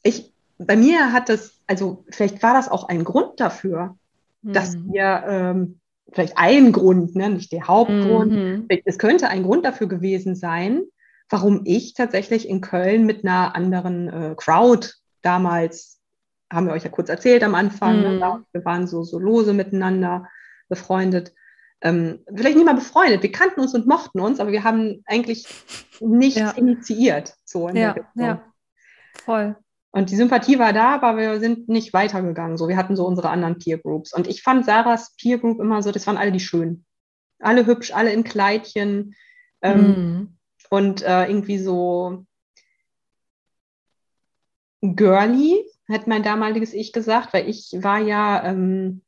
ich, 0.03 0.33
bei 0.59 0.77
mir 0.77 1.13
hat 1.13 1.29
das, 1.29 1.59
also 1.67 2.05
vielleicht 2.11 2.43
war 2.43 2.55
das 2.55 2.69
auch 2.69 2.89
ein 2.89 3.05
Grund 3.05 3.41
dafür, 3.41 3.97
mhm. 4.43 4.53
dass 4.53 4.77
wir 4.77 5.25
ähm, 5.27 5.81
vielleicht 6.13 6.39
ein 6.39 6.73
Grund, 6.73 7.15
ne, 7.15 7.31
nicht 7.31 7.53
der 7.53 7.69
Hauptgrund, 7.69 8.33
mhm. 8.33 8.67
es 8.85 8.99
könnte 8.99 9.29
ein 9.29 9.43
Grund 9.43 9.65
dafür 9.65 9.89
gewesen 9.89 10.35
sein, 10.35 10.83
warum 11.29 11.63
ich 11.65 11.95
tatsächlich 11.95 12.49
in 12.49 12.61
Köln 12.61 13.05
mit 13.05 13.25
einer 13.25 13.55
anderen 13.55 14.09
äh, 14.09 14.35
Crowd 14.37 14.89
damals 15.23 15.99
haben 16.53 16.67
wir 16.67 16.73
euch 16.73 16.85
ja 16.85 16.91
kurz 16.91 17.09
erzählt 17.09 17.43
am 17.43 17.55
Anfang. 17.55 18.01
Ne? 18.01 18.11
Mhm. 18.11 18.47
Wir 18.53 18.65
waren 18.65 18.87
so, 18.87 19.05
so 19.05 19.19
lose 19.19 19.53
miteinander 19.53 20.27
befreundet. 20.69 21.35
Ähm, 21.81 22.25
vielleicht 22.35 22.57
nicht 22.57 22.67
mal 22.67 22.75
befreundet, 22.75 23.23
wir 23.23 23.31
kannten 23.31 23.61
uns 23.61 23.73
und 23.75 23.87
mochten 23.87 24.21
uns, 24.21 24.41
aber 24.41 24.51
wir 24.51 24.65
haben 24.65 25.03
eigentlich 25.07 25.47
nichts 26.01 26.41
ja. 26.41 26.51
initiiert. 26.51 27.35
So 27.45 27.69
in 27.69 27.77
ja, 27.77 27.95
ja, 28.15 28.43
voll. 29.25 29.57
Und 29.91 30.11
die 30.11 30.17
Sympathie 30.17 30.59
war 30.59 30.73
da, 30.73 30.95
aber 30.95 31.17
wir 31.17 31.41
sind 31.41 31.69
nicht 31.69 31.93
weitergegangen. 31.93 32.59
So, 32.59 32.69
wir 32.69 32.77
hatten 32.77 32.97
so 32.97 33.07
unsere 33.07 33.31
anderen 33.31 33.59
Peer 33.59 33.79
Groups. 33.79 34.13
Und 34.13 34.27
ich 34.27 34.43
fand 34.43 34.67
Sarahs 34.67 35.15
Peer 35.17 35.39
Group 35.39 35.61
immer 35.61 35.83
so, 35.83 35.93
das 35.93 36.07
waren 36.07 36.19
alle 36.19 36.33
die 36.33 36.41
schönen. 36.41 36.85
Alle 37.41 37.67
hübsch, 37.67 37.93
alle 37.93 38.13
in 38.13 38.25
Kleidchen. 38.25 39.15
Ähm, 39.63 39.81
mhm. 39.81 40.39
Und 40.71 41.03
äh, 41.03 41.27
irgendwie 41.29 41.59
so 41.59 42.27
girly, 44.83 45.65
hat 45.89 46.07
mein 46.07 46.23
damaliges 46.23 46.75
Ich 46.75 46.93
gesagt, 46.93 47.33
weil 47.33 47.49
ich 47.49 47.73
war 47.81 47.99
ja 47.99 48.45
ähm, 48.45 49.03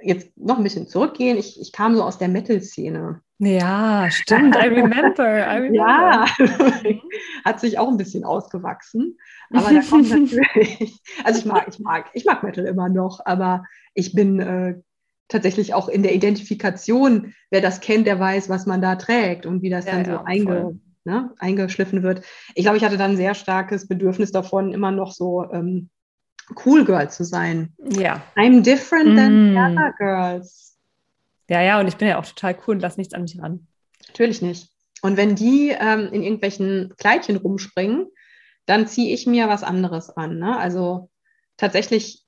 jetzt 0.00 0.36
noch 0.36 0.56
ein 0.56 0.64
bisschen 0.64 0.88
zurückgehen. 0.88 1.36
Ich, 1.36 1.60
ich 1.60 1.72
kam 1.72 1.94
so 1.96 2.02
aus 2.02 2.18
der 2.18 2.28
Metal-Szene. 2.28 3.20
Ja, 3.44 4.10
stimmt. 4.10 4.56
I 4.56 4.68
remember. 4.68 5.46
I 5.46 5.56
remember. 5.60 5.76
Ja, 5.76 6.26
hat 7.44 7.60
sich 7.60 7.78
auch 7.78 7.88
ein 7.88 7.96
bisschen 7.96 8.24
ausgewachsen. 8.24 9.18
Aber 9.52 9.72
da 9.72 9.80
kommt 9.82 10.10
natürlich, 10.34 11.00
also 11.24 11.38
ich 11.38 11.44
mag, 11.44 11.66
ich 11.68 11.78
mag, 11.78 12.06
ich 12.14 12.24
mag 12.24 12.42
Metal 12.42 12.64
immer 12.64 12.88
noch, 12.88 13.20
aber 13.24 13.64
ich 13.94 14.14
bin 14.14 14.40
äh, 14.40 14.80
tatsächlich 15.28 15.74
auch 15.74 15.88
in 15.88 16.02
der 16.02 16.14
Identifikation, 16.14 17.34
wer 17.50 17.60
das 17.60 17.80
kennt, 17.80 18.06
der 18.06 18.18
weiß, 18.18 18.48
was 18.48 18.66
man 18.66 18.82
da 18.82 18.96
trägt 18.96 19.46
und 19.46 19.62
wie 19.62 19.70
das 19.70 19.86
ja, 19.86 19.92
dann 19.92 20.04
so 20.04 20.10
ja, 20.12 20.24
einge, 20.24 20.80
ne, 21.04 21.32
eingeschliffen 21.38 22.02
wird. 22.02 22.22
Ich 22.54 22.64
glaube, 22.64 22.78
ich 22.78 22.84
hatte 22.84 22.96
dann 22.96 23.12
ein 23.12 23.16
sehr 23.16 23.34
starkes 23.34 23.86
Bedürfnis 23.86 24.32
davon, 24.32 24.72
immer 24.72 24.90
noch 24.90 25.12
so 25.12 25.50
ähm, 25.52 25.90
cool 26.64 26.84
Girl 26.84 27.10
zu 27.10 27.24
sein. 27.24 27.72
Ja. 27.78 28.22
I'm 28.36 28.62
different 28.62 29.16
than 29.16 29.52
mm. 29.52 29.52
the 29.52 29.58
other 29.58 29.94
girls. 29.98 30.73
Ja, 31.48 31.62
ja, 31.62 31.80
und 31.80 31.88
ich 31.88 31.96
bin 31.96 32.08
ja 32.08 32.18
auch 32.18 32.26
total 32.26 32.56
cool 32.66 32.76
und 32.76 32.80
lasse 32.80 32.98
nichts 32.98 33.14
an 33.14 33.22
mich 33.22 33.40
ran. 33.40 33.66
Natürlich 34.08 34.42
nicht. 34.42 34.70
Und 35.02 35.16
wenn 35.16 35.34
die 35.34 35.70
ähm, 35.78 36.08
in 36.12 36.22
irgendwelchen 36.22 36.94
Kleidchen 36.96 37.36
rumspringen, 37.36 38.06
dann 38.66 38.86
ziehe 38.86 39.12
ich 39.12 39.26
mir 39.26 39.48
was 39.48 39.62
anderes 39.62 40.08
an. 40.10 40.38
Ne? 40.38 40.56
Also 40.56 41.10
tatsächlich 41.56 42.24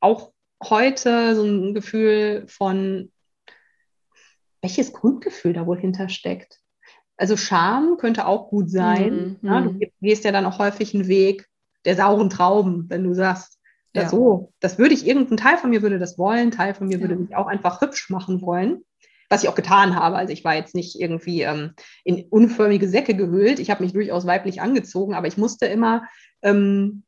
auch 0.00 0.32
heute 0.62 1.36
so 1.36 1.44
ein 1.44 1.74
Gefühl 1.74 2.44
von, 2.48 3.12
welches 4.60 4.92
Grundgefühl 4.92 5.52
da 5.52 5.66
wohl 5.66 5.78
hintersteckt. 5.78 6.58
Also 7.16 7.36
Scham 7.36 7.96
könnte 7.98 8.26
auch 8.26 8.48
gut 8.48 8.70
sein. 8.70 9.38
Mhm. 9.40 9.48
Ne? 9.48 9.78
Du 9.80 9.86
gehst 10.00 10.24
ja 10.24 10.32
dann 10.32 10.46
auch 10.46 10.58
häufig 10.58 10.94
einen 10.94 11.06
Weg 11.06 11.48
der 11.84 11.96
sauren 11.96 12.30
Trauben, 12.30 12.90
wenn 12.90 13.04
du 13.04 13.14
sagst, 13.14 13.57
ja. 13.98 14.04
ja 14.04 14.08
so, 14.08 14.52
das 14.60 14.78
würde 14.78 14.94
ich, 14.94 15.06
irgendein 15.06 15.36
Teil 15.36 15.58
von 15.58 15.70
mir 15.70 15.82
würde 15.82 15.98
das 15.98 16.18
wollen, 16.18 16.50
Teil 16.50 16.74
von 16.74 16.88
mir 16.88 16.96
ja. 16.96 17.00
würde 17.02 17.16
mich 17.16 17.36
auch 17.36 17.46
einfach 17.46 17.80
hübsch 17.80 18.10
machen 18.10 18.40
wollen 18.42 18.82
was 19.28 19.42
ich 19.42 19.48
auch 19.48 19.54
getan 19.54 19.94
habe. 19.94 20.16
Also 20.16 20.32
ich 20.32 20.44
war 20.44 20.54
jetzt 20.54 20.74
nicht 20.74 20.98
irgendwie 20.98 21.42
ähm, 21.42 21.74
in 22.04 22.24
unförmige 22.30 22.88
Säcke 22.88 23.14
gehüllt. 23.14 23.58
Ich 23.58 23.70
habe 23.70 23.82
mich 23.82 23.92
durchaus 23.92 24.26
weiblich 24.26 24.60
angezogen, 24.60 25.14
aber 25.14 25.26
ich 25.26 25.36
musste 25.36 25.66
immer 25.66 26.04
ähm, 26.42 27.02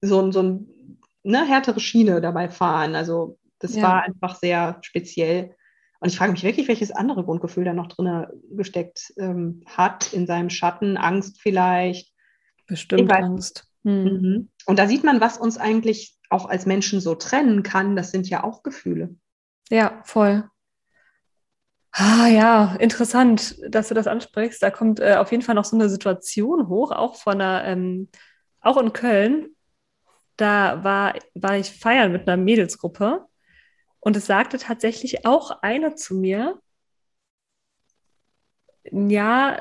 so, 0.00 0.30
so 0.32 0.42
ein 0.42 0.98
ne, 1.22 1.46
härtere 1.46 1.80
Schiene 1.80 2.20
dabei 2.20 2.48
fahren. 2.48 2.94
Also 2.94 3.38
das 3.58 3.76
ja. 3.76 3.82
war 3.82 4.02
einfach 4.02 4.36
sehr 4.36 4.78
speziell. 4.82 5.54
Und 6.00 6.08
ich 6.08 6.16
frage 6.16 6.32
mich 6.32 6.42
wirklich, 6.42 6.68
welches 6.68 6.90
andere 6.90 7.22
Grundgefühl 7.22 7.64
da 7.64 7.74
noch 7.74 7.86
drin 7.86 8.26
gesteckt 8.50 9.12
ähm, 9.18 9.62
hat, 9.66 10.12
in 10.12 10.26
seinem 10.26 10.50
Schatten, 10.50 10.96
Angst 10.96 11.40
vielleicht. 11.40 12.12
Bestimmt 12.66 13.12
Angst. 13.12 13.68
Hm. 13.84 14.04
Mhm. 14.04 14.48
Und 14.66 14.78
da 14.78 14.86
sieht 14.86 15.04
man, 15.04 15.20
was 15.20 15.38
uns 15.38 15.58
eigentlich 15.58 16.18
auch 16.30 16.46
als 16.46 16.66
Menschen 16.66 17.00
so 17.00 17.14
trennen 17.14 17.62
kann. 17.62 17.96
Das 17.96 18.10
sind 18.10 18.28
ja 18.28 18.44
auch 18.44 18.62
Gefühle. 18.62 19.14
Ja, 19.70 20.00
voll. 20.04 20.48
Ah 21.92 22.26
ja, 22.26 22.74
interessant, 22.76 23.56
dass 23.68 23.88
du 23.88 23.94
das 23.94 24.06
ansprichst. 24.06 24.62
Da 24.62 24.70
kommt 24.70 24.98
äh, 24.98 25.16
auf 25.16 25.30
jeden 25.30 25.42
Fall 25.42 25.54
noch 25.54 25.66
so 25.66 25.76
eine 25.76 25.90
Situation 25.90 26.68
hoch, 26.68 26.90
auch 26.90 27.16
von 27.16 27.34
einer, 27.34 27.64
ähm, 27.66 28.08
auch 28.60 28.78
in 28.78 28.94
Köln. 28.94 29.54
Da 30.36 30.82
war, 30.82 31.14
war 31.34 31.58
ich 31.58 31.70
feiern 31.70 32.12
mit 32.12 32.26
einer 32.26 32.42
Mädelsgruppe 32.42 33.26
und 34.00 34.16
es 34.16 34.26
sagte 34.26 34.58
tatsächlich 34.58 35.26
auch 35.26 35.62
eine 35.62 35.94
zu 35.94 36.14
mir, 36.14 36.58
ja, 38.90 39.60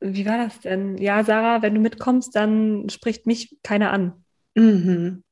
wie 0.00 0.26
war 0.26 0.38
das 0.38 0.60
denn? 0.60 0.96
Ja, 0.98 1.22
Sarah, 1.24 1.62
wenn 1.62 1.74
du 1.74 1.80
mitkommst, 1.80 2.34
dann 2.34 2.88
spricht 2.88 3.26
mich 3.26 3.56
keiner 3.62 3.92
an. 3.92 4.24
Mhm. 4.54 5.22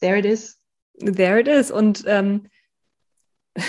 There 0.00 0.18
it 0.18 0.24
is. 0.24 0.58
There 0.98 1.38
it 1.38 1.46
is. 1.46 1.70
Und 1.70 2.04
ähm, 2.06 2.48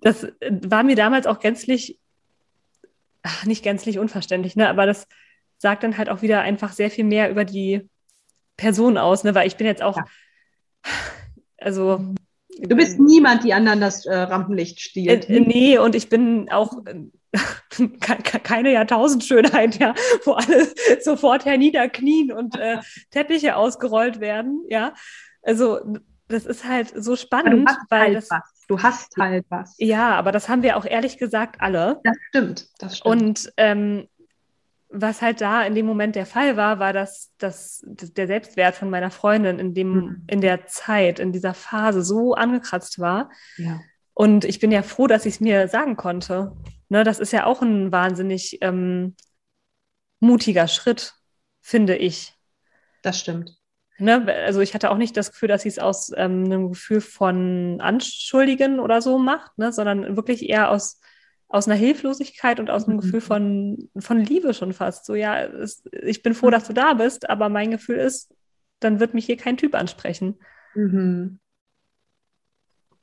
das 0.00 0.26
war 0.40 0.82
mir 0.82 0.96
damals 0.96 1.26
auch 1.26 1.38
gänzlich, 1.38 1.98
ach, 3.22 3.44
nicht 3.46 3.62
gänzlich 3.62 3.98
unverständlich, 3.98 4.56
ne? 4.56 4.68
aber 4.68 4.86
das 4.86 5.06
sagt 5.58 5.82
dann 5.82 5.96
halt 5.96 6.08
auch 6.08 6.22
wieder 6.22 6.40
einfach 6.40 6.72
sehr 6.72 6.90
viel 6.90 7.04
mehr 7.04 7.30
über 7.30 7.44
die 7.44 7.88
Person 8.56 8.98
aus, 8.98 9.24
ne? 9.24 9.34
weil 9.34 9.46
ich 9.46 9.56
bin 9.56 9.66
jetzt 9.66 9.82
auch, 9.82 9.96
ja. 9.96 10.04
also. 11.58 12.14
Du 12.68 12.76
bist 12.76 12.98
äh, 12.98 13.02
niemand, 13.02 13.44
die 13.44 13.54
anderen 13.54 13.80
das 13.80 14.06
äh, 14.06 14.14
Rampenlicht 14.14 14.80
stiehlt. 14.80 15.28
Äh, 15.28 15.40
nee, 15.40 15.78
und 15.78 15.94
ich 15.94 16.08
bin 16.08 16.50
auch 16.50 16.72
äh, 16.86 17.08
keine 18.42 18.72
Jahrtausendschönheit, 18.72 19.78
ja, 19.78 19.94
wo 20.24 20.32
alle 20.32 20.68
sofort 21.00 21.44
herniederknien 21.44 22.32
und 22.32 22.58
äh, 22.58 22.78
Teppiche 23.10 23.56
ausgerollt 23.56 24.20
werden, 24.20 24.64
ja. 24.68 24.94
Also 25.42 25.80
das 26.28 26.46
ist 26.46 26.64
halt 26.64 26.92
so 26.94 27.16
spannend, 27.16 27.68
weil 27.88 28.00
halt 28.00 28.16
das, 28.16 28.30
was. 28.30 28.42
Du 28.68 28.80
hast 28.80 29.16
halt 29.18 29.46
was. 29.48 29.74
Ja, 29.78 30.14
aber 30.14 30.30
das 30.30 30.48
haben 30.48 30.62
wir 30.62 30.76
auch 30.76 30.84
ehrlich 30.84 31.18
gesagt 31.18 31.60
alle. 31.60 32.00
Das 32.04 32.16
stimmt, 32.28 32.68
das 32.78 32.98
stimmt. 32.98 33.16
Und 33.16 33.52
ähm, 33.56 34.06
was 34.90 35.22
halt 35.22 35.40
da 35.40 35.62
in 35.62 35.74
dem 35.74 35.86
Moment 35.86 36.16
der 36.16 36.26
Fall 36.26 36.56
war, 36.56 36.78
war, 36.78 36.92
dass, 36.92 37.32
dass, 37.38 37.82
dass 37.86 38.12
der 38.12 38.26
Selbstwert 38.26 38.74
von 38.74 38.90
meiner 38.90 39.10
Freundin 39.10 39.58
in, 39.58 39.72
dem, 39.72 39.92
mhm. 39.92 40.24
in 40.26 40.40
der 40.40 40.66
Zeit, 40.66 41.20
in 41.20 41.32
dieser 41.32 41.54
Phase 41.54 42.02
so 42.02 42.34
angekratzt 42.34 42.98
war. 42.98 43.30
Ja. 43.56 43.80
Und 44.14 44.44
ich 44.44 44.58
bin 44.58 44.72
ja 44.72 44.82
froh, 44.82 45.06
dass 45.06 45.26
ich 45.26 45.34
es 45.34 45.40
mir 45.40 45.68
sagen 45.68 45.96
konnte. 45.96 46.52
Ne, 46.88 47.04
das 47.04 47.20
ist 47.20 47.32
ja 47.32 47.46
auch 47.46 47.62
ein 47.62 47.92
wahnsinnig 47.92 48.58
ähm, 48.62 49.14
mutiger 50.18 50.66
Schritt, 50.66 51.14
finde 51.60 51.96
ich. 51.96 52.34
Das 53.02 53.18
stimmt. 53.18 53.56
Ne, 53.98 54.26
also 54.44 54.60
ich 54.60 54.74
hatte 54.74 54.90
auch 54.90 54.96
nicht 54.96 55.16
das 55.16 55.30
Gefühl, 55.30 55.48
dass 55.48 55.62
sie 55.62 55.68
es 55.68 55.78
aus 55.78 56.10
ähm, 56.16 56.44
einem 56.44 56.70
Gefühl 56.70 57.00
von 57.00 57.80
Anschuldigen 57.80 58.80
oder 58.80 59.00
so 59.02 59.18
macht, 59.18 59.56
ne, 59.56 59.72
sondern 59.72 60.16
wirklich 60.16 60.48
eher 60.48 60.70
aus, 60.70 61.00
aus 61.50 61.66
einer 61.66 61.76
Hilflosigkeit 61.76 62.60
und 62.60 62.70
aus 62.70 62.86
einem 62.86 62.96
mhm. 62.96 63.00
Gefühl 63.00 63.20
von, 63.20 63.90
von 63.98 64.18
Liebe 64.18 64.54
schon 64.54 64.72
fast. 64.72 65.04
So, 65.04 65.14
ja, 65.14 65.42
es, 65.42 65.82
ich 65.92 66.22
bin 66.22 66.32
froh, 66.32 66.46
mhm. 66.46 66.52
dass 66.52 66.66
du 66.68 66.72
da 66.72 66.94
bist, 66.94 67.28
aber 67.28 67.48
mein 67.48 67.72
Gefühl 67.72 67.96
ist, 67.96 68.32
dann 68.78 69.00
wird 69.00 69.14
mich 69.14 69.26
hier 69.26 69.36
kein 69.36 69.56
Typ 69.56 69.74
ansprechen. 69.74 70.38
Mhm. 70.74 71.40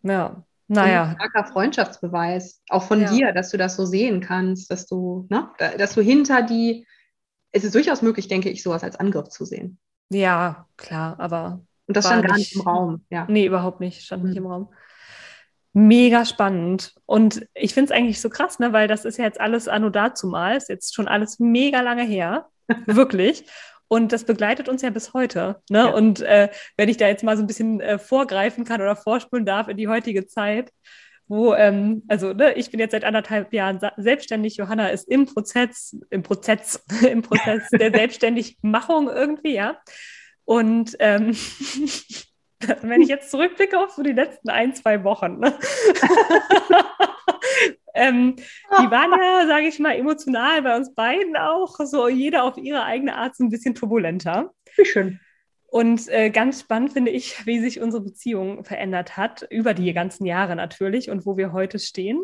Ja, 0.01 0.45
naja. 0.67 1.03
Ein 1.03 1.15
starker 1.15 1.51
Freundschaftsbeweis, 1.51 2.61
auch 2.69 2.83
von 2.83 3.01
ja. 3.01 3.11
dir, 3.11 3.33
dass 3.33 3.51
du 3.51 3.57
das 3.57 3.75
so 3.75 3.85
sehen 3.85 4.21
kannst, 4.21 4.71
dass 4.71 4.87
du, 4.87 5.27
ne, 5.29 5.49
dass 5.77 5.93
du 5.93 6.01
hinter 6.01 6.41
die, 6.41 6.87
es 7.51 7.65
ist 7.65 7.75
durchaus 7.75 8.01
möglich, 8.01 8.29
denke 8.29 8.49
ich, 8.49 8.63
sowas 8.63 8.83
als 8.83 8.95
Angriff 8.95 9.27
zu 9.27 9.43
sehen. 9.43 9.77
Ja, 10.09 10.67
klar, 10.77 11.19
aber. 11.19 11.61
Und 11.85 11.97
das 11.97 12.05
stand 12.05 12.25
gar 12.25 12.37
nicht 12.37 12.55
im 12.55 12.61
Raum, 12.61 13.05
ja. 13.09 13.25
Nee, 13.29 13.45
überhaupt 13.45 13.81
nicht, 13.81 14.03
stand 14.03 14.23
mhm. 14.23 14.29
nicht 14.29 14.37
im 14.37 14.45
Raum. 14.45 14.69
Mega 15.77 16.25
spannend. 16.25 16.95
Und 17.05 17.47
ich 17.53 17.75
finde 17.75 17.93
es 17.93 17.95
eigentlich 17.95 18.19
so 18.19 18.29
krass, 18.29 18.57
ne, 18.57 18.73
weil 18.73 18.87
das 18.87 19.05
ist 19.05 19.19
ja 19.19 19.25
jetzt 19.25 19.39
alles 19.39 19.67
anno 19.67 19.91
dazumal, 19.91 20.57
ist 20.57 20.69
jetzt 20.69 20.95
schon 20.95 21.07
alles 21.07 21.37
mega 21.37 21.81
lange 21.81 22.01
her. 22.01 22.47
Wirklich. 22.87 23.45
Und 23.87 24.11
das 24.11 24.23
begleitet 24.23 24.69
uns 24.69 24.81
ja 24.81 24.89
bis 24.89 25.13
heute. 25.13 25.61
Ne? 25.69 25.77
Ja. 25.77 25.85
Und 25.85 26.21
äh, 26.21 26.49
wenn 26.77 26.89
ich 26.89 26.97
da 26.97 27.07
jetzt 27.07 27.23
mal 27.23 27.37
so 27.37 27.43
ein 27.43 27.47
bisschen 27.47 27.79
äh, 27.79 27.99
vorgreifen 27.99 28.65
kann 28.65 28.81
oder 28.81 28.95
vorspulen 28.95 29.45
darf 29.45 29.67
in 29.67 29.77
die 29.77 29.87
heutige 29.87 30.25
Zeit, 30.25 30.71
wo, 31.27 31.53
ähm, 31.53 32.01
also 32.07 32.33
ne, 32.33 32.53
ich 32.53 32.71
bin 32.71 32.79
jetzt 32.79 32.93
seit 32.93 33.03
anderthalb 33.03 33.53
Jahren 33.53 33.79
selbstständig, 33.97 34.57
Johanna 34.57 34.87
ist 34.87 35.07
im 35.07 35.27
Prozess, 35.27 35.95
im 36.09 36.23
Prozess, 36.23 36.83
im 37.07 37.21
Prozess 37.21 37.69
der 37.69 37.91
Selbstständigmachung 37.93 39.09
irgendwie, 39.09 39.53
ja. 39.53 39.79
Und 40.43 40.95
ähm, 40.97 41.37
wenn 42.81 43.01
ich 43.01 43.09
jetzt 43.09 43.31
zurückblicke 43.31 43.79
auf 43.79 43.91
so 43.91 44.03
die 44.03 44.13
letzten 44.13 44.49
ein, 44.49 44.73
zwei 44.73 45.03
Wochen, 45.03 45.39
ne? 45.39 45.53
ähm, 47.93 48.35
die 48.35 48.91
waren 48.91 49.11
ja, 49.11 49.47
sage 49.47 49.67
ich 49.67 49.79
mal, 49.79 49.95
emotional 49.95 50.61
bei 50.61 50.75
uns 50.75 50.93
beiden 50.93 51.37
auch, 51.37 51.75
so 51.79 52.07
jeder 52.07 52.43
auf 52.43 52.57
ihre 52.57 52.83
eigene 52.83 53.15
Art 53.15 53.35
so 53.35 53.43
ein 53.43 53.49
bisschen 53.49 53.75
turbulenter. 53.75 54.51
Wie 54.75 54.85
schön. 54.85 55.19
Und 55.69 56.07
äh, 56.07 56.29
ganz 56.29 56.61
spannend 56.61 56.93
finde 56.93 57.11
ich, 57.11 57.45
wie 57.45 57.59
sich 57.59 57.81
unsere 57.81 58.03
Beziehung 58.03 58.63
verändert 58.63 59.17
hat, 59.17 59.45
über 59.49 59.73
die 59.73 59.91
ganzen 59.93 60.25
Jahre 60.25 60.55
natürlich 60.55 61.09
und 61.09 61.25
wo 61.25 61.35
wir 61.35 61.51
heute 61.51 61.77
stehen, 61.77 62.21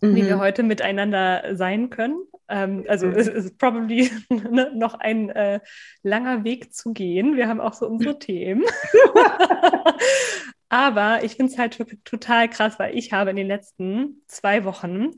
mhm. 0.00 0.16
wie 0.16 0.24
wir 0.24 0.38
heute 0.38 0.62
miteinander 0.62 1.54
sein 1.54 1.90
können. 1.90 2.16
Ähm, 2.52 2.84
also 2.86 3.08
es 3.08 3.28
ist 3.28 3.58
probably 3.58 4.10
ne, 4.28 4.70
noch 4.74 4.94
ein 4.94 5.30
äh, 5.30 5.60
langer 6.02 6.44
Weg 6.44 6.74
zu 6.74 6.92
gehen. 6.92 7.36
Wir 7.36 7.48
haben 7.48 7.60
auch 7.60 7.72
so 7.72 7.88
unsere 7.88 8.18
Themen. 8.18 8.64
Aber 10.68 11.24
ich 11.24 11.36
finde 11.36 11.52
es 11.52 11.58
halt 11.58 11.78
total 12.04 12.48
krass, 12.48 12.78
weil 12.78 12.96
ich 12.96 13.12
habe 13.12 13.30
in 13.30 13.36
den 13.36 13.46
letzten 13.46 14.22
zwei 14.26 14.64
Wochen 14.64 15.10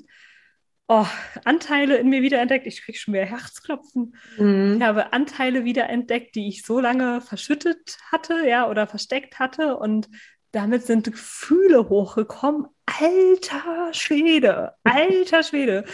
oh, 0.88 1.06
Anteile 1.44 1.96
in 1.96 2.08
mir 2.08 2.22
wiederentdeckt. 2.22 2.66
Ich 2.66 2.82
kriege 2.82 2.98
schon 2.98 3.12
mehr 3.12 3.26
Herzklopfen. 3.26 4.16
Mhm. 4.38 4.76
Ich 4.76 4.82
habe 4.82 5.12
Anteile 5.12 5.64
wiederentdeckt, 5.64 6.36
die 6.36 6.48
ich 6.48 6.64
so 6.64 6.78
lange 6.78 7.20
verschüttet 7.20 7.98
hatte, 8.12 8.48
ja, 8.48 8.68
oder 8.68 8.86
versteckt 8.86 9.38
hatte. 9.38 9.76
Und 9.76 10.08
damit 10.52 10.86
sind 10.86 11.10
Gefühle 11.10 11.88
hochgekommen. 11.88 12.66
Alter 12.86 13.92
Schwede, 13.92 14.74
alter 14.84 15.42
Schwede. 15.42 15.84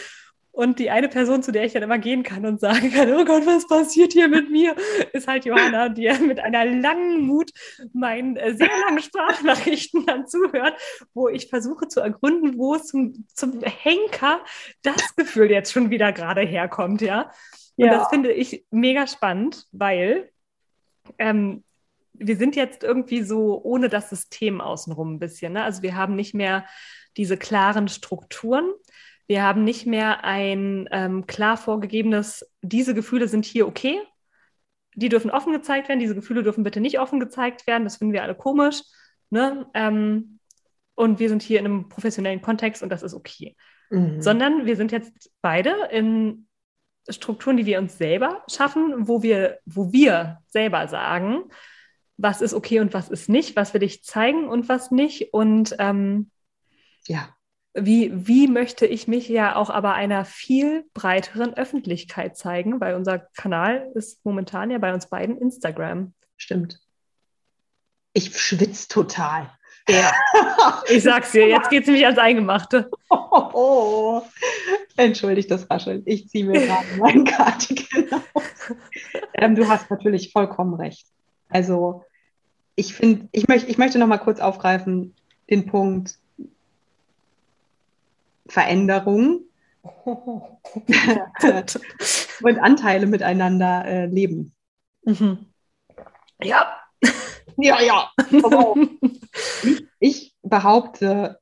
Und 0.53 0.79
die 0.81 0.91
eine 0.91 1.09
Person, 1.09 1.43
zu 1.43 1.53
der 1.53 1.65
ich 1.65 1.73
dann 1.73 1.83
immer 1.85 1.99
gehen 1.99 2.23
kann 2.23 2.45
und 2.45 2.61
sagen 2.61 2.91
kann, 2.95 3.13
oh 3.13 3.25
Gott, 3.25 3.47
was 3.47 3.67
passiert 3.69 4.13
hier 4.13 4.29
mit 4.29 4.51
mir, 4.51 4.75
ist 5.13 5.29
halt 5.29 5.45
Johanna, 5.45 5.89
die 5.89 6.11
mit 6.27 6.41
einer 6.41 6.65
langen 6.65 7.21
Mut 7.21 7.51
meinen 7.93 8.37
äh, 8.37 8.55
sehr 8.55 8.71
langen 8.87 9.01
Sprachnachrichten 9.01 10.07
dann 10.07 10.27
zuhört, 10.27 10.75
wo 11.15 11.29
ich 11.29 11.49
versuche 11.49 11.89
zu 11.89 12.01
ergründen, 12.01 12.59
wo 12.59 12.77
zum, 12.77 13.27
zum 13.35 13.61
Henker 13.63 14.41
das 14.83 15.15
Gefühl 15.17 15.51
jetzt 15.51 15.73
schon 15.73 15.91
wieder 15.91 16.13
gerade 16.13 16.43
herkommt, 16.43 17.01
ja. 17.01 17.31
Und 17.77 17.87
ja. 17.87 17.99
das 17.99 18.09
finde 18.09 18.33
ich 18.33 18.67
mega 18.71 19.07
spannend, 19.07 19.67
weil 19.73 20.31
ähm, 21.19 21.65
wir 22.13 22.37
sind 22.37 22.55
jetzt 22.55 22.85
irgendwie 22.85 23.23
so 23.23 23.61
ohne 23.63 23.89
das 23.89 24.11
System 24.11 24.61
außenrum 24.61 25.15
ein 25.15 25.19
bisschen. 25.19 25.55
Ne? 25.55 25.65
Also 25.65 25.83
wir 25.83 25.97
haben 25.97 26.15
nicht 26.15 26.35
mehr 26.35 26.67
diese 27.17 27.37
klaren 27.37 27.89
Strukturen. 27.89 28.71
Wir 29.31 29.45
haben 29.45 29.63
nicht 29.63 29.87
mehr 29.87 30.25
ein 30.25 30.89
ähm, 30.91 31.25
klar 31.25 31.57
vorgegebenes, 31.57 32.51
diese 32.63 32.95
Gefühle 32.95 33.29
sind 33.29 33.45
hier 33.45 33.69
okay. 33.69 34.01
Die 34.97 35.09
dürfen 35.09 35.31
offen 35.31 35.53
gezeigt 35.53 35.89
werden, 35.89 36.01
diese 36.01 36.17
Gefühle 36.17 36.43
dürfen 36.43 36.65
bitte 36.65 36.81
nicht 36.81 36.99
offen 36.99 37.21
gezeigt 37.21 37.69
werden. 37.69 37.85
Das 37.85 37.99
finden 37.99 38.13
wir 38.13 38.25
alle 38.25 38.35
komisch. 38.35 38.83
Ne? 39.31 39.69
Ähm, 39.73 40.41
und 40.97 41.21
wir 41.21 41.29
sind 41.29 41.43
hier 41.43 41.61
in 41.61 41.67
einem 41.67 41.89
professionellen 41.89 42.43
Kontext 42.43 42.83
und 42.83 42.89
das 42.89 43.05
ist 43.05 43.15
okay. 43.15 43.55
Mhm. 43.91 44.21
Sondern 44.21 44.67
wir 44.67 44.75
sind 44.75 44.91
jetzt 44.91 45.31
beide 45.43 45.77
in 45.93 46.49
Strukturen, 47.09 47.57
die 47.57 47.67
wir 47.67 47.79
uns 47.79 47.99
selber 47.99 48.43
schaffen, 48.51 49.07
wo 49.07 49.23
wir, 49.23 49.61
wo 49.65 49.93
wir 49.93 50.39
selber 50.49 50.89
sagen, 50.89 51.45
was 52.17 52.41
ist 52.41 52.53
okay 52.53 52.81
und 52.81 52.95
was 52.95 53.09
ist 53.09 53.29
nicht, 53.29 53.55
was 53.55 53.75
will 53.75 53.85
ich 53.85 54.03
zeigen 54.03 54.49
und 54.49 54.69
was 54.69 54.91
nicht. 54.91 55.33
Und 55.33 55.77
ähm, 55.79 56.33
ja. 57.07 57.29
Wie, 57.75 58.11
wie 58.27 58.49
möchte 58.49 58.85
ich 58.85 59.07
mich 59.07 59.29
ja 59.29 59.55
auch 59.55 59.71
aber 59.71 59.95
einer 59.95 60.25
viel 60.25 60.85
breiteren 60.93 61.55
Öffentlichkeit 61.55 62.37
zeigen, 62.37 62.81
weil 62.81 62.95
unser 62.95 63.19
Kanal 63.19 63.91
ist 63.95 64.25
momentan 64.25 64.71
ja 64.71 64.79
bei 64.79 64.93
uns 64.93 65.07
beiden 65.07 65.39
Instagram. 65.39 66.13
Stimmt. 66.37 66.81
Ich 68.13 68.37
schwitze 68.37 68.89
total. 68.89 69.51
Ja, 69.89 70.13
ich 70.89 71.03
sag's 71.03 71.33
dir, 71.33 71.49
jetzt 71.49 71.71
geht's 71.71 71.87
nämlich 71.87 72.05
ans 72.05 72.19
Eingemachte. 72.19 72.91
Oh, 73.09 73.51
oh. 73.53 74.23
Entschuldigt 74.97 75.51
das 75.51 75.71
Rascheln. 75.71 76.03
Ich 76.07 76.29
ziehe 76.29 76.45
mir 76.45 76.61
gerade 76.61 76.87
meinen 76.99 77.25
Cardigan 77.25 78.23
aus. 78.35 78.43
Ähm, 79.35 79.55
du 79.55 79.69
hast 79.69 79.91
natürlich 79.91 80.33
vollkommen 80.33 80.75
recht. 80.75 81.07
Also, 81.49 82.05
ich 82.75 82.95
finde, 82.95 83.29
ich, 83.33 83.49
möcht, 83.49 83.69
ich 83.69 83.79
möchte 83.79 83.99
noch 83.99 84.07
mal 84.07 84.19
kurz 84.19 84.41
aufgreifen, 84.41 85.15
den 85.49 85.67
Punkt 85.67 86.20
Veränderung 88.51 89.43
und 92.43 92.59
Anteile 92.59 93.07
miteinander 93.07 93.85
äh, 93.87 94.07
leben. 94.07 94.55
Mhm. 95.05 95.47
Ja. 96.43 96.77
Ja, 97.63 97.83
ja. 97.83 98.11
ich, 99.63 99.87
ich 99.99 100.37
behaupte, 100.41 101.39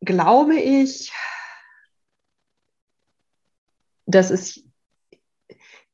glaube 0.00 0.56
ich, 0.56 1.12
dass 4.06 4.30
es, 4.30 4.64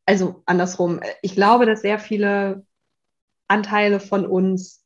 also 0.07 0.43
andersrum, 0.47 1.01
ich 1.21 1.35
glaube, 1.35 1.67
dass 1.67 1.83
sehr 1.83 1.99
viele 1.99 2.65
Anteile 3.49 4.01
von 4.01 4.27
uns 4.27 4.85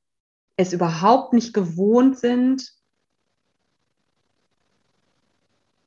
es 0.56 0.72
überhaupt 0.72 1.32
nicht 1.32 1.54
gewohnt 1.54 2.18
sind, 2.18 2.72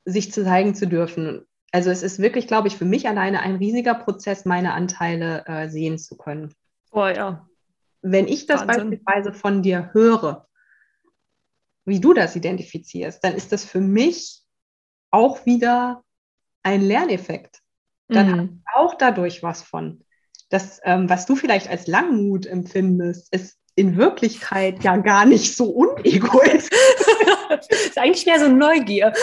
sich 0.04 0.32
zu 0.32 0.44
zeigen 0.44 0.74
zu 0.74 0.86
dürfen. 0.86 1.46
Also 1.72 1.90
es 1.90 2.02
ist 2.02 2.20
wirklich, 2.20 2.46
glaube 2.46 2.68
ich, 2.68 2.76
für 2.76 2.84
mich 2.84 3.08
alleine 3.08 3.40
ein 3.40 3.56
riesiger 3.56 3.94
Prozess, 3.94 4.44
meine 4.44 4.74
Anteile 4.74 5.44
äh, 5.46 5.68
sehen 5.68 5.98
zu 5.98 6.16
können. 6.16 6.54
Oh 6.92 7.06
ja. 7.06 7.48
Wenn 8.02 8.28
ich 8.28 8.46
das 8.46 8.66
Wahnsinn. 8.66 8.90
beispielsweise 8.90 9.32
von 9.32 9.62
dir 9.62 9.90
höre, 9.92 10.46
wie 11.84 12.00
du 12.00 12.14
das 12.14 12.36
identifizierst, 12.36 13.22
dann 13.24 13.34
ist 13.34 13.52
das 13.52 13.64
für 13.64 13.80
mich 13.80 14.42
auch 15.10 15.44
wieder 15.46 16.02
ein 16.62 16.82
Lerneffekt. 16.82 17.60
Dann 18.08 18.26
mhm. 18.26 18.32
habe 18.32 18.42
ich 18.42 18.74
auch 18.74 18.94
dadurch 18.94 19.42
was 19.42 19.62
von. 19.62 20.04
Das, 20.50 20.80
ähm, 20.84 21.08
was 21.08 21.26
du 21.26 21.36
vielleicht 21.36 21.68
als 21.68 21.86
Langmut 21.86 22.46
empfindest, 22.46 23.34
ist 23.34 23.58
in 23.76 23.96
Wirklichkeit 23.96 24.84
ja 24.84 24.96
gar 24.96 25.26
nicht 25.26 25.56
so 25.56 25.70
unegoistisch. 25.70 26.70
ist 27.68 27.98
eigentlich 27.98 28.26
mehr 28.26 28.40
so 28.40 28.48
Neugier. 28.48 29.12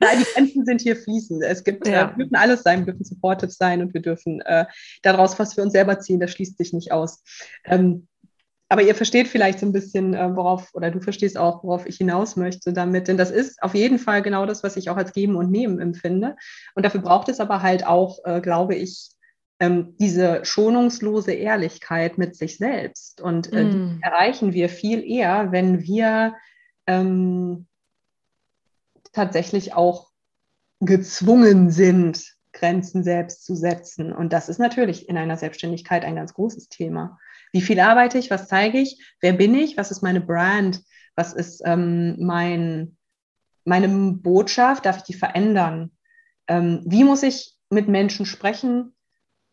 Nein, 0.00 0.18
die 0.20 0.24
Grenzen 0.34 0.64
sind 0.64 0.80
hier 0.80 0.96
fließend. 0.96 1.42
Es 1.42 1.64
gibt, 1.64 1.86
ja. 1.86 2.10
äh, 2.10 2.10
wir 2.10 2.24
dürfen 2.24 2.36
alles 2.36 2.62
sein, 2.62 2.80
wir 2.80 2.92
dürfen 2.92 3.04
supportive 3.04 3.50
sein 3.50 3.82
und 3.82 3.94
wir 3.94 4.02
dürfen 4.02 4.40
äh, 4.42 4.66
daraus 5.02 5.38
was 5.38 5.54
für 5.54 5.62
uns 5.62 5.72
selber 5.72 5.98
ziehen, 6.00 6.20
das 6.20 6.32
schließt 6.32 6.58
sich 6.58 6.72
nicht 6.72 6.92
aus. 6.92 7.22
Ähm, 7.64 8.06
aber 8.68 8.82
ihr 8.82 8.96
versteht 8.96 9.28
vielleicht 9.28 9.60
so 9.60 9.66
ein 9.66 9.72
bisschen, 9.72 10.14
äh, 10.14 10.34
worauf, 10.34 10.74
oder 10.74 10.90
du 10.90 11.00
verstehst 11.00 11.38
auch, 11.38 11.62
worauf 11.62 11.86
ich 11.86 11.98
hinaus 11.98 12.34
möchte 12.34 12.72
damit. 12.72 13.06
Denn 13.06 13.16
das 13.16 13.30
ist 13.30 13.62
auf 13.62 13.74
jeden 13.74 13.98
Fall 13.98 14.22
genau 14.22 14.44
das, 14.44 14.64
was 14.64 14.76
ich 14.76 14.90
auch 14.90 14.96
als 14.96 15.12
Geben 15.12 15.36
und 15.36 15.52
Nehmen 15.52 15.78
empfinde. 15.78 16.36
Und 16.74 16.84
dafür 16.84 17.00
braucht 17.00 17.28
es 17.28 17.38
aber 17.38 17.62
halt 17.62 17.86
auch, 17.86 18.18
äh, 18.24 18.40
glaube 18.40 18.74
ich, 18.74 19.10
ähm, 19.58 19.94
diese 19.98 20.44
schonungslose 20.44 21.32
Ehrlichkeit 21.32 22.18
mit 22.18 22.36
sich 22.36 22.58
selbst. 22.58 23.20
Und 23.20 23.52
äh, 23.52 23.64
mm. 23.64 24.00
erreichen 24.02 24.52
wir 24.52 24.68
viel 24.68 25.02
eher, 25.04 25.50
wenn 25.52 25.82
wir 25.82 26.34
ähm, 26.86 27.66
tatsächlich 29.12 29.74
auch 29.74 30.10
gezwungen 30.80 31.70
sind, 31.70 32.36
Grenzen 32.52 33.02
selbst 33.02 33.44
zu 33.44 33.54
setzen. 33.54 34.12
Und 34.12 34.32
das 34.32 34.48
ist 34.48 34.58
natürlich 34.58 35.08
in 35.08 35.16
einer 35.16 35.36
Selbstständigkeit 35.36 36.04
ein 36.04 36.16
ganz 36.16 36.34
großes 36.34 36.68
Thema. 36.68 37.18
Wie 37.52 37.60
viel 37.60 37.80
arbeite 37.80 38.18
ich? 38.18 38.30
Was 38.30 38.48
zeige 38.48 38.78
ich? 38.78 39.14
Wer 39.20 39.32
bin 39.32 39.54
ich? 39.54 39.76
Was 39.76 39.90
ist 39.90 40.02
meine 40.02 40.20
Brand? 40.20 40.82
Was 41.14 41.32
ist 41.32 41.62
ähm, 41.64 42.16
mein, 42.18 42.96
meine 43.64 43.88
Botschaft? 43.88 44.84
Darf 44.84 44.98
ich 44.98 45.02
die 45.04 45.14
verändern? 45.14 45.92
Ähm, 46.46 46.82
wie 46.84 47.04
muss 47.04 47.22
ich 47.22 47.54
mit 47.70 47.88
Menschen 47.88 48.26
sprechen? 48.26 48.95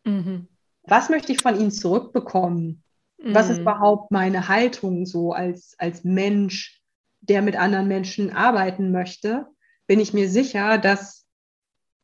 Mhm. 0.04 0.48
Was 0.84 1.08
möchte 1.08 1.32
ich 1.32 1.40
von 1.40 1.58
ihnen 1.58 1.70
zurückbekommen? 1.70 2.82
Mhm. 3.18 3.34
Was 3.34 3.50
ist 3.50 3.56
mhm. 3.56 3.62
überhaupt 3.62 4.10
meine 4.10 4.48
Haltung 4.48 5.06
so 5.06 5.32
als, 5.32 5.74
als 5.78 6.04
Mensch, 6.04 6.80
der 7.20 7.42
mit 7.42 7.56
anderen 7.56 7.88
Menschen 7.88 8.30
arbeiten 8.32 8.90
möchte? 8.90 9.46
Bin 9.86 10.00
ich 10.00 10.12
mir 10.12 10.28
sicher, 10.28 10.78
dass, 10.78 11.26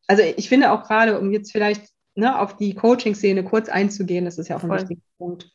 also 0.06 0.22
ich 0.22 0.48
finde 0.48 0.72
auch 0.72 0.84
gerade, 0.84 1.18
um 1.18 1.30
jetzt 1.30 1.52
vielleicht 1.52 1.88
ne, 2.14 2.38
auf 2.38 2.56
die 2.56 2.74
Coaching-Szene 2.74 3.44
kurz 3.44 3.68
einzugehen, 3.68 4.24
das 4.24 4.38
ist 4.38 4.48
ja 4.48 4.56
auch 4.56 4.64
ein 4.64 4.70
wichtiger 4.70 5.00
Punkt. 5.18 5.50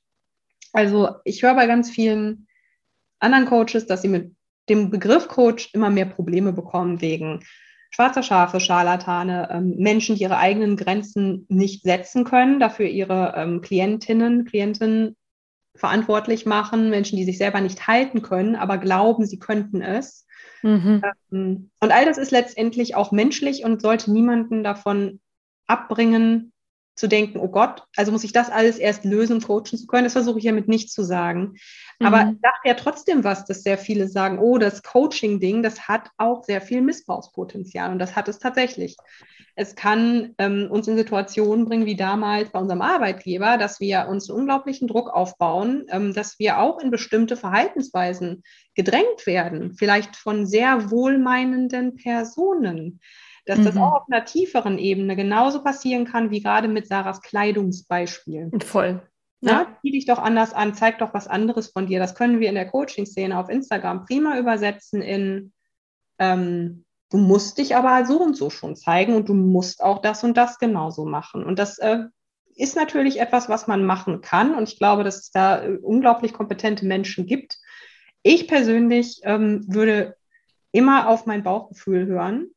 Also 0.73 1.15
ich 1.23 1.41
höre 1.41 1.55
bei 1.55 1.67
ganz 1.67 1.89
vielen 1.89 2.47
anderen 3.19 3.45
Coaches, 3.45 3.87
dass 3.87 4.01
sie 4.01 4.07
mit 4.07 4.35
dem 4.69 4.89
Begriff 4.89 5.27
Coach 5.27 5.69
immer 5.73 5.89
mehr 5.89 6.05
Probleme 6.05 6.51
bekommen 6.51 7.01
wegen 7.01 7.45
schwarzer 7.89 8.23
Schafe, 8.23 8.59
Scharlatane, 8.59 9.49
ähm, 9.51 9.75
Menschen, 9.77 10.15
die 10.15 10.23
ihre 10.23 10.37
eigenen 10.37 10.77
Grenzen 10.77 11.45
nicht 11.49 11.83
setzen 11.83 12.23
können, 12.23 12.59
dafür 12.59 12.87
ihre 12.87 13.33
ähm, 13.35 13.61
Klientinnen, 13.61 14.45
Klienten 14.45 15.15
verantwortlich 15.75 16.45
machen, 16.45 16.89
Menschen, 16.89 17.17
die 17.17 17.25
sich 17.25 17.37
selber 17.37 17.61
nicht 17.61 17.87
halten 17.87 18.21
können, 18.21 18.55
aber 18.55 18.77
glauben, 18.77 19.25
sie 19.25 19.39
könnten 19.39 19.81
es. 19.81 20.25
Mhm. 20.61 21.01
Ähm, 21.31 21.69
und 21.79 21.91
all 21.91 22.05
das 22.05 22.17
ist 22.17 22.31
letztendlich 22.31 22.95
auch 22.95 23.11
menschlich 23.11 23.63
und 23.63 23.81
sollte 23.81 24.11
niemanden 24.11 24.63
davon 24.63 25.19
abbringen, 25.67 26.53
zu 26.95 27.07
denken, 27.07 27.39
oh 27.39 27.49
Gott, 27.49 27.83
also 27.95 28.11
muss 28.11 28.23
ich 28.23 28.31
das 28.31 28.49
alles 28.49 28.77
erst 28.77 29.03
lösen, 29.03 29.41
coachen 29.41 29.77
zu 29.77 29.85
können. 29.85 30.05
Das 30.05 30.13
versuche 30.13 30.37
ich 30.37 30.43
hiermit 30.43 30.69
nicht 30.69 30.91
zu 30.91 31.03
sagen. 31.03 31.55
Aber 31.99 32.25
mhm. 32.25 32.31
ich 32.33 32.41
dachte 32.41 32.67
ja 32.67 32.73
trotzdem 32.73 33.23
was, 33.23 33.45
dass 33.45 33.63
sehr 33.63 33.77
viele 33.77 34.07
sagen, 34.07 34.39
oh, 34.39 34.57
das 34.57 34.81
Coaching-Ding, 34.81 35.61
das 35.61 35.87
hat 35.87 36.09
auch 36.17 36.43
sehr 36.43 36.61
viel 36.61 36.81
Missbrauchspotenzial. 36.81 37.91
Und 37.91 37.99
das 37.99 38.15
hat 38.15 38.29
es 38.29 38.39
tatsächlich. 38.39 38.95
Es 39.57 39.75
kann 39.75 40.35
ähm, 40.37 40.67
uns 40.69 40.87
in 40.87 40.97
Situationen 40.97 41.65
bringen, 41.65 41.85
wie 41.85 41.95
damals 41.95 42.49
bei 42.49 42.59
unserem 42.59 42.81
Arbeitgeber, 42.81 43.57
dass 43.57 43.79
wir 43.79 44.07
uns 44.09 44.29
einen 44.29 44.39
unglaublichen 44.39 44.87
Druck 44.87 45.09
aufbauen, 45.09 45.85
ähm, 45.89 46.13
dass 46.13 46.39
wir 46.39 46.59
auch 46.59 46.79
in 46.79 46.91
bestimmte 46.91 47.37
Verhaltensweisen 47.37 48.43
gedrängt 48.73 49.25
werden, 49.25 49.73
vielleicht 49.73 50.17
von 50.17 50.45
sehr 50.45 50.91
wohlmeinenden 50.91 51.95
Personen 51.95 52.99
dass 53.45 53.59
mhm. 53.59 53.65
das 53.65 53.77
auch 53.77 53.93
auf 53.93 54.03
einer 54.09 54.25
tieferen 54.25 54.77
Ebene 54.77 55.15
genauso 55.15 55.63
passieren 55.63 56.05
kann, 56.05 56.31
wie 56.31 56.41
gerade 56.41 56.67
mit 56.67 56.87
Sarahs 56.87 57.21
Kleidungsbeispiel. 57.21 58.51
Voll. 58.63 59.01
Ja. 59.41 59.77
zieh 59.81 59.91
dich 59.91 60.05
doch 60.05 60.17
anders 60.17 60.53
an, 60.53 60.73
zeig 60.73 60.97
doch 60.99 61.13
was 61.13 61.27
anderes 61.27 61.67
von 61.67 61.85
dir. 61.85 61.99
Das 61.99 62.15
können 62.15 62.39
wir 62.39 62.49
in 62.49 62.55
der 62.55 62.67
Coaching-Szene 62.67 63.37
auf 63.37 63.49
Instagram 63.49 64.05
prima 64.05 64.39
übersetzen 64.39 65.03
in, 65.03 65.53
ähm, 66.17 66.85
du 67.11 67.17
musst 67.17 67.59
dich 67.59 67.75
aber 67.75 68.05
so 68.07 68.19
und 68.19 68.35
so 68.35 68.49
schon 68.49 68.75
zeigen 68.75 69.13
und 69.13 69.29
du 69.29 69.35
musst 69.35 69.83
auch 69.83 70.01
das 70.01 70.23
und 70.23 70.35
das 70.35 70.57
genauso 70.57 71.05
machen. 71.05 71.43
Und 71.43 71.59
das 71.59 71.77
äh, 71.77 72.05
ist 72.55 72.75
natürlich 72.75 73.19
etwas, 73.19 73.47
was 73.47 73.67
man 73.67 73.85
machen 73.85 74.21
kann. 74.21 74.55
Und 74.55 74.67
ich 74.69 74.79
glaube, 74.79 75.03
dass 75.03 75.17
es 75.17 75.31
da 75.31 75.61
äh, 75.61 75.77
unglaublich 75.77 76.33
kompetente 76.33 76.85
Menschen 76.85 77.27
gibt. 77.27 77.57
Ich 78.23 78.47
persönlich 78.47 79.19
ähm, 79.23 79.63
würde 79.67 80.15
immer 80.71 81.07
auf 81.07 81.27
mein 81.27 81.43
Bauchgefühl 81.43 82.07
hören 82.07 82.54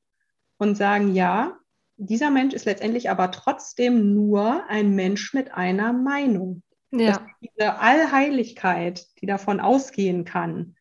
und 0.59 0.77
sagen, 0.77 1.15
ja, 1.15 1.57
dieser 1.97 2.31
Mensch 2.31 2.55
ist 2.55 2.65
letztendlich 2.65 3.11
aber 3.11 3.31
trotzdem 3.31 4.15
nur 4.15 4.65
ein 4.69 4.95
Mensch 4.95 5.35
mit 5.35 5.53
einer 5.53 5.93
Meinung. 5.93 6.63
Ja. 6.91 7.13
Dass 7.13 7.21
diese 7.43 7.79
Allheiligkeit, 7.81 9.07
die 9.21 9.27
davon 9.27 9.61
ausgehen 9.61 10.25
kann, 10.25 10.75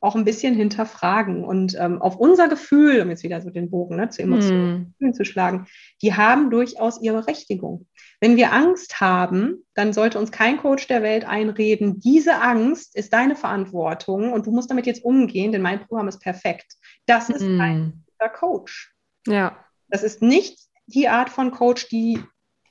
auch 0.00 0.14
ein 0.14 0.24
bisschen 0.24 0.54
hinterfragen 0.54 1.44
und 1.44 1.76
ähm, 1.78 2.00
auf 2.02 2.16
unser 2.16 2.48
Gefühl, 2.48 3.00
um 3.00 3.10
jetzt 3.10 3.22
wieder 3.22 3.40
so 3.40 3.50
den 3.50 3.70
Bogen 3.70 3.96
ne, 3.96 4.08
zu 4.08 4.22
Emotionen 4.22 4.94
mm. 4.98 5.12
zu 5.12 5.24
schlagen, 5.24 5.66
die 6.02 6.14
haben 6.14 6.50
durchaus 6.50 7.00
ihre 7.00 7.22
Berechtigung. 7.22 7.86
Wenn 8.20 8.36
wir 8.36 8.52
Angst 8.52 9.00
haben, 9.00 9.64
dann 9.74 9.92
sollte 9.92 10.18
uns 10.18 10.30
kein 10.30 10.58
Coach 10.58 10.86
der 10.86 11.02
Welt 11.02 11.26
einreden, 11.26 11.98
diese 11.98 12.40
Angst 12.40 12.94
ist 12.94 13.12
deine 13.12 13.36
Verantwortung 13.36 14.32
und 14.32 14.46
du 14.46 14.52
musst 14.52 14.70
damit 14.70 14.86
jetzt 14.86 15.04
umgehen, 15.04 15.50
denn 15.50 15.62
mein 15.62 15.80
Programm 15.80 16.08
ist 16.08 16.20
perfekt. 16.20 16.74
Das 17.06 17.30
ist 17.30 17.42
mm. 17.42 17.60
ein 17.60 18.04
Coach. 18.38 18.95
Ja. 19.26 19.64
Das 19.88 20.02
ist 20.02 20.22
nicht 20.22 20.58
die 20.86 21.08
Art 21.08 21.30
von 21.30 21.50
Coach, 21.50 21.88
die 21.88 22.22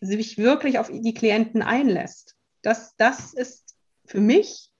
sich 0.01 0.38
wirklich 0.38 0.80
auf 0.80 0.89
die 0.91 1.14
Klienten 1.14 1.62
einlässt. 1.62 2.36
Das, 2.62 2.95
das 2.97 3.34
ist 3.34 3.76
für 4.06 4.22
mich 4.22 4.72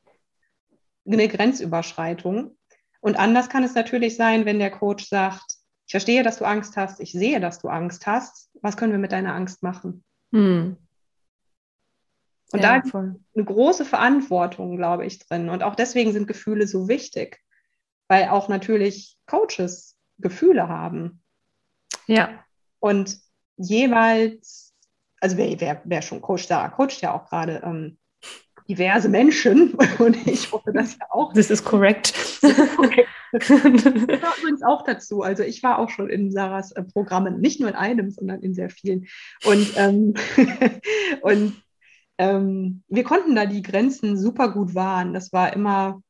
eine 1.06 1.28
Grenzüberschreitung. 1.28 2.58
Und 3.00 3.18
anders 3.18 3.50
kann 3.50 3.64
es 3.64 3.76
natürlich 3.76 4.16
sein, 4.16 4.46
wenn 4.46 4.60
der 4.60 4.72
Coach 4.72 5.08
sagt, 5.08 5.46
ich 5.88 5.92
verstehe, 5.92 6.24
dass 6.24 6.38
du 6.38 6.46
Angst 6.46 6.78
hast, 6.78 7.00
ich 7.00 7.12
sehe, 7.12 7.40
dass 7.40 7.60
du 7.60 7.68
Angst 7.68 8.08
hast. 8.08 8.50
Was 8.62 8.76
können 8.76 8.92
wir 8.92 9.00
mit 9.00 9.12
deiner 9.12 9.36
Angst 9.36 9.62
machen? 9.62 10.04
Hm. 10.32 10.78
Und 12.52 12.60
ja, 12.60 12.80
da 12.80 12.84
ist 12.84 12.96
eine 12.96 13.20
große 13.36 13.86
Verantwortung, 13.86 14.78
glaube 14.78 15.06
ich, 15.06 15.20
drin. 15.20 15.50
Und 15.50 15.62
auch 15.62 15.76
deswegen 15.76 16.14
sind 16.14 16.28
Gefühle 16.28 16.68
so 16.68 16.88
wichtig, 16.88 17.40
weil 18.08 18.30
auch 18.30 18.48
natürlich 18.50 19.18
Coaches 19.28 19.98
Gefühle 20.18 20.68
haben. 20.68 21.22
Ja. 22.08 22.44
Und 22.80 23.18
jeweils, 23.58 24.74
also 25.20 25.38
wer, 25.38 25.60
wer, 25.60 25.82
wer 25.84 26.02
schon 26.02 26.22
Coach 26.22 26.48
da, 26.48 26.70
coacht 26.70 27.02
ja 27.02 27.14
auch 27.14 27.30
gerade 27.30 27.62
ähm, 27.64 27.98
diverse 28.68 29.10
Menschen 29.10 29.74
und 30.00 30.28
ich 30.28 30.52
hoffe 30.52 30.72
das 30.74 30.98
ja 30.98 31.08
auch. 31.10 31.34
Das 31.34 31.50
ist 31.50 31.64
korrekt. 31.64 32.14
Ich 32.42 33.52
war 34.22 34.38
übrigens 34.38 34.64
auch 34.64 34.84
dazu. 34.84 35.22
Also 35.22 35.44
ich 35.44 35.62
war 35.62 35.80
auch 35.80 35.90
schon 35.90 36.10
in 36.10 36.32
Sarahs 36.32 36.72
äh, 36.72 36.84
Programmen, 36.84 37.42
nicht 37.42 37.60
nur 37.60 37.70
in 37.70 37.76
einem, 37.76 38.10
sondern 38.12 38.42
in 38.42 38.54
sehr 38.54 38.70
vielen. 38.70 39.08
Und, 39.46 39.74
ähm, 39.76 40.14
und 41.22 41.62
ähm, 42.18 42.84
wir 42.88 43.04
konnten 43.04 43.36
da 43.36 43.46
die 43.46 43.62
Grenzen 43.62 44.18
super 44.18 44.52
gut 44.52 44.74
wahren. 44.74 45.14
Das 45.14 45.34
war 45.34 45.54
immer, 45.54 46.02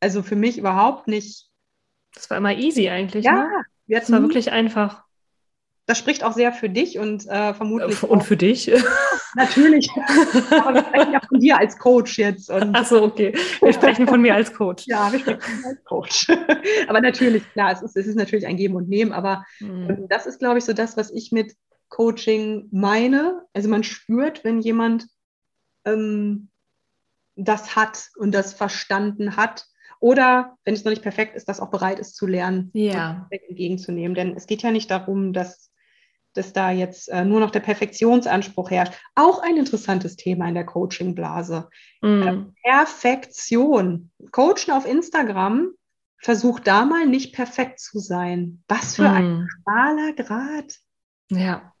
also 0.00 0.22
für 0.22 0.36
mich 0.36 0.58
überhaupt 0.58 1.08
nicht. 1.08 1.48
Das 2.14 2.28
war 2.30 2.36
immer 2.36 2.54
easy 2.54 2.88
eigentlich. 2.88 3.24
Ja, 3.24 3.46
ne? 3.46 3.64
das 3.86 4.10
war 4.10 4.20
wirklich 4.20 4.52
einfach 4.52 5.05
das 5.86 5.98
spricht 5.98 6.24
auch 6.24 6.32
sehr 6.32 6.52
für 6.52 6.68
dich 6.68 6.98
und 6.98 7.26
äh, 7.28 7.54
vermutlich. 7.54 8.02
Und 8.02 8.24
für 8.24 8.36
dich? 8.36 8.70
Natürlich. 9.36 9.88
Aber 10.50 10.74
wir 10.74 10.84
sprechen 10.84 11.12
ja 11.12 11.20
von 11.28 11.38
dir 11.38 11.58
als 11.58 11.78
Coach 11.78 12.18
jetzt. 12.18 12.50
Achso, 12.50 13.04
okay. 13.04 13.32
Wir 13.60 13.72
sprechen 13.72 14.08
von 14.08 14.20
mir 14.20 14.34
als 14.34 14.52
Coach. 14.52 14.84
Ja, 14.86 15.12
wir 15.12 15.20
sprechen 15.20 15.40
von 15.40 15.60
mir 15.60 15.68
als 15.68 15.84
Coach. 15.84 16.26
aber 16.88 17.00
natürlich, 17.00 17.48
klar, 17.52 17.72
es 17.72 17.82
ist, 17.82 17.96
es 17.96 18.06
ist 18.06 18.16
natürlich 18.16 18.46
ein 18.46 18.56
Geben 18.56 18.74
und 18.74 18.88
Nehmen, 18.88 19.12
aber 19.12 19.44
mhm. 19.60 20.06
das 20.08 20.26
ist, 20.26 20.40
glaube 20.40 20.58
ich, 20.58 20.64
so 20.64 20.72
das, 20.72 20.96
was 20.96 21.12
ich 21.12 21.30
mit 21.30 21.54
Coaching 21.88 22.68
meine. 22.72 23.42
Also 23.52 23.68
man 23.68 23.84
spürt, 23.84 24.42
wenn 24.42 24.60
jemand 24.60 25.06
ähm, 25.84 26.48
das 27.36 27.76
hat 27.76 28.10
und 28.16 28.34
das 28.34 28.54
verstanden 28.54 29.36
hat. 29.36 29.66
Oder 30.00 30.56
wenn 30.64 30.74
es 30.74 30.84
noch 30.84 30.90
nicht 30.90 31.02
perfekt 31.02 31.36
ist, 31.36 31.48
das 31.48 31.60
auch 31.60 31.70
bereit 31.70 31.98
ist 31.98 32.16
zu 32.16 32.26
lernen 32.26 32.70
ja. 32.74 33.28
und 33.30 33.40
entgegenzunehmen. 33.48 34.14
Denn 34.14 34.34
es 34.34 34.46
geht 34.46 34.62
ja 34.62 34.70
nicht 34.70 34.90
darum, 34.90 35.32
dass 35.32 35.70
dass 36.36 36.52
da 36.52 36.70
jetzt 36.70 37.08
äh, 37.08 37.24
nur 37.24 37.40
noch 37.40 37.50
der 37.50 37.60
Perfektionsanspruch 37.60 38.70
herrscht. 38.70 38.94
Auch 39.14 39.42
ein 39.42 39.56
interessantes 39.56 40.16
Thema 40.16 40.48
in 40.48 40.54
der 40.54 40.66
Coaching-Blase. 40.66 41.68
Mm. 42.02 42.52
Perfektion. 42.62 44.10
Coachen 44.32 44.72
auf 44.72 44.86
Instagram 44.86 45.70
versucht 46.18 46.66
da 46.66 46.84
mal 46.84 47.06
nicht 47.06 47.34
perfekt 47.34 47.80
zu 47.80 47.98
sein. 47.98 48.62
Was 48.68 48.96
für 48.96 49.08
mm. 49.08 49.14
ein 49.14 49.48
schmaler 49.48 50.12
Grad. 50.12 50.74
Ja. 51.30 51.72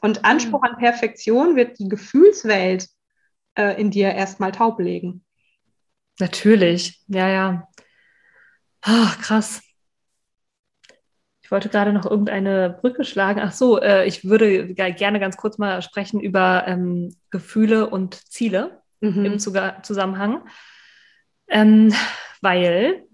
Und 0.00 0.24
Anspruch 0.24 0.62
an 0.62 0.76
Perfektion 0.76 1.56
wird 1.56 1.78
die 1.78 1.88
Gefühlswelt 1.88 2.88
äh, 3.54 3.80
in 3.80 3.90
dir 3.90 4.12
erstmal 4.12 4.52
taub 4.52 4.78
legen. 4.78 5.24
Natürlich, 6.20 7.02
ja, 7.08 7.28
ja. 7.28 7.68
Oh, 8.86 9.08
krass. 9.20 9.62
Ich 11.44 11.50
wollte 11.50 11.68
gerade 11.68 11.92
noch 11.92 12.06
irgendeine 12.06 12.70
Brücke 12.80 13.04
schlagen. 13.04 13.38
Ach 13.44 13.52
so, 13.52 13.78
äh, 13.78 14.06
ich 14.06 14.24
würde 14.24 14.72
gerne 14.72 15.20
ganz 15.20 15.36
kurz 15.36 15.58
mal 15.58 15.82
sprechen 15.82 16.18
über 16.18 16.64
ähm, 16.66 17.14
Gefühle 17.28 17.90
und 17.90 18.14
Ziele 18.14 18.80
mhm. 19.02 19.26
im 19.26 19.38
Zusammenhang, 19.38 20.48
ähm, 21.48 21.92
weil 22.40 23.04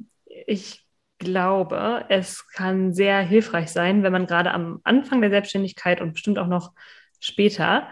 ich 0.46 0.86
glaube, 1.18 2.04
es 2.08 2.46
kann 2.46 2.94
sehr 2.94 3.20
hilfreich 3.20 3.70
sein, 3.70 4.04
wenn 4.04 4.12
man 4.12 4.28
gerade 4.28 4.52
am 4.52 4.80
Anfang 4.84 5.20
der 5.20 5.30
Selbstständigkeit 5.30 6.00
und 6.00 6.12
bestimmt 6.12 6.38
auch 6.38 6.46
noch 6.46 6.72
später 7.18 7.88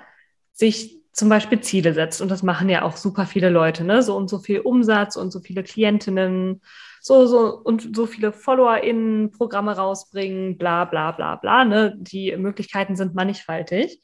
sich 0.52 0.97
zum 1.18 1.28
Beispiel 1.28 1.60
Ziele 1.60 1.94
setzt. 1.94 2.20
Und 2.20 2.30
das 2.30 2.42
machen 2.42 2.68
ja 2.68 2.82
auch 2.82 2.96
super 2.96 3.26
viele 3.26 3.50
Leute, 3.50 3.84
ne? 3.84 4.02
So 4.02 4.16
und 4.16 4.28
so 4.28 4.38
viel 4.38 4.60
Umsatz 4.60 5.16
und 5.16 5.30
so 5.30 5.40
viele 5.40 5.62
Klientinnen 5.62 6.60
so, 7.00 7.26
so 7.26 7.58
und 7.58 7.96
so 7.96 8.06
viele 8.06 8.32
FollowerInnen 8.32 9.30
Programme 9.30 9.76
rausbringen, 9.76 10.58
bla 10.58 10.84
bla 10.84 11.12
bla 11.12 11.36
bla. 11.36 11.64
Ne? 11.64 11.94
Die 11.96 12.36
Möglichkeiten 12.36 12.96
sind 12.96 13.14
mannigfaltig. 13.14 14.00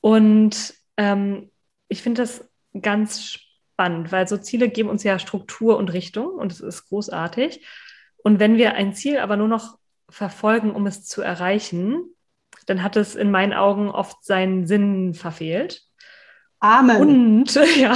Und 0.00 0.74
ähm, 0.96 1.50
ich 1.88 2.02
finde 2.02 2.22
das 2.22 2.48
ganz 2.80 3.24
spannend, 3.24 4.12
weil 4.12 4.28
so 4.28 4.36
Ziele 4.36 4.68
geben 4.68 4.88
uns 4.88 5.02
ja 5.04 5.18
Struktur 5.18 5.76
und 5.76 5.92
Richtung 5.92 6.28
und 6.28 6.52
es 6.52 6.60
ist 6.60 6.88
großartig. 6.88 7.66
Und 8.22 8.38
wenn 8.38 8.56
wir 8.56 8.74
ein 8.74 8.94
Ziel 8.94 9.18
aber 9.18 9.36
nur 9.36 9.48
noch 9.48 9.78
verfolgen, 10.08 10.72
um 10.72 10.86
es 10.86 11.04
zu 11.04 11.22
erreichen, 11.22 12.04
dann 12.66 12.82
hat 12.82 12.96
es 12.96 13.14
in 13.14 13.30
meinen 13.30 13.52
Augen 13.52 13.90
oft 13.90 14.24
seinen 14.24 14.66
Sinn 14.66 15.14
verfehlt. 15.14 15.82
Amen. 16.60 16.96
Und 16.96 17.54
ja, 17.76 17.94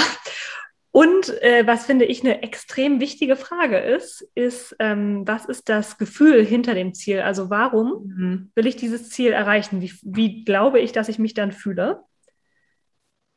und 0.96 1.28
äh, 1.42 1.66
was 1.66 1.86
finde 1.86 2.04
ich 2.04 2.22
eine 2.22 2.44
extrem 2.44 3.00
wichtige 3.00 3.34
Frage 3.34 3.78
ist, 3.78 4.30
ist, 4.36 4.76
ähm, 4.78 5.26
was 5.26 5.44
ist 5.44 5.68
das 5.68 5.98
Gefühl 5.98 6.44
hinter 6.44 6.72
dem 6.74 6.94
Ziel? 6.94 7.20
Also 7.20 7.50
warum 7.50 8.06
mhm. 8.06 8.52
will 8.54 8.68
ich 8.68 8.76
dieses 8.76 9.10
Ziel 9.10 9.32
erreichen? 9.32 9.80
Wie, 9.80 9.92
wie 10.02 10.44
glaube 10.44 10.78
ich, 10.78 10.92
dass 10.92 11.08
ich 11.08 11.18
mich 11.18 11.34
dann 11.34 11.50
fühle? 11.50 12.04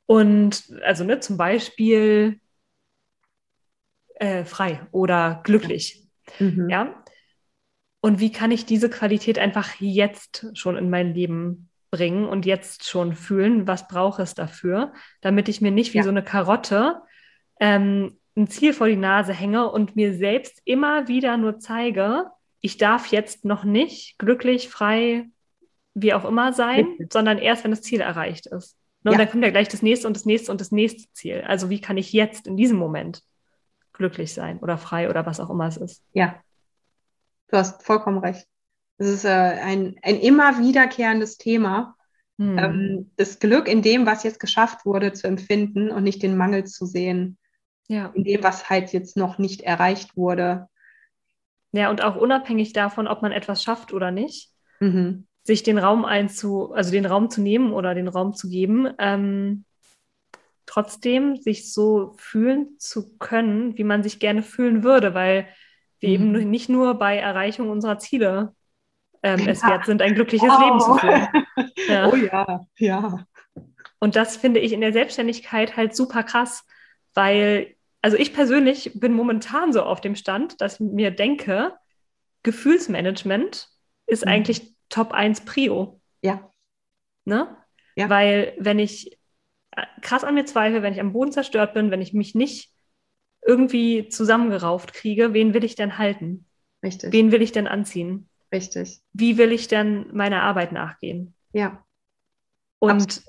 Und 0.05 0.71
also 0.83 1.03
ne, 1.03 1.19
zum 1.19 1.37
Beispiel 1.37 2.39
äh, 4.19 4.45
frei 4.45 4.87
oder 4.91 5.41
glücklich. 5.43 6.07
Mhm. 6.37 6.69
Ja. 6.69 7.03
Und 8.01 8.19
wie 8.19 8.31
kann 8.31 8.51
ich 8.51 8.67
diese 8.67 8.91
Qualität 8.91 9.39
einfach 9.39 9.73
jetzt 9.79 10.45
schon 10.53 10.77
in 10.77 10.91
mein 10.91 11.15
Leben 11.15 11.66
bringen 11.89 12.27
und 12.27 12.45
jetzt 12.45 12.87
schon 12.87 13.15
fühlen? 13.15 13.67
Was 13.67 13.87
brauche 13.87 14.21
es 14.21 14.33
dafür, 14.33 14.93
damit 15.21 15.49
ich 15.49 15.61
mir 15.61 15.71
nicht 15.71 15.93
wie 15.93 15.99
ja. 15.99 16.03
so 16.03 16.09
eine 16.09 16.23
Karotte 16.23 17.01
ähm, 17.59 18.17
ein 18.35 18.47
Ziel 18.47 18.73
vor 18.73 18.87
die 18.87 18.95
Nase 18.95 19.33
hänge 19.33 19.71
und 19.71 19.95
mir 19.95 20.13
selbst 20.13 20.61
immer 20.63 21.07
wieder 21.07 21.37
nur 21.37 21.59
zeige, 21.59 22.25
ich 22.61 22.77
darf 22.77 23.07
jetzt 23.07 23.45
noch 23.45 23.63
nicht 23.63 24.19
glücklich, 24.19 24.69
frei, 24.69 25.25
wie 25.95 26.13
auch 26.13 26.25
immer 26.25 26.53
sein, 26.53 26.87
mhm. 26.97 27.07
sondern 27.11 27.39
erst, 27.39 27.63
wenn 27.63 27.71
das 27.71 27.81
Ziel 27.81 28.01
erreicht 28.01 28.45
ist. 28.45 28.77
Ne, 29.03 29.11
und 29.11 29.17
ja. 29.17 29.23
dann 29.23 29.31
kommt 29.31 29.43
ja 29.43 29.49
gleich 29.49 29.69
das 29.69 29.81
nächste 29.81 30.07
und 30.07 30.15
das 30.15 30.25
nächste 30.25 30.51
und 30.51 30.61
das 30.61 30.71
nächste 30.71 31.11
Ziel. 31.13 31.43
Also 31.47 31.69
wie 31.69 31.81
kann 31.81 31.97
ich 31.97 32.13
jetzt 32.13 32.45
in 32.45 32.57
diesem 32.57 32.77
Moment 32.77 33.23
glücklich 33.97 34.33
sein 34.33 34.59
oder 34.59 34.77
frei 34.77 35.09
oder 35.09 35.25
was 35.25 35.39
auch 35.39 35.49
immer 35.49 35.67
es 35.67 35.77
ist. 35.77 36.03
Ja, 36.13 36.35
du 37.49 37.57
hast 37.57 37.83
vollkommen 37.83 38.19
recht. 38.19 38.47
Es 38.97 39.07
ist 39.07 39.25
äh, 39.25 39.29
ein, 39.29 39.95
ein 40.01 40.19
immer 40.19 40.59
wiederkehrendes 40.59 41.37
Thema, 41.37 41.95
hm. 42.37 42.57
ähm, 42.57 43.11
das 43.15 43.39
Glück 43.39 43.67
in 43.67 43.81
dem, 43.81 44.05
was 44.05 44.23
jetzt 44.23 44.39
geschafft 44.39 44.85
wurde, 44.85 45.13
zu 45.13 45.27
empfinden 45.27 45.91
und 45.91 46.03
nicht 46.03 46.23
den 46.23 46.37
Mangel 46.37 46.65
zu 46.65 46.85
sehen 46.85 47.37
ja. 47.87 48.11
in 48.13 48.23
dem, 48.23 48.43
was 48.43 48.69
halt 48.69 48.93
jetzt 48.93 49.17
noch 49.17 49.37
nicht 49.37 49.61
erreicht 49.61 50.15
wurde. 50.17 50.67
Ja, 51.71 51.89
und 51.89 52.03
auch 52.03 52.15
unabhängig 52.15 52.73
davon, 52.73 53.07
ob 53.07 53.21
man 53.21 53.31
etwas 53.31 53.63
schafft 53.63 53.93
oder 53.93 54.11
nicht, 54.11 54.51
mhm. 54.79 55.27
sich 55.43 55.63
den 55.63 55.77
Raum 55.77 56.05
einzu, 56.05 56.73
also 56.73 56.91
den 56.91 57.05
Raum 57.05 57.29
zu 57.29 57.41
nehmen 57.41 57.73
oder 57.73 57.93
den 57.93 58.07
Raum 58.07 58.33
zu 58.33 58.49
geben, 58.49 58.87
ähm, 58.99 59.65
trotzdem 60.65 61.37
sich 61.37 61.71
so 61.71 62.13
fühlen 62.17 62.77
zu 62.77 63.17
können, 63.17 63.77
wie 63.77 63.83
man 63.83 64.03
sich 64.03 64.19
gerne 64.19 64.43
fühlen 64.43 64.83
würde, 64.83 65.13
weil 65.13 65.47
wir 65.99 66.09
mhm. 66.09 66.35
eben 66.35 66.49
nicht 66.49 66.69
nur 66.69 66.95
bei 66.95 67.17
Erreichung 67.17 67.69
unserer 67.69 67.99
Ziele 67.99 68.53
ähm, 69.27 69.39
ja. 69.39 69.51
es 69.51 69.63
wert 69.63 69.85
sind, 69.85 70.01
ein 70.01 70.15
glückliches 70.15 70.49
oh. 70.57 70.63
Leben 70.63 70.79
zu 70.79 70.95
führen. 70.95 71.27
Ja. 71.87 72.09
Oh 72.09 72.15
ja, 72.15 72.65
ja. 72.77 73.25
Und 73.99 74.15
das 74.15 74.35
finde 74.35 74.59
ich 74.59 74.73
in 74.73 74.81
der 74.81 74.93
Selbstständigkeit 74.93 75.77
halt 75.77 75.95
super 75.95 76.23
krass, 76.23 76.65
weil 77.13 77.75
also 78.01 78.17
ich 78.17 78.33
persönlich 78.33 78.91
bin 78.95 79.13
momentan 79.13 79.73
so 79.73 79.83
auf 79.83 80.01
dem 80.01 80.15
Stand, 80.15 80.59
dass 80.59 80.75
ich 80.75 80.79
mir 80.79 81.11
denke, 81.11 81.73
Gefühlsmanagement 82.43 83.69
ist 84.05 84.25
mhm. 84.25 84.31
eigentlich 84.31 84.75
Top 84.89 85.13
1 85.13 85.45
Prio. 85.45 86.01
Ja. 86.21 86.51
Ne? 87.25 87.55
Ja. 87.95 88.09
Weil 88.09 88.53
wenn 88.57 88.79
ich 88.79 89.17
äh, 89.71 89.85
krass 90.01 90.23
an 90.23 90.33
mir 90.35 90.45
zweifle, 90.45 90.81
wenn 90.81 90.93
ich 90.93 90.99
am 90.99 91.13
Boden 91.13 91.31
zerstört 91.31 91.73
bin, 91.73 91.91
wenn 91.91 92.01
ich 92.01 92.13
mich 92.13 92.35
nicht 92.35 92.71
irgendwie 93.45 94.09
zusammengerauft 94.09 94.93
kriege, 94.93 95.33
wen 95.33 95.53
will 95.53 95.63
ich 95.63 95.75
denn 95.75 95.97
halten? 95.97 96.45
Richtig. 96.83 97.11
Wen 97.11 97.31
will 97.31 97.41
ich 97.41 97.51
denn 97.51 97.67
anziehen? 97.67 98.29
Richtig. 98.51 99.01
Wie 99.13 99.37
will 99.37 99.51
ich 99.51 99.67
denn 99.67 100.07
meiner 100.13 100.43
Arbeit 100.43 100.71
nachgehen? 100.71 101.33
Ja. 101.53 101.83
Und, 102.79 103.23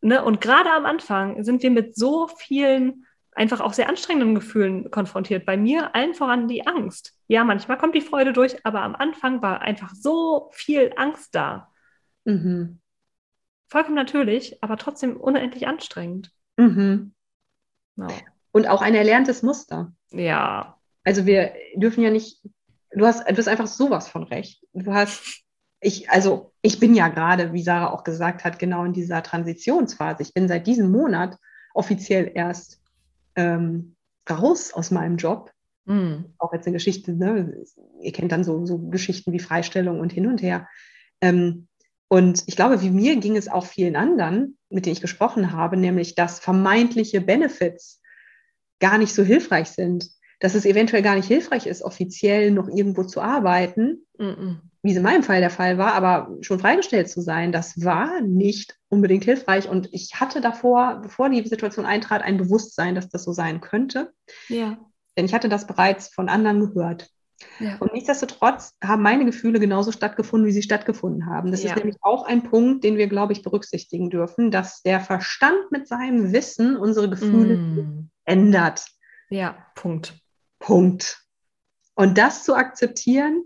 ne, 0.00 0.24
und 0.24 0.40
gerade 0.40 0.70
am 0.70 0.84
Anfang 0.84 1.42
sind 1.44 1.62
wir 1.62 1.70
mit 1.70 1.96
so 1.96 2.28
vielen 2.28 3.06
einfach 3.34 3.60
auch 3.60 3.72
sehr 3.72 3.88
anstrengenden 3.88 4.34
Gefühlen 4.34 4.90
konfrontiert. 4.90 5.46
Bei 5.46 5.56
mir 5.56 5.94
allen 5.94 6.14
voran 6.14 6.48
die 6.48 6.66
Angst. 6.66 7.14
Ja, 7.28 7.44
manchmal 7.44 7.78
kommt 7.78 7.94
die 7.94 8.02
Freude 8.02 8.32
durch, 8.32 8.64
aber 8.64 8.82
am 8.82 8.94
Anfang 8.94 9.40
war 9.40 9.62
einfach 9.62 9.94
so 9.94 10.50
viel 10.52 10.92
Angst 10.96 11.34
da. 11.34 11.72
Mhm. 12.24 12.78
Vollkommen 13.68 13.96
natürlich, 13.96 14.62
aber 14.62 14.76
trotzdem 14.76 15.16
unendlich 15.16 15.66
anstrengend. 15.66 16.30
Mhm. 16.58 17.14
No. 17.96 18.08
und 18.52 18.68
auch 18.68 18.80
ein 18.80 18.94
erlerntes 18.94 19.42
Muster. 19.42 19.92
Ja. 20.10 20.78
Also 21.04 21.26
wir 21.26 21.52
dürfen 21.74 22.02
ja 22.02 22.10
nicht, 22.10 22.40
du 22.94 23.06
hast, 23.06 23.28
du 23.28 23.36
hast 23.36 23.48
einfach 23.48 23.66
sowas 23.66 24.08
von 24.08 24.22
recht. 24.22 24.64
Du 24.72 24.92
hast, 24.92 25.42
ich, 25.80 26.10
also 26.10 26.52
ich 26.62 26.78
bin 26.78 26.94
ja 26.94 27.08
gerade, 27.08 27.52
wie 27.52 27.62
Sarah 27.62 27.90
auch 27.90 28.04
gesagt 28.04 28.44
hat, 28.44 28.58
genau 28.58 28.84
in 28.84 28.92
dieser 28.92 29.22
Transitionsphase. 29.22 30.22
Ich 30.22 30.34
bin 30.34 30.48
seit 30.48 30.66
diesem 30.66 30.90
Monat 30.90 31.36
offiziell 31.74 32.30
erst 32.34 32.80
ähm, 33.36 33.96
raus 34.28 34.72
aus 34.72 34.90
meinem 34.90 35.16
Job. 35.16 35.52
Mhm. 35.84 36.34
Auch 36.38 36.52
jetzt 36.52 36.66
eine 36.66 36.74
Geschichte, 36.74 37.12
ne? 37.12 37.64
ihr 38.00 38.12
kennt 38.12 38.30
dann 38.30 38.44
so, 38.44 38.64
so 38.66 38.78
Geschichten 38.78 39.32
wie 39.32 39.40
Freistellung 39.40 40.00
und 40.00 40.12
hin 40.12 40.26
und 40.26 40.42
her. 40.42 40.68
Ähm, 41.20 41.68
und 42.08 42.44
ich 42.46 42.56
glaube, 42.56 42.82
wie 42.82 42.90
mir 42.90 43.16
ging 43.16 43.36
es 43.36 43.48
auch 43.48 43.64
vielen 43.64 43.96
anderen, 43.96 44.58
mit 44.68 44.84
denen 44.84 44.92
ich 44.92 45.00
gesprochen 45.00 45.52
habe, 45.52 45.78
nämlich, 45.78 46.14
dass 46.14 46.40
vermeintliche 46.40 47.22
Benefits 47.22 48.02
gar 48.80 48.98
nicht 48.98 49.14
so 49.14 49.22
hilfreich 49.22 49.68
sind. 49.68 50.10
Dass 50.42 50.56
es 50.56 50.64
eventuell 50.64 51.02
gar 51.02 51.14
nicht 51.14 51.28
hilfreich 51.28 51.66
ist, 51.66 51.82
offiziell 51.82 52.50
noch 52.50 52.66
irgendwo 52.66 53.04
zu 53.04 53.20
arbeiten, 53.20 54.04
mhm. 54.18 54.60
wie 54.82 54.90
es 54.90 54.96
in 54.96 55.04
meinem 55.04 55.22
Fall 55.22 55.38
der 55.38 55.50
Fall 55.50 55.78
war, 55.78 55.94
aber 55.94 56.36
schon 56.40 56.58
freigestellt 56.58 57.08
zu 57.08 57.20
sein, 57.20 57.52
das 57.52 57.84
war 57.84 58.20
nicht 58.20 58.76
unbedingt 58.88 59.22
hilfreich. 59.22 59.68
Und 59.68 59.88
ich 59.92 60.14
hatte 60.18 60.40
davor, 60.40 60.98
bevor 61.00 61.30
die 61.30 61.46
Situation 61.46 61.86
eintrat, 61.86 62.22
ein 62.22 62.38
Bewusstsein, 62.38 62.96
dass 62.96 63.08
das 63.08 63.22
so 63.22 63.32
sein 63.32 63.60
könnte. 63.60 64.12
Ja. 64.48 64.78
Denn 65.16 65.26
ich 65.26 65.32
hatte 65.32 65.48
das 65.48 65.68
bereits 65.68 66.08
von 66.08 66.28
anderen 66.28 66.58
gehört. 66.58 67.08
Ja. 67.60 67.76
Und 67.78 67.92
nichtsdestotrotz 67.92 68.74
haben 68.82 69.02
meine 69.02 69.24
Gefühle 69.24 69.60
genauso 69.60 69.92
stattgefunden, 69.92 70.48
wie 70.48 70.52
sie 70.52 70.62
stattgefunden 70.62 71.26
haben. 71.26 71.52
Das 71.52 71.62
ja. 71.62 71.70
ist 71.70 71.76
nämlich 71.76 71.98
auch 72.00 72.26
ein 72.26 72.42
Punkt, 72.42 72.82
den 72.82 72.96
wir, 72.96 73.06
glaube 73.06 73.32
ich, 73.32 73.42
berücksichtigen 73.42 74.10
dürfen, 74.10 74.50
dass 74.50 74.82
der 74.82 74.98
Verstand 74.98 75.70
mit 75.70 75.86
seinem 75.86 76.32
Wissen 76.32 76.76
unsere 76.76 77.08
Gefühle 77.08 77.58
mm. 77.58 78.10
ändert. 78.24 78.86
Ja, 79.30 79.54
Punkt. 79.76 80.21
Punkt. 80.62 81.22
Und 81.94 82.16
das 82.16 82.44
zu 82.44 82.54
akzeptieren, 82.54 83.44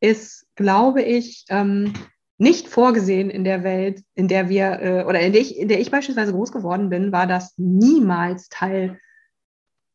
ist, 0.00 0.46
glaube 0.54 1.02
ich, 1.02 1.44
ähm, 1.48 1.94
nicht 2.36 2.68
vorgesehen 2.68 3.30
in 3.30 3.42
der 3.42 3.64
Welt, 3.64 4.04
in 4.14 4.28
der 4.28 4.48
wir, 4.48 4.80
äh, 4.80 5.04
oder 5.04 5.20
in 5.20 5.32
der, 5.32 5.42
ich, 5.42 5.58
in 5.58 5.66
der 5.66 5.80
ich 5.80 5.90
beispielsweise 5.90 6.32
groß 6.32 6.52
geworden 6.52 6.88
bin, 6.88 7.10
war 7.10 7.26
das 7.26 7.54
niemals 7.56 8.48
Teil 8.48 9.00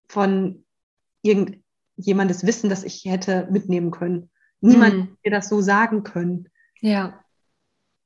von 0.09 0.65
irgendjemandes 1.21 2.45
Wissen, 2.45 2.69
das 2.69 2.83
ich 2.83 3.05
hätte 3.05 3.47
mitnehmen 3.49 3.91
können. 3.91 4.29
Niemand 4.59 4.93
hm. 4.93 5.17
mir 5.23 5.31
das 5.31 5.47
so 5.47 5.61
sagen 5.61 6.03
können. 6.03 6.49
Ja. 6.81 7.23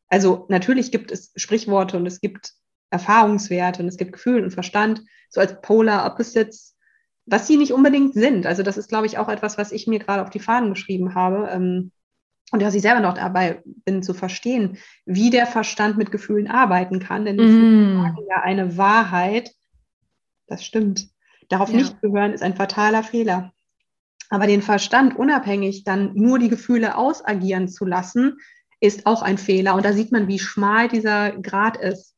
Also 0.08 0.46
natürlich 0.50 0.92
gibt 0.92 1.12
es 1.12 1.32
Sprichworte 1.36 1.98
und 1.98 2.06
es 2.06 2.22
gibt 2.22 2.54
Erfahrungswerte 2.92 3.82
und 3.82 3.88
es 3.88 3.98
gibt 3.98 4.14
Gefühl 4.14 4.44
und 4.44 4.52
Verstand, 4.52 5.02
so 5.30 5.42
als 5.42 5.60
Polar 5.62 6.06
Opposites, 6.06 6.77
was 7.28 7.46
sie 7.46 7.58
nicht 7.58 7.74
unbedingt 7.74 8.14
sind. 8.14 8.46
Also 8.46 8.64
das 8.64 8.78
ist, 8.78 8.90
glaube 8.90 9.06
ich, 9.06 9.18
auch 9.18 9.30
etwas, 9.30 9.58
was 9.58 9.72
ich 9.72 9.86
mir 9.86 10.00
gerade 10.00 10.24
auf 10.24 10.30
die 10.30 10.40
Fahnen 10.40 10.70
geschrieben 10.70 11.14
habe. 11.14 11.50
Ähm, 11.52 11.92
und 12.52 12.62
dass 12.62 12.74
ich 12.74 12.82
selber 12.82 13.02
noch 13.02 13.14
dabei 13.14 13.62
bin 13.66 14.02
zu 14.02 14.14
verstehen, 14.14 14.78
wie 15.06 15.30
der 15.30 15.46
Verstand 15.46 15.98
mit 15.98 16.12
Gefühlen 16.12 16.50
arbeiten 16.50 17.00
kann. 17.00 17.26
Denn 17.26 17.38
es 17.38 17.52
mm. 17.52 18.06
ist 18.06 18.30
ja 18.30 18.42
eine 18.42 18.78
Wahrheit. 18.78 19.52
Das 20.48 20.64
stimmt. 20.64 21.10
Darauf 21.50 21.70
ja. 21.70 21.76
nicht 21.76 22.00
zu 22.00 22.14
hören, 22.14 22.32
ist 22.32 22.44
ein 22.44 22.56
fataler 22.56 23.04
Fehler. 23.04 23.52
Aber 24.30 24.48
den 24.48 24.62
Verstand 24.62 25.18
unabhängig 25.18 25.84
dann 25.84 26.14
nur 26.14 26.40
die 26.40 26.50
Gefühle 26.50 26.98
ausagieren 26.98 27.68
zu 27.68 27.86
lassen, 27.86 28.38
ist 28.80 29.06
auch 29.06 29.22
ein 29.22 29.38
Fehler. 29.38 29.76
Und 29.76 29.84
da 29.84 29.92
sieht 29.92 30.14
man, 30.14 30.30
wie 30.30 30.40
schmal 30.40 30.88
dieser 30.88 31.32
Grad 31.32 31.76
ist. 31.76 32.16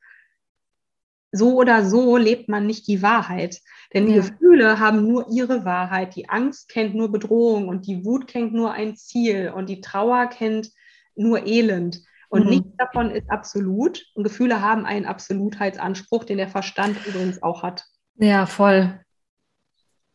So 1.32 1.56
oder 1.56 1.86
so 1.86 2.18
lebt 2.18 2.50
man 2.50 2.66
nicht 2.66 2.88
die 2.88 3.02
Wahrheit. 3.02 3.60
Denn 3.94 4.08
die 4.08 4.16
ja. 4.16 4.22
Gefühle 4.22 4.80
haben 4.80 5.08
nur 5.08 5.28
ihre 5.32 5.66
Wahrheit. 5.66 6.16
Die 6.16 6.30
Angst 6.30 6.70
kennt 6.70 6.96
nur 6.96 7.12
Bedrohung 7.12 7.68
und 7.68 7.88
die 7.88 8.06
Wut 8.06 8.28
kennt 8.28 8.54
nur 8.54 8.72
ein 8.72 8.96
Ziel 8.96 9.52
und 9.56 9.70
die 9.70 9.82
Trauer 9.82 10.28
kennt 10.28 10.72
nur 11.16 11.46
Elend. 11.46 12.02
Und 12.30 12.46
mhm. 12.46 12.50
nichts 12.50 12.78
davon 12.78 13.12
ist 13.12 13.30
absolut. 13.30 14.06
Und 14.14 14.24
Gefühle 14.24 14.62
haben 14.62 14.86
einen 14.86 15.06
Absolutheitsanspruch, 15.06 16.24
den 16.24 16.38
der 16.38 16.48
Verstand 16.48 16.98
übrigens 17.08 17.42
auch 17.42 17.64
hat. 17.64 17.86
Ja, 18.16 18.46
voll. 18.46 19.00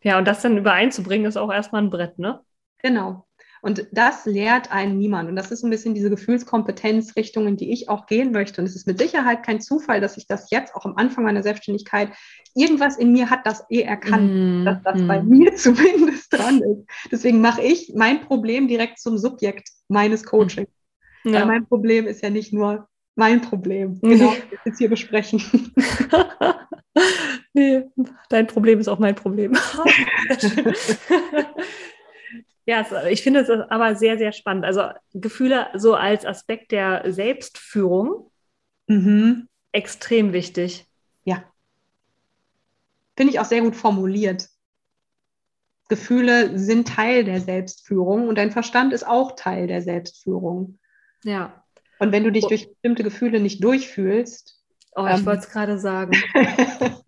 Ja, 0.03 0.19
und 0.19 0.27
das 0.27 0.43
dann 0.43 0.59
übereinzubringen, 0.59 1.27
ist 1.27 1.37
auch 1.37 1.53
erstmal 1.53 1.83
ein 1.83 1.91
Brett, 1.91 2.19
ne? 2.19 2.41
Genau. 2.79 3.24
Und 3.65 3.87
das 3.93 4.27
lehrt 4.27 4.71
einen 4.71 4.99
niemand. 4.99 5.31
Und 5.31 5.37
das 5.37 5.51
ist 5.51 5.65
ein 5.65 5.71
bisschen 5.71 5.95
diese 5.95 6.11
Gefühlskompetenzrichtung, 6.11 7.47
in 7.47 7.57
die 7.57 7.73
ich 7.73 7.89
auch 7.89 8.05
gehen 8.05 8.31
möchte. 8.31 8.61
Und 8.61 8.67
es 8.67 8.77
ist 8.77 8.87
mit 8.87 8.99
Sicherheit 8.99 9.43
kein 9.43 9.63
Zufall, 9.63 10.03
dass 10.03 10.19
ich 10.19 10.27
das 10.27 10.51
jetzt 10.51 10.75
auch 10.75 10.85
am 10.85 10.99
Anfang 10.99 11.25
meiner 11.25 11.43
Selbstständigkeit, 11.43 12.11
irgendwas 12.55 12.99
in 12.99 13.13
mir 13.13 13.31
hat 13.31 13.47
das 13.47 13.65
eh 13.71 13.81
erkannt, 13.81 14.35
mm, 14.35 14.65
dass 14.67 14.83
das 14.83 15.01
mm. 15.01 15.09
bei 15.09 15.23
mir 15.23 15.55
zumindest 15.57 16.31
dran 16.31 16.61
ist. 16.61 16.85
Deswegen 17.11 17.41
mache 17.41 17.63
ich 17.63 17.95
mein 17.97 18.21
Problem 18.21 18.69
direkt 18.69 18.99
zum 18.99 19.17
Subjekt 19.17 19.71
meines 19.89 20.25
Coachings. 20.25 20.69
Ja. 21.25 21.33
Weil 21.33 21.47
mein 21.47 21.67
Problem 21.67 22.07
ist 22.07 22.23
ja 22.23 22.29
nicht 22.29 22.53
nur 22.53 22.87
mein 23.17 23.41
Problem, 23.41 23.99
genau, 24.03 24.27
was 24.27 24.51
wir 24.51 24.59
jetzt 24.67 24.77
hier 24.77 24.91
besprechen. 24.91 25.43
nee, 27.55 27.83
dein 28.29 28.47
Problem 28.47 28.79
ist 28.79 28.89
auch 28.89 28.99
mein 28.99 29.15
Problem. 29.15 29.55
ja, 32.67 32.87
ich 33.09 33.23
finde 33.23 33.41
es 33.41 33.51
aber 33.51 33.95
sehr, 33.95 34.17
sehr 34.19 34.33
spannend. 34.33 34.65
Also 34.65 34.89
Gefühle 35.13 35.69
so 35.75 35.95
als 35.95 36.25
Aspekt 36.25 36.73
der 36.73 37.13
Selbstführung 37.13 38.31
mhm. 38.87 39.49
extrem 39.73 40.33
wichtig. 40.33 40.87
Ja. 41.25 41.45
Finde 43.17 43.33
ich 43.33 43.41
auch 43.41 43.45
sehr 43.45 43.61
gut 43.61 43.77
formuliert. 43.77 44.49
Gefühle 45.89 46.59
sind 46.59 46.89
Teil 46.89 47.25
der 47.25 47.41
Selbstführung 47.41 48.29
und 48.29 48.37
dein 48.37 48.51
Verstand 48.51 48.95
ist 48.95 49.07
auch 49.07 49.37
Teil 49.37 49.67
der 49.67 49.83
Selbstführung. 49.83 50.79
Ja. 51.23 51.65
Und 51.99 52.13
wenn 52.13 52.25
du 52.25 52.33
dich 52.33 52.47
durch 52.47 52.69
bestimmte 52.69 53.05
Gefühle 53.05 53.41
nicht 53.41 53.63
durchfühlst. 53.63 54.63
Oh, 54.97 55.07
ich 55.07 55.19
ähm, 55.19 55.27
wollte 55.27 55.41
es 55.41 55.51
gerade 55.51 55.79
sagen. 55.79 56.13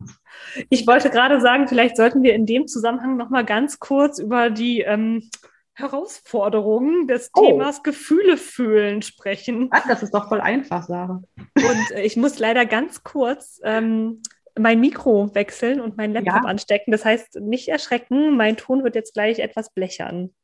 ich 0.71 0.87
wollte 0.87 1.11
gerade 1.11 1.41
sagen, 1.41 1.69
vielleicht 1.69 1.97
sollten 1.97 2.23
wir 2.23 2.35
in 2.35 2.47
dem 2.47 2.67
Zusammenhang 2.67 3.17
nochmal 3.17 3.45
ganz 3.45 3.79
kurz 3.79 4.19
über 4.19 4.51
die 4.51 4.81
ähm, 4.81 5.29
Herausforderungen 5.75 7.07
des 7.07 7.31
oh. 7.35 7.47
Themas 7.47 7.83
Gefühle 7.83 8.37
fühlen 8.37 9.03
sprechen. 9.03 9.69
Ach, 9.71 9.87
das 9.87 10.03
ist 10.03 10.15
doch 10.15 10.29
voll 10.29 10.41
einfach, 10.41 10.87
Sarah. 10.87 11.23
Und 11.37 11.91
äh, 11.93 12.03
ich 12.03 12.17
muss 12.17 12.39
leider 12.39 12.65
ganz 12.65 13.03
kurz 13.03 13.61
ähm, 13.63 14.23
mein 14.59 14.81
Mikro 14.81 15.35
wechseln 15.35 15.81
und 15.81 15.97
meinen 15.99 16.15
Laptop 16.15 16.45
ja. 16.45 16.49
anstecken. 16.49 16.93
Das 16.93 17.05
heißt, 17.05 17.41
nicht 17.41 17.69
erschrecken, 17.69 18.37
mein 18.37 18.57
Ton 18.57 18.85
wird 18.85 18.95
jetzt 18.95 19.13
gleich 19.13 19.39
etwas 19.39 19.71
blechern. 19.73 20.35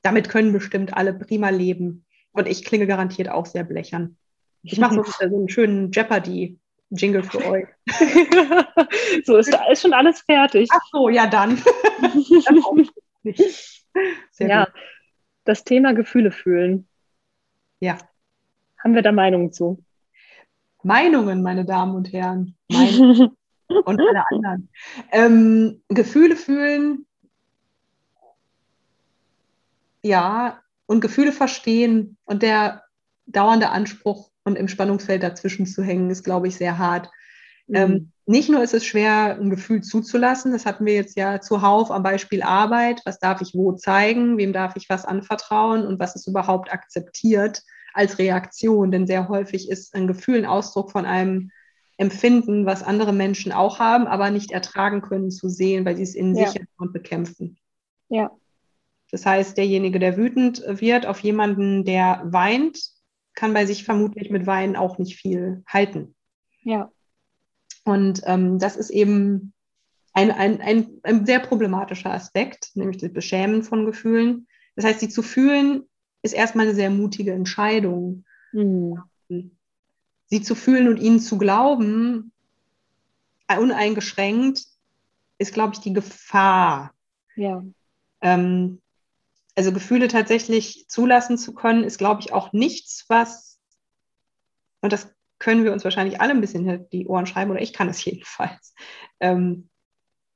Damit 0.00 0.28
können 0.28 0.52
bestimmt 0.52 0.96
alle 0.96 1.12
prima 1.12 1.50
leben. 1.50 2.06
Und 2.32 2.48
ich 2.48 2.64
klinge 2.64 2.86
garantiert 2.86 3.28
auch 3.28 3.44
sehr 3.44 3.64
blechern. 3.64 4.16
Ich 4.62 4.78
mache 4.78 4.94
so, 4.94 5.02
so 5.04 5.24
einen 5.24 5.48
schönen 5.48 5.90
Jeopardy-Jingle 6.92 7.22
für 7.24 7.44
euch. 7.46 7.66
so, 9.24 9.36
ist, 9.36 9.56
ist 9.70 9.82
schon 9.82 9.92
alles 9.92 10.20
fertig. 10.20 10.68
Ach 10.72 10.80
so, 10.90 11.08
ja 11.08 11.26
dann. 11.26 11.56
Sehr 14.30 14.48
ja, 14.48 14.64
gut. 14.64 14.74
das 15.44 15.64
Thema 15.64 15.92
Gefühle 15.94 16.30
fühlen. 16.30 16.88
Ja. 17.80 17.98
Haben 18.82 18.94
wir 18.94 19.02
da 19.02 19.12
Meinungen 19.12 19.52
zu? 19.52 19.84
Meinungen, 20.82 21.42
meine 21.42 21.64
Damen 21.64 21.94
und 21.94 22.12
Herren. 22.12 22.56
Meinungen. 22.70 23.36
und 23.68 24.00
alle 24.00 24.24
anderen. 24.30 24.68
Ähm, 25.12 25.82
Gefühle 25.88 26.36
fühlen, 26.36 27.06
ja, 30.02 30.60
und 30.86 31.00
Gefühle 31.00 31.32
verstehen 31.32 32.16
und 32.24 32.42
der 32.42 32.82
dauernde 33.26 33.70
Anspruch 33.70 34.31
und 34.44 34.56
im 34.56 34.68
Spannungsfeld 34.68 35.22
dazwischen 35.22 35.66
zu 35.66 35.82
hängen, 35.82 36.10
ist, 36.10 36.24
glaube 36.24 36.48
ich, 36.48 36.56
sehr 36.56 36.78
hart. 36.78 37.10
Mhm. 37.66 37.76
Ähm, 37.76 38.12
nicht 38.26 38.48
nur 38.48 38.62
ist 38.62 38.74
es 38.74 38.84
schwer, 38.84 39.36
ein 39.40 39.50
Gefühl 39.50 39.82
zuzulassen, 39.82 40.52
das 40.52 40.64
hatten 40.64 40.86
wir 40.86 40.94
jetzt 40.94 41.16
ja 41.16 41.40
zuhauf 41.40 41.90
am 41.90 42.02
Beispiel 42.02 42.42
Arbeit. 42.42 43.02
Was 43.04 43.18
darf 43.18 43.40
ich 43.40 43.54
wo 43.54 43.72
zeigen? 43.72 44.38
Wem 44.38 44.52
darf 44.52 44.76
ich 44.76 44.88
was 44.88 45.04
anvertrauen? 45.04 45.86
Und 45.86 45.98
was 45.98 46.14
ist 46.14 46.28
überhaupt 46.28 46.72
akzeptiert 46.72 47.62
als 47.94 48.18
Reaktion? 48.18 48.90
Denn 48.92 49.06
sehr 49.06 49.28
häufig 49.28 49.68
ist 49.68 49.94
ein 49.94 50.06
Gefühl 50.06 50.38
ein 50.38 50.46
Ausdruck 50.46 50.92
von 50.92 51.04
einem 51.04 51.50
Empfinden, 51.96 52.64
was 52.64 52.82
andere 52.82 53.12
Menschen 53.12 53.52
auch 53.52 53.78
haben, 53.78 54.06
aber 54.06 54.30
nicht 54.30 54.50
ertragen 54.50 55.02
können 55.02 55.30
zu 55.30 55.48
sehen, 55.48 55.84
weil 55.84 55.96
sie 55.96 56.02
es 56.02 56.14
in 56.14 56.34
ja. 56.34 56.48
sich 56.48 56.62
und 56.78 56.92
bekämpfen. 56.92 57.58
Ja. 58.08 58.30
Das 59.10 59.26
heißt, 59.26 59.58
derjenige, 59.58 59.98
der 59.98 60.16
wütend 60.16 60.62
wird 60.66 61.06
auf 61.06 61.20
jemanden, 61.20 61.84
der 61.84 62.22
weint, 62.24 62.78
kann 63.34 63.54
bei 63.54 63.66
sich 63.66 63.84
vermutlich 63.84 64.30
mit 64.30 64.46
Weinen 64.46 64.76
auch 64.76 64.98
nicht 64.98 65.16
viel 65.16 65.62
halten. 65.66 66.14
Ja. 66.62 66.90
Und 67.84 68.22
ähm, 68.26 68.58
das 68.58 68.76
ist 68.76 68.90
eben 68.90 69.52
ein, 70.12 70.30
ein, 70.30 70.60
ein, 70.60 71.00
ein 71.02 71.26
sehr 71.26 71.40
problematischer 71.40 72.12
Aspekt, 72.12 72.70
nämlich 72.74 72.98
das 72.98 73.12
Beschämen 73.12 73.62
von 73.62 73.86
Gefühlen. 73.86 74.46
Das 74.76 74.84
heißt, 74.84 75.00
sie 75.00 75.08
zu 75.08 75.22
fühlen, 75.22 75.88
ist 76.22 76.34
erstmal 76.34 76.66
eine 76.66 76.74
sehr 76.74 76.90
mutige 76.90 77.32
Entscheidung. 77.32 78.24
Mhm. 78.52 78.98
Sie 80.26 80.42
zu 80.42 80.54
fühlen 80.54 80.88
und 80.88 80.98
ihnen 80.98 81.20
zu 81.20 81.38
glauben, 81.38 82.32
uneingeschränkt, 83.58 84.64
ist, 85.38 85.52
glaube 85.52 85.74
ich, 85.74 85.80
die 85.80 85.92
Gefahr. 85.92 86.94
Ja. 87.36 87.62
Ähm, 88.20 88.80
also 89.54 89.72
Gefühle 89.72 90.08
tatsächlich 90.08 90.86
zulassen 90.88 91.38
zu 91.38 91.54
können, 91.54 91.84
ist, 91.84 91.98
glaube 91.98 92.20
ich, 92.20 92.32
auch 92.32 92.52
nichts, 92.52 93.04
was, 93.08 93.60
und 94.80 94.92
das 94.92 95.14
können 95.38 95.64
wir 95.64 95.72
uns 95.72 95.84
wahrscheinlich 95.84 96.20
alle 96.20 96.30
ein 96.30 96.40
bisschen 96.40 96.88
die 96.90 97.06
Ohren 97.06 97.26
schreiben, 97.26 97.50
oder 97.50 97.60
ich 97.60 97.72
kann 97.72 97.88
es 97.88 98.04
jedenfalls, 98.04 98.74
ähm, 99.20 99.68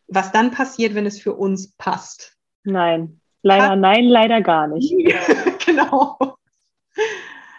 was 0.09 0.33
dann 0.33 0.51
passiert, 0.51 0.95
wenn 0.95 1.07
es 1.07 1.21
für 1.21 1.35
uns 1.35 1.73
passt. 1.73 2.37
Nein, 2.63 3.21
leider 3.43 3.69
passt 3.69 3.81
nein, 3.81 4.05
leider 4.05 4.41
gar 4.41 4.69
nicht. 4.69 4.93
genau. 5.67 6.37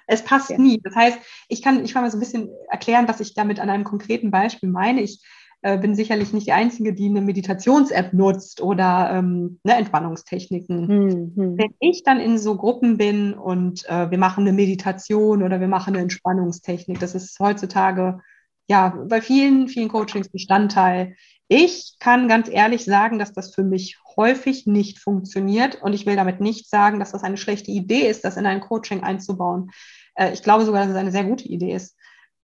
Es 0.08 0.24
passt 0.24 0.49
ja. 0.51 0.58
nie. 0.58 0.80
Das 0.82 0.95
heißt, 0.95 1.20
ich 1.49 1.62
kann, 1.62 1.84
ich 1.84 1.93
kann 1.93 2.01
mal 2.01 2.10
so 2.10 2.18
ein 2.18 2.22
bisschen 2.22 2.49
erklären, 2.70 3.10
was 3.10 3.20
ich 3.20 3.34
damit 3.34 3.60
an 3.60 3.70
einem 3.70 3.84
konkreten 3.84 4.32
Beispiel 4.32 4.70
meine. 4.70 5.01
Ich 5.01 5.22
äh, 5.62 5.78
bin 5.78 5.95
sicherlich 5.95 6.34
nicht 6.34 6.47
die 6.47 6.53
Einzige, 6.53 6.93
die 6.93 7.08
eine 7.08 7.22
Meditations-App 7.22 8.14
nutzt 8.14 8.62
oder 8.62 9.10
ähm, 9.12 9.60
ne, 9.64 9.76
Entspannungstechniken. 9.76 10.88
Mhm. 11.36 11.58
Wenn 11.58 11.74
ich 11.80 12.03
dann 12.03 12.20
in 12.20 12.38
so 12.38 12.55
Gruppen 12.55 12.97
bin 12.97 13.34
und 13.34 13.88
äh, 13.89 14.12
wir 14.12 14.18
machen 14.18 14.41
eine 14.41 14.53
Meditation 14.53 15.43
oder 15.43 15.60
wir 15.60 15.68
machen 15.68 15.95
eine 15.95 16.03
Entspannungstechnik, 16.03 16.99
das 16.99 17.16
ist 17.16 17.39
heutzutage 17.39 18.20
ja 18.68 18.89
bei 19.08 19.22
vielen, 19.22 19.68
vielen 19.68 19.89
Coachings 19.89 20.30
Bestandteil. 20.30 21.16
Ich 21.47 21.95
kann 21.99 22.28
ganz 22.28 22.49
ehrlich 22.49 22.86
sagen, 22.86 23.20
dass 23.20 23.34
das 23.34 23.55
für 23.55 23.64
mich 23.64 23.97
häufig 24.16 24.68
nicht 24.68 24.99
funktioniert 24.99 25.82
und 25.82 25.93
ich 25.93 26.05
will 26.05 26.16
damit 26.16 26.41
nicht 26.41 26.70
sagen, 26.70 26.99
dass 26.99 27.14
das 27.14 27.24
eine 27.24 27.38
schlechte 27.38 27.72
Idee 27.72 28.08
ist, 28.08 28.26
das 28.26 28.38
in 28.38 28.45
ein 28.45 28.62
Coaching 28.62 29.03
einzubauen. 29.03 29.72
Äh, 30.16 30.34
ich 30.34 30.43
glaube 30.43 30.66
sogar, 30.66 30.82
dass 30.82 30.91
es 30.91 30.97
eine 30.97 31.12
sehr 31.12 31.24
gute 31.24 31.47
Idee 31.47 31.74
ist. 31.74 31.95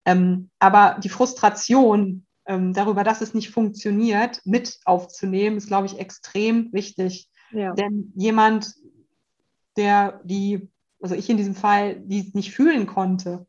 Ähm, 0.04 0.50
aber 0.58 0.98
die 1.02 1.08
Frustration, 1.08 2.26
ähm, 2.50 2.72
darüber, 2.72 3.04
dass 3.04 3.20
es 3.20 3.32
nicht 3.32 3.50
funktioniert, 3.50 4.40
mit 4.44 4.80
aufzunehmen, 4.84 5.56
ist, 5.56 5.68
glaube 5.68 5.86
ich, 5.86 6.00
extrem 6.00 6.72
wichtig. 6.72 7.30
Ja. 7.52 7.74
Denn 7.74 8.12
jemand, 8.16 8.74
der 9.76 10.20
die, 10.24 10.68
also 11.00 11.14
ich 11.14 11.30
in 11.30 11.36
diesem 11.36 11.54
Fall, 11.54 12.00
die 12.00 12.28
nicht 12.34 12.50
fühlen 12.50 12.86
konnte, 12.86 13.46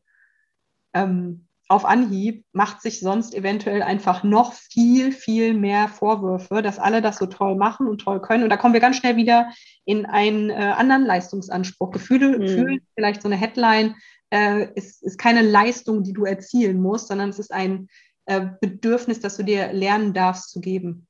ähm, 0.94 1.48
auf 1.66 1.84
Anhieb, 1.84 2.44
macht 2.52 2.80
sich 2.80 3.00
sonst 3.00 3.34
eventuell 3.34 3.82
einfach 3.82 4.22
noch 4.22 4.52
viel, 4.52 5.10
viel 5.10 5.54
mehr 5.54 5.88
Vorwürfe, 5.88 6.62
dass 6.62 6.78
alle 6.78 7.02
das 7.02 7.16
so 7.16 7.26
toll 7.26 7.56
machen 7.56 7.88
und 7.88 8.02
toll 8.02 8.20
können. 8.20 8.44
Und 8.44 8.50
da 8.50 8.56
kommen 8.56 8.74
wir 8.74 8.80
ganz 8.80 8.98
schnell 8.98 9.16
wieder 9.16 9.50
in 9.84 10.06
einen 10.06 10.50
äh, 10.50 10.74
anderen 10.76 11.06
Leistungsanspruch. 11.06 11.90
Gefühle, 11.90 12.38
mhm. 12.38 12.46
fühlen, 12.46 12.80
vielleicht 12.94 13.22
so 13.22 13.28
eine 13.28 13.36
Headline, 13.36 13.96
äh, 14.30 14.68
ist, 14.74 15.02
ist 15.02 15.18
keine 15.18 15.42
Leistung, 15.42 16.04
die 16.04 16.12
du 16.12 16.24
erzielen 16.24 16.80
musst, 16.80 17.08
sondern 17.08 17.30
es 17.30 17.40
ist 17.40 17.52
ein 17.52 17.88
äh, 18.26 18.46
Bedürfnis, 18.60 19.20
das 19.20 19.36
du 19.36 19.42
dir 19.42 19.72
lernen 19.72 20.12
darfst 20.12 20.50
zu 20.50 20.60
geben. 20.60 21.06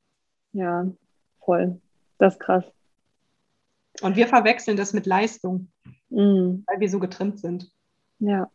Ja, 0.52 0.86
voll. 1.44 1.80
Das 2.18 2.34
ist 2.34 2.40
krass. 2.40 2.64
Und 4.00 4.16
wir 4.16 4.26
verwechseln 4.26 4.76
das 4.76 4.92
mit 4.92 5.06
Leistung, 5.06 5.68
mm. 6.10 6.62
weil 6.66 6.80
wir 6.80 6.88
so 6.88 6.98
getrimmt 6.98 7.38
sind. 7.40 7.70
Ja. 8.18 8.50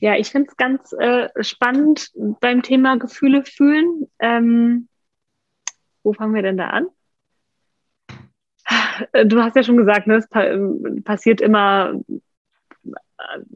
Ja, 0.00 0.16
ich 0.16 0.30
finde 0.30 0.48
es 0.50 0.56
ganz 0.56 0.92
äh, 0.92 1.28
spannend 1.42 2.10
beim 2.40 2.62
Thema 2.62 2.96
Gefühle 2.98 3.44
fühlen. 3.44 4.08
Ähm, 4.18 4.88
wo 6.02 6.12
fangen 6.12 6.34
wir 6.34 6.42
denn 6.42 6.56
da 6.56 6.68
an? 6.68 6.86
Du 9.26 9.42
hast 9.42 9.56
ja 9.56 9.62
schon 9.62 9.76
gesagt, 9.76 10.06
ne, 10.06 10.16
es 10.16 10.28
pa 10.28 10.44
passiert 11.04 11.40
immer 11.40 11.94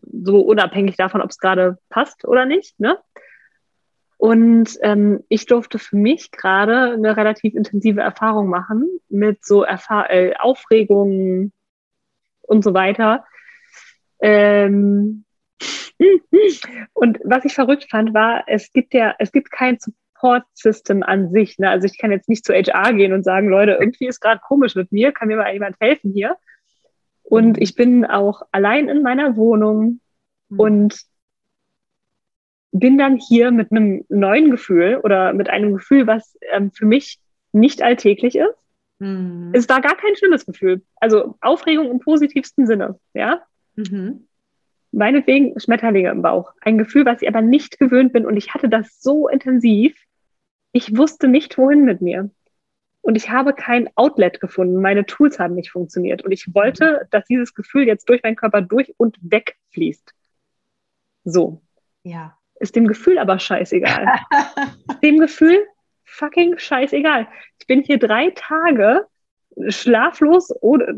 so 0.03 0.41
unabhängig 0.41 0.97
davon, 0.97 1.21
ob 1.21 1.31
es 1.31 1.39
gerade 1.39 1.79
passt 1.89 2.25
oder 2.25 2.47
nicht. 2.47 2.79
Ne? 2.81 2.99
Und 4.17 4.77
ähm, 4.83 5.25
ich 5.29 5.47
durfte 5.47 5.79
für 5.79 5.97
mich 5.97 6.33
gerade 6.33 6.93
eine 6.93 7.17
relativ 7.17 7.55
intensive 7.55 8.01
Erfahrung 8.01 8.49
machen 8.49 8.89
mit 9.09 9.45
so 9.45 9.63
Erfahr 9.63 10.11
äh, 10.11 10.35
Aufregungen 10.37 11.53
und 12.43 12.65
so 12.65 12.75
weiter. 12.75 13.25
Ähm 14.21 15.25
und 16.95 17.19
was 17.25 17.45
ich 17.45 17.55
verrückt 17.55 17.87
fand, 17.91 18.15
war, 18.15 18.45
es 18.47 18.73
gibt 18.73 18.95
ja, 18.95 19.15
es 19.19 19.31
gibt 19.33 19.51
kein 19.51 19.79
Support-System 19.79 21.03
an 21.03 21.31
sich. 21.31 21.59
Ne? 21.59 21.71
Also 21.71 21.87
ich 21.87 21.99
kann 21.99 22.11
jetzt 22.11 22.29
nicht 22.29 22.45
zu 22.45 22.53
HR 22.53 22.93
gehen 22.95 23.13
und 23.13 23.23
sagen, 23.23 23.49
Leute, 23.49 23.73
irgendwie 23.81 24.07
ist 24.09 24.21
gerade 24.21 24.41
komisch 24.41 24.75
mit 24.75 24.91
mir, 24.91 25.13
kann 25.13 25.29
mir 25.29 25.37
mal 25.37 25.53
jemand 25.53 25.77
helfen 25.81 26.13
hier? 26.13 26.37
Und 27.29 27.57
mhm. 27.57 27.63
ich 27.63 27.75
bin 27.75 28.07
auch 28.07 28.43
allein 28.53 28.89
in 28.89 29.03
meiner 29.03 29.37
Wohnung 29.37 30.01
mhm. 30.49 30.61
und 30.61 31.03
bin 32.73 32.99
dann 32.99 33.19
hier 33.19 33.51
mit 33.51 33.71
einem 33.71 34.05
neuen 34.09 34.51
Gefühl 34.51 35.01
oder 35.03 35.33
mit 35.33 35.51
einem 35.51 35.75
Gefühl, 35.75 36.07
was 36.07 36.39
ähm, 36.53 36.71
für 36.73 36.87
mich 36.87 37.19
nicht 37.53 37.83
alltäglich 37.83 38.37
ist. 38.37 38.55
Mhm. 38.99 39.51
Es 39.53 39.69
war 39.69 39.81
gar 39.81 39.97
kein 39.97 40.17
schlimmes 40.17 40.47
Gefühl. 40.47 40.83
Also 40.97 41.37
Aufregung 41.41 41.91
im 41.91 42.01
positivsten 42.01 42.67
Sinne, 42.67 42.99
ja. 43.15 43.43
Mhm. 43.77 44.27
Meinetwegen 44.91 45.59
Schmetterlinge 45.61 46.11
im 46.11 46.23
Bauch. 46.23 46.53
Ein 46.63 46.79
Gefühl, 46.79 47.05
was 47.05 47.21
ich 47.21 47.29
aber 47.29 47.43
nicht 47.43 47.79
gewöhnt 47.79 48.13
bin 48.15 48.25
und 48.25 48.37
ich 48.37 48.55
hatte 48.55 48.71
das 48.71 49.01
so 49.01 49.29
intensiv. 49.29 49.95
Ich 50.73 50.97
wusste 50.97 51.29
nicht, 51.29 51.59
wohin 51.59 51.85
mit 51.85 52.01
mir 52.01 52.31
und 53.09 53.15
ich 53.15 53.31
habe 53.31 53.55
kein 53.55 53.89
Outlet 53.95 54.39
gefunden. 54.39 54.83
Meine 54.83 55.07
Tools 55.07 55.39
haben 55.39 55.55
nicht 55.55 55.71
funktioniert 55.71 56.21
und 56.27 56.31
ich 56.31 56.55
wollte, 56.55 57.09
dass 57.11 57.25
dieses 57.25 57.55
Gefühl 57.55 57.87
jetzt 57.87 58.07
durch 58.11 58.23
meinen 58.23 58.37
Körper 58.37 58.61
durch 58.61 58.93
und 58.99 59.17
wegfließt. 59.23 60.13
So. 61.25 61.63
Ja. 62.03 62.37
Ist 62.57 62.77
dem 62.77 62.87
Gefühl 62.87 63.19
aber 63.19 63.39
scheißegal. 63.39 64.05
dem 65.03 65.21
Gefühl 65.21 65.57
fucking 66.05 66.59
scheißegal. 66.59 67.27
Ich 67.59 67.67
bin 67.67 67.81
hier 67.81 67.99
drei 67.99 68.29
Tage 68.35 69.07
schlaflos 69.69 70.55
oder 70.61 70.93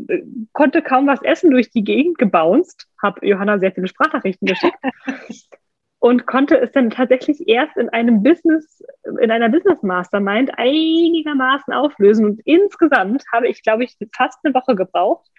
konnte 0.51 0.81
kaum 0.81 1.07
was 1.07 1.21
essen 1.21 1.49
durch 1.49 1.69
die 1.71 1.85
Gegend 1.85 2.17
gebounced, 2.17 2.89
habe 3.01 3.25
Johanna 3.25 3.57
sehr 3.57 3.71
viele 3.71 3.87
Sprachnachrichten 3.87 4.49
geschickt 4.49 4.77
und 6.01 6.25
konnte 6.25 6.59
es 6.59 6.71
dann 6.71 6.89
tatsächlich 6.89 7.47
erst 7.47 7.77
in 7.77 7.87
einem 7.89 8.23
Business, 8.23 8.83
in 9.21 9.29
einer 9.29 9.49
Business 9.49 9.83
Mastermind 9.83 10.49
einigermaßen 10.57 11.71
auflösen. 11.71 12.25
Und 12.25 12.41
insgesamt 12.43 13.23
habe 13.31 13.47
ich, 13.47 13.61
glaube 13.61 13.83
ich, 13.83 13.95
fast 14.11 14.39
eine 14.43 14.55
Woche 14.55 14.75
gebraucht, 14.75 15.29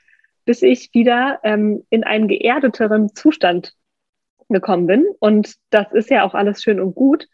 bis 0.44 0.62
ich 0.62 0.90
wieder 0.94 1.40
ähm, 1.42 1.84
in 1.90 2.04
einen 2.04 2.28
geerdeteren 2.28 3.12
Zustand 3.12 3.74
gekommen 4.48 4.86
bin. 4.86 5.04
Und 5.18 5.56
das 5.70 5.90
ist 5.92 6.10
ja 6.10 6.22
auch 6.22 6.34
alles 6.34 6.62
schön 6.62 6.78
und 6.78 6.94
gut. 6.94 7.26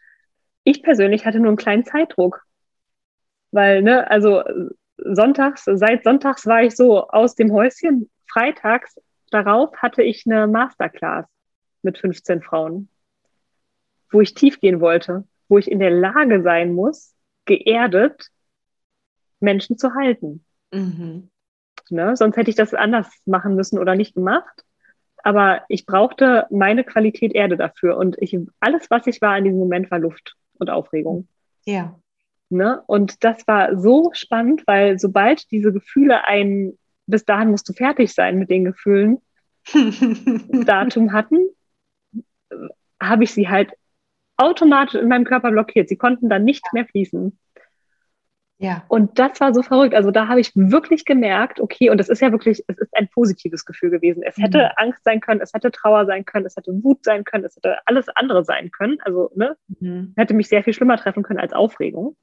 Ich 0.63 0.81
persönlich 0.81 1.27
hatte 1.27 1.37
nur 1.37 1.49
einen 1.49 1.57
kleinen 1.57 1.85
Zeitdruck. 1.85 2.43
Weil, 3.51 3.83
ne, 3.83 4.09
also 4.09 4.41
sonntags, 4.97 5.65
seit 5.65 6.03
sonntags 6.03 6.47
war 6.47 6.63
ich 6.63 6.75
so 6.75 7.07
aus 7.07 7.35
dem 7.35 7.53
Häuschen. 7.53 8.09
Freitags 8.27 8.99
darauf 9.29 9.75
hatte 9.77 10.01
ich 10.01 10.23
eine 10.25 10.47
Masterclass 10.47 11.27
mit 11.83 11.99
15 11.99 12.41
Frauen 12.41 12.89
wo 14.11 14.21
ich 14.21 14.33
tief 14.33 14.59
gehen 14.59 14.81
wollte, 14.81 15.25
wo 15.47 15.57
ich 15.57 15.69
in 15.69 15.79
der 15.79 15.91
Lage 15.91 16.41
sein 16.41 16.73
muss, 16.73 17.13
geerdet 17.45 18.29
Menschen 19.39 19.77
zu 19.77 19.93
halten. 19.93 20.43
Mhm. 20.71 21.29
Ne? 21.89 22.15
Sonst 22.15 22.37
hätte 22.37 22.49
ich 22.49 22.55
das 22.55 22.73
anders 22.73 23.07
machen 23.25 23.55
müssen 23.55 23.79
oder 23.79 23.95
nicht 23.95 24.15
gemacht. 24.15 24.63
Aber 25.23 25.63
ich 25.67 25.85
brauchte 25.85 26.47
meine 26.49 26.83
Qualität 26.83 27.33
Erde 27.33 27.57
dafür. 27.57 27.97
Und 27.97 28.15
ich, 28.19 28.37
alles, 28.59 28.89
was 28.89 29.07
ich 29.07 29.21
war 29.21 29.37
in 29.37 29.43
diesem 29.43 29.59
Moment, 29.59 29.91
war 29.91 29.99
Luft 29.99 30.35
und 30.59 30.69
Aufregung. 30.69 31.27
Ja. 31.65 31.99
Ne? 32.49 32.81
Und 32.87 33.23
das 33.23 33.47
war 33.47 33.77
so 33.77 34.11
spannend, 34.13 34.63
weil 34.65 34.97
sobald 34.97 35.51
diese 35.51 35.73
Gefühle 35.73 36.25
ein, 36.25 36.77
bis 37.05 37.25
dahin 37.25 37.51
musst 37.51 37.67
du 37.67 37.73
fertig 37.73 38.13
sein 38.13 38.39
mit 38.39 38.49
den 38.49 38.65
Gefühlen, 38.65 39.17
Datum 40.65 41.11
hatten, 41.11 41.47
habe 43.01 43.23
ich 43.23 43.33
sie 43.33 43.49
halt 43.49 43.71
automatisch 44.39 44.99
in 44.99 45.07
meinem 45.07 45.25
Körper 45.25 45.51
blockiert. 45.51 45.89
Sie 45.89 45.97
konnten 45.97 46.29
dann 46.29 46.43
nicht 46.43 46.65
mehr 46.73 46.85
fließen. 46.85 47.37
Ja. 48.61 48.83
Und 48.89 49.17
das 49.19 49.39
war 49.39 49.53
so 49.53 49.63
verrückt. 49.63 49.95
Also 49.95 50.11
da 50.11 50.27
habe 50.27 50.41
ich 50.41 50.51
wirklich 50.53 51.05
gemerkt, 51.05 51.61
okay, 51.61 51.89
und 51.89 51.97
das 51.97 52.09
ist 52.09 52.21
ja 52.21 52.31
wirklich, 52.33 52.61
es 52.67 52.77
ist 52.77 52.95
ein 52.95 53.07
positives 53.07 53.65
Gefühl 53.65 53.89
gewesen. 53.89 54.21
Es 54.21 54.35
hätte 54.35 54.57
mhm. 54.57 54.71
Angst 54.75 55.03
sein 55.05 55.21
können, 55.21 55.39
es 55.39 55.53
hätte 55.53 55.71
Trauer 55.71 56.05
sein 56.05 56.25
können, 56.25 56.45
es 56.45 56.57
hätte 56.57 56.73
Wut 56.83 57.05
sein 57.05 57.23
können, 57.23 57.45
es 57.45 57.55
hätte 57.55 57.77
alles 57.85 58.09
andere 58.09 58.43
sein 58.43 58.69
können. 58.71 58.97
Also, 59.05 59.31
ne, 59.33 59.55
mhm. 59.79 60.13
hätte 60.17 60.33
mich 60.33 60.49
sehr 60.49 60.63
viel 60.63 60.73
schlimmer 60.73 60.97
treffen 60.97 61.23
können 61.23 61.39
als 61.39 61.53
Aufregung. 61.53 62.17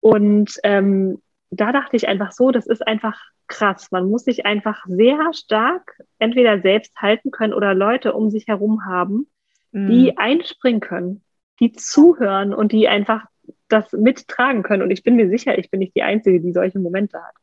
Und 0.00 0.58
ähm, 0.64 1.22
da 1.50 1.70
dachte 1.70 1.96
ich 1.96 2.08
einfach 2.08 2.32
so, 2.32 2.50
das 2.50 2.66
ist 2.66 2.84
einfach 2.84 3.20
krass. 3.46 3.92
Man 3.92 4.08
muss 4.08 4.24
sich 4.24 4.44
einfach 4.44 4.84
sehr 4.86 5.32
stark 5.34 5.98
entweder 6.18 6.60
selbst 6.60 6.96
halten 6.96 7.30
können 7.30 7.52
oder 7.52 7.74
Leute 7.74 8.12
um 8.12 8.30
sich 8.30 8.48
herum 8.48 8.86
haben, 8.86 9.28
die 9.72 10.10
mhm. 10.10 10.18
einspringen 10.18 10.80
können, 10.80 11.22
die 11.60 11.72
zuhören 11.72 12.52
und 12.52 12.72
die 12.72 12.88
einfach 12.88 13.26
das 13.68 13.92
mittragen 13.92 14.62
können. 14.62 14.82
Und 14.82 14.90
ich 14.90 15.02
bin 15.02 15.16
mir 15.16 15.28
sicher, 15.28 15.58
ich 15.58 15.70
bin 15.70 15.80
nicht 15.80 15.94
die 15.94 16.02
Einzige, 16.02 16.40
die 16.40 16.52
solche 16.52 16.78
Momente 16.78 17.22
hat. 17.22 17.34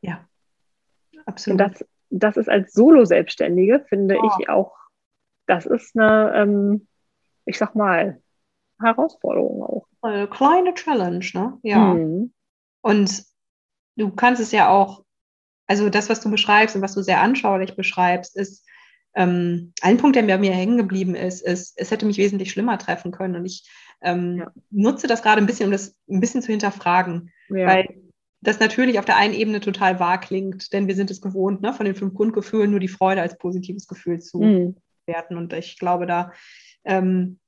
Ja, 0.00 0.26
absolut. 1.24 1.60
Und 1.60 1.66
das, 1.66 1.84
das 2.10 2.36
ist 2.36 2.48
als 2.48 2.72
Solo-Selbstständige, 2.72 3.84
finde 3.88 4.18
oh. 4.20 4.30
ich 4.40 4.48
auch, 4.48 4.76
das 5.46 5.66
ist 5.66 5.96
eine, 5.96 6.32
ähm, 6.34 6.88
ich 7.44 7.58
sag 7.58 7.74
mal, 7.74 8.20
Herausforderung 8.80 9.62
auch. 9.62 9.86
Eine 10.02 10.28
kleine 10.28 10.74
Challenge, 10.74 11.24
ne? 11.32 11.58
Ja. 11.62 11.94
Mhm. 11.94 12.32
Und 12.82 13.24
du 13.96 14.10
kannst 14.10 14.40
es 14.40 14.52
ja 14.52 14.68
auch, 14.68 15.04
also 15.66 15.88
das, 15.88 16.08
was 16.10 16.20
du 16.20 16.30
beschreibst 16.30 16.76
und 16.76 16.82
was 16.82 16.94
du 16.94 17.02
sehr 17.02 17.20
anschaulich 17.20 17.74
beschreibst, 17.74 18.36
ist, 18.36 18.66
ähm, 19.16 19.72
ein 19.80 19.96
Punkt, 19.96 20.14
der 20.14 20.22
mir, 20.22 20.38
mir 20.38 20.52
hängen 20.52 20.76
geblieben 20.76 21.14
ist, 21.14 21.40
ist, 21.40 21.72
es 21.76 21.90
hätte 21.90 22.04
mich 22.06 22.18
wesentlich 22.18 22.50
schlimmer 22.50 22.78
treffen 22.78 23.10
können. 23.10 23.34
Und 23.34 23.46
ich 23.46 23.68
ähm, 24.02 24.36
ja. 24.36 24.52
nutze 24.70 25.06
das 25.06 25.22
gerade 25.22 25.40
ein 25.40 25.46
bisschen, 25.46 25.66
um 25.66 25.72
das 25.72 25.96
ein 26.08 26.20
bisschen 26.20 26.42
zu 26.42 26.52
hinterfragen. 26.52 27.32
Ja. 27.48 27.66
Weil 27.66 28.02
das 28.42 28.60
natürlich 28.60 28.98
auf 28.98 29.06
der 29.06 29.16
einen 29.16 29.32
Ebene 29.32 29.60
total 29.60 29.98
wahr 29.98 30.20
klingt, 30.20 30.72
denn 30.74 30.86
wir 30.86 30.94
sind 30.94 31.10
es 31.10 31.22
gewohnt, 31.22 31.62
ne, 31.62 31.72
von 31.72 31.86
den 31.86 31.94
fünf 31.94 32.14
Grundgefühlen 32.14 32.70
nur 32.70 32.78
die 32.78 32.88
Freude 32.88 33.22
als 33.22 33.38
positives 33.38 33.88
Gefühl 33.88 34.20
zu 34.20 34.40
mhm. 34.40 34.76
werten. 35.06 35.38
Und 35.38 35.52
ich 35.54 35.78
glaube, 35.78 36.06
da, 36.06 36.32
ähm, 36.84 37.40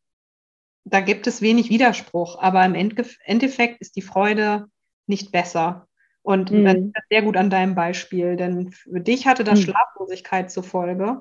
da 0.85 1.01
gibt 1.01 1.27
es 1.27 1.43
wenig 1.43 1.69
Widerspruch, 1.69 2.41
aber 2.41 2.65
im 2.65 2.75
Endeffekt 2.75 3.83
ist 3.83 3.95
die 3.95 4.03
Freude 4.03 4.67
nicht 5.07 5.31
besser. 5.33 5.87
Und 6.23 6.51
mhm. 6.51 6.65
das 6.65 6.75
ist 6.77 7.09
sehr 7.11 7.23
gut 7.23 7.37
an 7.37 7.51
deinem 7.51 7.75
Beispiel, 7.75 8.37
denn 8.37 8.73
für 8.73 9.01
dich 9.01 9.27
hatte 9.27 9.45
das 9.45 9.61
mhm. 9.61 9.65
Schlaflosigkeit 9.65 10.51
zur 10.51 10.63
Folge. 10.63 11.21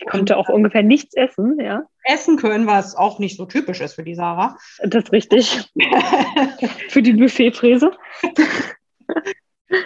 Ich 0.00 0.06
konnte 0.06 0.36
auch 0.36 0.48
ungefähr 0.48 0.82
nichts 0.82 1.14
essen, 1.14 1.58
ja. 1.60 1.82
Essen 2.04 2.36
können, 2.36 2.66
was 2.66 2.94
auch 2.94 3.18
nicht 3.18 3.36
so 3.36 3.46
typisch 3.46 3.80
ist 3.80 3.94
für 3.94 4.04
die 4.04 4.14
Sarah. 4.14 4.56
Das 4.82 5.04
ist 5.04 5.12
richtig. 5.12 5.70
für 6.88 7.02
die 7.02 7.14
Buffetfräse. 7.14 7.90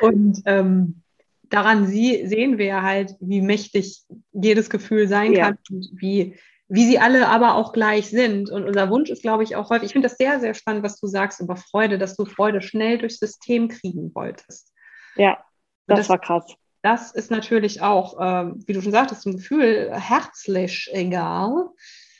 Und 0.02 0.42
ähm, 0.46 1.02
daran 1.44 1.86
sie, 1.86 2.26
sehen 2.26 2.58
wir 2.58 2.82
halt, 2.82 3.14
wie 3.20 3.40
mächtig 3.40 4.02
jedes 4.32 4.70
Gefühl 4.70 5.08
sein 5.08 5.32
ja. 5.32 5.46
kann 5.46 5.58
und 5.70 5.88
wie, 5.94 6.36
wie 6.68 6.86
sie 6.86 6.98
alle 6.98 7.28
aber 7.28 7.54
auch 7.54 7.72
gleich 7.72 8.10
sind. 8.10 8.50
Und 8.50 8.64
unser 8.64 8.90
Wunsch 8.90 9.10
ist, 9.10 9.22
glaube 9.22 9.44
ich, 9.44 9.56
auch 9.56 9.70
häufig, 9.70 9.86
ich 9.86 9.92
finde 9.92 10.08
das 10.08 10.18
sehr, 10.18 10.40
sehr 10.40 10.54
spannend, 10.54 10.84
was 10.84 11.00
du 11.00 11.06
sagst 11.06 11.40
über 11.40 11.56
Freude, 11.56 11.98
dass 11.98 12.16
du 12.16 12.26
Freude 12.26 12.60
schnell 12.60 12.98
durchs 12.98 13.18
System 13.18 13.68
kriegen 13.68 14.14
wolltest. 14.14 14.72
Ja, 15.16 15.42
das, 15.86 16.00
das 16.00 16.08
war 16.10 16.18
krass 16.18 16.56
das 16.82 17.12
ist 17.12 17.30
natürlich 17.30 17.80
auch, 17.80 18.18
äh, 18.20 18.52
wie 18.66 18.72
du 18.72 18.82
schon 18.82 18.92
sagtest, 18.92 19.26
ein 19.26 19.36
Gefühl 19.36 19.90
herzlich 19.92 20.90
egal. 20.92 21.68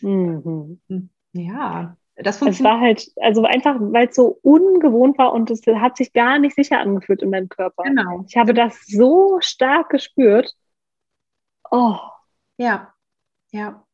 Mhm. 0.01 0.81
Ja, 1.33 1.97
das 2.17 2.39
funktioniert. 2.39 2.59
Es 2.59 2.73
war 2.73 2.81
halt, 2.81 3.13
also 3.17 3.45
einfach, 3.45 3.77
weil 3.79 4.09
es 4.09 4.15
so 4.15 4.39
ungewohnt 4.43 5.19
war 5.19 5.33
und 5.33 5.51
es 5.51 5.63
hat 5.67 5.97
sich 5.97 6.13
gar 6.13 6.39
nicht 6.39 6.55
sicher 6.55 6.79
angefühlt 6.79 7.23
in 7.23 7.31
meinem 7.31 7.49
Körper. 7.49 7.83
Genau. 7.83 8.25
Ich 8.29 8.37
habe 8.37 8.55
das 8.55 8.87
so 8.87 9.39
stark 9.41 9.91
gespürt. 9.91 10.55
Oh. 11.71 11.97
Ja, 12.59 12.93
ja. 13.51 13.85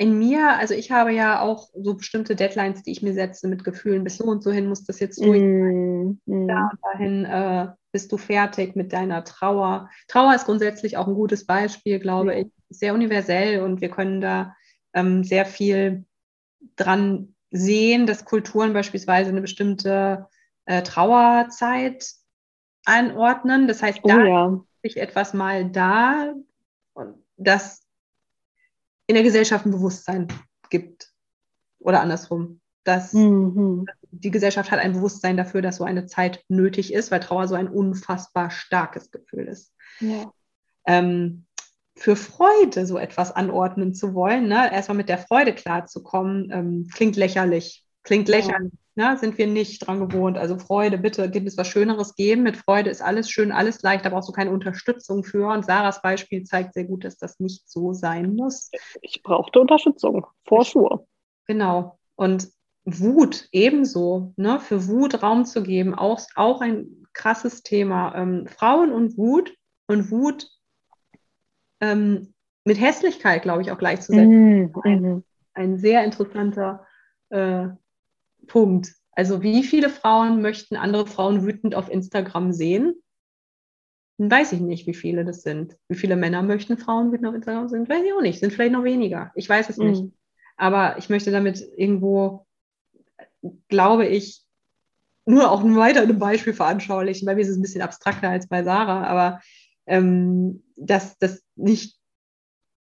In 0.00 0.16
mir, 0.16 0.56
also 0.56 0.74
ich 0.74 0.92
habe 0.92 1.12
ja 1.12 1.40
auch 1.40 1.70
so 1.74 1.94
bestimmte 1.94 2.36
Deadlines, 2.36 2.84
die 2.84 2.92
ich 2.92 3.02
mir 3.02 3.14
setze 3.14 3.48
mit 3.48 3.64
Gefühlen, 3.64 4.04
bis 4.04 4.16
so 4.16 4.24
und 4.26 4.44
so 4.44 4.52
hin 4.52 4.68
muss 4.68 4.84
das 4.84 5.00
jetzt 5.00 5.20
durch. 5.20 5.40
Mm, 5.40 6.20
mm. 6.24 6.46
Da 6.46 6.70
und 6.70 6.78
dahin 6.84 7.24
äh, 7.24 7.68
bist 7.90 8.12
du 8.12 8.16
fertig 8.16 8.76
mit 8.76 8.92
deiner 8.92 9.24
Trauer. 9.24 9.90
Trauer 10.06 10.36
ist 10.36 10.44
grundsätzlich 10.44 10.96
auch 10.96 11.08
ein 11.08 11.14
gutes 11.14 11.46
Beispiel, 11.46 11.98
glaube 11.98 12.32
ja. 12.32 12.40
ich, 12.42 12.46
sehr 12.70 12.94
universell 12.94 13.62
und 13.62 13.80
wir 13.80 13.90
können 13.90 14.20
da 14.20 14.54
ähm, 14.94 15.24
sehr 15.24 15.44
viel 15.44 16.04
dran 16.76 17.34
sehen, 17.50 18.06
dass 18.06 18.24
Kulturen 18.24 18.74
beispielsweise 18.74 19.30
eine 19.30 19.40
bestimmte 19.40 20.28
äh, 20.66 20.82
Trauerzeit 20.82 22.06
einordnen. 22.84 23.66
Das 23.66 23.82
heißt, 23.82 23.98
oh, 24.02 24.08
da 24.08 24.24
ja. 24.24 24.64
ist 24.82 24.96
etwas 24.96 25.34
mal 25.34 25.68
da, 25.68 26.34
das 27.36 27.87
in 29.08 29.14
der 29.14 29.24
Gesellschaft 29.24 29.66
ein 29.66 29.72
Bewusstsein 29.72 30.28
gibt. 30.70 31.10
Oder 31.80 32.00
andersrum. 32.00 32.60
Dass 32.84 33.12
mhm. 33.12 33.86
die 34.10 34.30
Gesellschaft 34.30 34.70
hat 34.70 34.78
ein 34.78 34.92
Bewusstsein 34.92 35.36
dafür, 35.36 35.60
dass 35.60 35.76
so 35.76 35.84
eine 35.84 36.06
Zeit 36.06 36.44
nötig 36.48 36.92
ist, 36.92 37.10
weil 37.10 37.20
Trauer 37.20 37.48
so 37.48 37.54
ein 37.54 37.68
unfassbar 37.68 38.50
starkes 38.50 39.10
Gefühl 39.10 39.46
ist. 39.48 39.74
Ja. 40.00 40.30
Ähm, 40.86 41.46
für 41.96 42.16
Freude 42.16 42.86
so 42.86 42.96
etwas 42.96 43.32
anordnen 43.32 43.92
zu 43.92 44.14
wollen, 44.14 44.46
ne? 44.46 44.72
erstmal 44.72 44.96
mit 44.96 45.08
der 45.08 45.18
Freude 45.18 45.52
klarzukommen, 45.52 46.50
ähm, 46.52 46.88
klingt 46.94 47.16
lächerlich. 47.16 47.84
Klingt 48.04 48.28
lächerlich, 48.28 48.72
ja. 48.72 48.78
Ne? 48.98 49.16
sind 49.16 49.38
wir 49.38 49.46
nicht 49.46 49.86
dran 49.86 50.06
gewohnt. 50.06 50.36
Also 50.36 50.58
Freude, 50.58 50.98
bitte, 50.98 51.30
gibt 51.30 51.46
es 51.46 51.56
was 51.56 51.68
Schöneres 51.68 52.16
geben. 52.16 52.42
Mit 52.42 52.56
Freude 52.56 52.90
ist 52.90 53.00
alles 53.00 53.30
schön, 53.30 53.52
alles 53.52 53.80
leicht, 53.82 54.04
da 54.04 54.10
brauchst 54.10 54.28
du 54.28 54.32
keine 54.32 54.50
Unterstützung 54.50 55.24
für. 55.24 55.48
Und 55.50 55.64
Sarahs 55.64 56.02
Beispiel 56.02 56.42
zeigt 56.42 56.74
sehr 56.74 56.84
gut, 56.84 57.04
dass 57.04 57.16
das 57.16 57.38
nicht 57.38 57.70
so 57.70 57.94
sein 57.94 58.34
muss. 58.34 58.70
Ich 59.00 59.22
brauchte 59.22 59.60
Unterstützung, 59.60 60.26
vor 60.44 60.64
Schuhe. 60.64 61.06
Genau. 61.46 61.98
Und 62.16 62.48
Wut 62.84 63.48
ebenso, 63.52 64.34
ne? 64.36 64.58
für 64.58 64.88
Wut 64.88 65.22
Raum 65.22 65.44
zu 65.44 65.62
geben, 65.62 65.94
auch, 65.94 66.20
auch 66.34 66.60
ein 66.60 67.06
krasses 67.12 67.62
Thema. 67.62 68.14
Ähm, 68.16 68.46
Frauen 68.48 68.92
und 68.92 69.16
Wut 69.16 69.54
und 69.86 70.10
Wut 70.10 70.48
ähm, 71.80 72.34
mit 72.64 72.80
Hässlichkeit, 72.80 73.42
glaube 73.42 73.62
ich, 73.62 73.70
auch 73.70 73.78
gleichzusetzen. 73.78 74.64
Mm, 74.64 74.72
ein, 74.82 75.02
mhm. 75.02 75.24
ein 75.54 75.78
sehr 75.78 76.02
interessanter 76.04 76.84
äh, 77.30 77.68
Punkt. 78.48 78.92
Also 79.12 79.42
wie 79.42 79.62
viele 79.62 79.90
Frauen 79.90 80.42
möchten 80.42 80.76
andere 80.76 81.06
Frauen 81.06 81.44
wütend 81.44 81.74
auf 81.74 81.88
Instagram 81.90 82.52
sehen? 82.52 82.94
Weiß 84.18 84.52
ich 84.52 84.60
nicht, 84.60 84.86
wie 84.88 84.94
viele 84.94 85.24
das 85.24 85.42
sind. 85.42 85.76
Wie 85.88 85.96
viele 85.96 86.16
Männer 86.16 86.42
möchten 86.42 86.76
Frauen 86.76 87.12
wütend 87.12 87.28
auf 87.28 87.34
Instagram 87.34 87.68
sehen? 87.68 87.88
Weiß 87.88 88.02
ich 88.04 88.12
auch 88.12 88.20
nicht. 88.20 88.40
Sind 88.40 88.52
vielleicht 88.52 88.72
noch 88.72 88.84
weniger. 88.84 89.30
Ich 89.36 89.48
weiß 89.48 89.70
es 89.70 89.76
mm. 89.76 89.86
nicht. 89.86 90.04
Aber 90.56 90.98
ich 90.98 91.08
möchte 91.08 91.30
damit 91.30 91.64
irgendwo, 91.76 92.46
glaube 93.68 94.06
ich, 94.06 94.44
nur 95.24 95.50
auch 95.50 95.62
weiter 95.62 96.02
ein 96.02 96.18
Beispiel 96.18 96.54
veranschaulichen. 96.54 97.26
Bei 97.26 97.34
mir 97.34 97.42
ist 97.42 97.48
es 97.48 97.56
ein 97.56 97.62
bisschen 97.62 97.82
abstrakter 97.82 98.30
als 98.30 98.48
bei 98.48 98.64
Sarah, 98.64 99.04
aber 99.04 99.40
ähm, 99.86 100.64
dass 100.76 101.18
das 101.18 101.42
nicht 101.54 101.97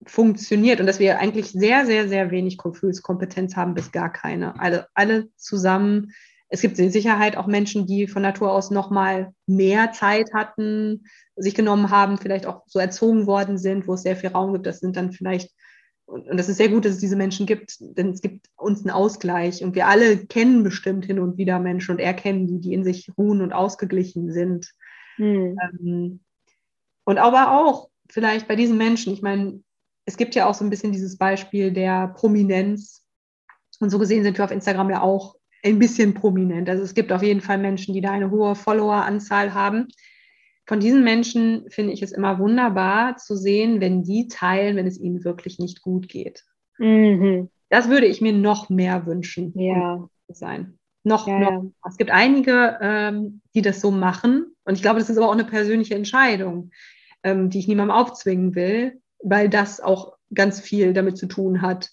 funktioniert 0.10 0.80
und 0.80 0.88
dass 0.88 1.00
wir 1.00 1.20
eigentlich 1.20 1.52
sehr, 1.52 1.86
sehr, 1.86 2.08
sehr 2.08 2.32
wenig 2.32 2.58
Gefühlskompetenz 2.58 3.56
haben, 3.56 3.74
bis 3.74 3.92
gar 3.92 4.12
keine. 4.12 4.60
Alle, 4.60 4.88
alle 4.94 5.30
zusammen. 5.36 6.14
Es 6.50 6.62
gibt 6.62 6.80
in 6.80 6.92
Sicherheit 6.92 7.36
auch 7.36 7.48
Menschen, 7.48 7.86
die 7.86 8.08
von 8.08 8.22
Natur 8.22 8.52
aus 8.52 8.72
noch 8.72 8.90
mal 8.90 9.34
mehr 9.46 9.92
Zeit 9.92 10.34
hatten, 10.34 11.06
sich 11.36 11.56
genommen 11.56 11.90
haben, 11.90 12.18
vielleicht 12.18 12.46
auch 12.46 12.64
so 12.68 12.80
erzogen 12.80 13.28
worden 13.28 13.58
sind, 13.58 13.88
wo 13.88 13.94
es 13.94 14.04
sehr 14.04 14.16
viel 14.16 14.30
Raum 14.30 14.54
gibt. 14.54 14.66
Das 14.66 14.80
sind 14.80 14.96
dann 14.96 15.12
vielleicht, 15.12 15.52
und 16.06 16.38
das 16.38 16.48
ist 16.48 16.58
sehr 16.58 16.70
gut, 16.70 16.86
dass 16.86 16.94
es 16.94 17.00
diese 17.00 17.18
Menschen 17.18 17.46
gibt, 17.46 17.78
denn 17.80 18.12
es 18.12 18.22
gibt 18.22 18.48
uns 18.56 18.80
einen 18.80 18.92
Ausgleich 18.92 19.62
und 19.64 19.76
wir 19.76 19.88
alle 19.88 20.26
kennen 20.26 20.64
bestimmt 20.64 21.06
hin 21.06 21.20
und 21.20 21.38
wieder 21.38 21.60
Menschen 21.60 21.92
und 21.92 22.00
erkennen 22.00 22.48
die, 22.48 22.60
die 22.60 22.74
in 22.74 22.86
sich 22.86 23.12
ruhen 23.18 23.42
und 23.42 23.52
ausgeglichen 23.52 24.32
sind. 24.32 24.72
Hm. 25.18 25.58
Ähm, 25.62 26.20
und 27.04 27.18
aber 27.18 27.52
auch 27.52 27.90
vielleicht 28.10 28.48
bei 28.48 28.56
diesen 28.56 28.78
Menschen, 28.78 29.14
ich 29.14 29.22
meine, 29.22 29.62
es 30.08 30.16
gibt 30.16 30.36
ja 30.36 30.48
auch 30.48 30.54
so 30.54 30.64
ein 30.64 30.70
bisschen 30.70 30.94
dieses 30.94 31.18
Beispiel 31.18 31.72
der 31.72 32.08
Prominenz. 32.08 33.06
Und 33.80 33.90
so 33.90 34.00
gesehen 34.00 34.24
sind 34.24 34.38
wir 34.38 34.46
auf 34.46 34.52
Instagram 34.52 34.90
ja 34.90 35.02
auch 35.02 35.36
ein 35.64 35.80
bisschen 35.80 36.14
prominent. 36.14 36.70
Also 36.70 36.82
es 36.82 36.94
gibt 36.94 37.12
auf 37.12 37.22
jeden 37.22 37.42
Fall 37.42 37.58
Menschen, 37.58 37.94
die 37.94 38.00
da 38.00 38.12
eine 38.12 38.32
hohe 38.32 38.56
Followeranzahl 38.56 39.54
haben. 39.54 39.90
Von 40.66 40.80
diesen 40.80 41.04
Menschen 41.04 41.70
finde 41.70 41.92
ich 41.92 42.02
es 42.02 42.14
immer 42.14 42.40
wunderbar 42.40 43.18
zu 43.18 43.36
sehen, 43.36 43.82
wenn 43.82 44.04
die 44.04 44.30
teilen, 44.30 44.78
wenn 44.78 44.88
es 44.88 44.98
ihnen 44.98 45.26
wirklich 45.26 45.60
nicht 45.60 45.82
gut 45.82 46.08
geht. 46.08 46.46
Mhm. 46.78 47.50
Das 47.70 47.90
würde 47.90 48.08
ich 48.08 48.22
mir 48.22 48.34
noch 48.34 48.70
mehr 48.70 49.06
wünschen. 49.06 49.52
Ja. 49.60 49.96
Um 49.96 50.10
sein. 50.30 50.80
Noch, 51.04 51.28
ja, 51.28 51.40
noch. 51.40 51.72
Es 51.88 51.98
gibt 51.98 52.12
einige, 52.12 52.78
ähm, 52.82 53.42
die 53.54 53.62
das 53.62 53.82
so 53.82 53.92
machen. 53.92 54.56
Und 54.64 54.76
ich 54.76 54.82
glaube, 54.82 55.00
das 55.00 55.10
ist 55.10 55.18
aber 55.18 55.28
auch 55.28 55.34
eine 55.34 55.46
persönliche 55.46 55.96
Entscheidung 55.96 56.72
ähm, 57.24 57.50
die 57.50 57.60
ich 57.60 57.68
niemandem 57.68 57.96
aufzwingen 57.96 58.56
will, 58.56 59.02
weil 59.24 59.50
das 59.50 59.80
auch 59.80 60.18
ganz 60.34 60.60
viel 60.60 60.94
damit 60.94 61.18
zu 61.18 61.28
tun 61.28 61.62
hat, 61.62 61.90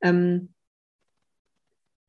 ähm, 0.00 0.54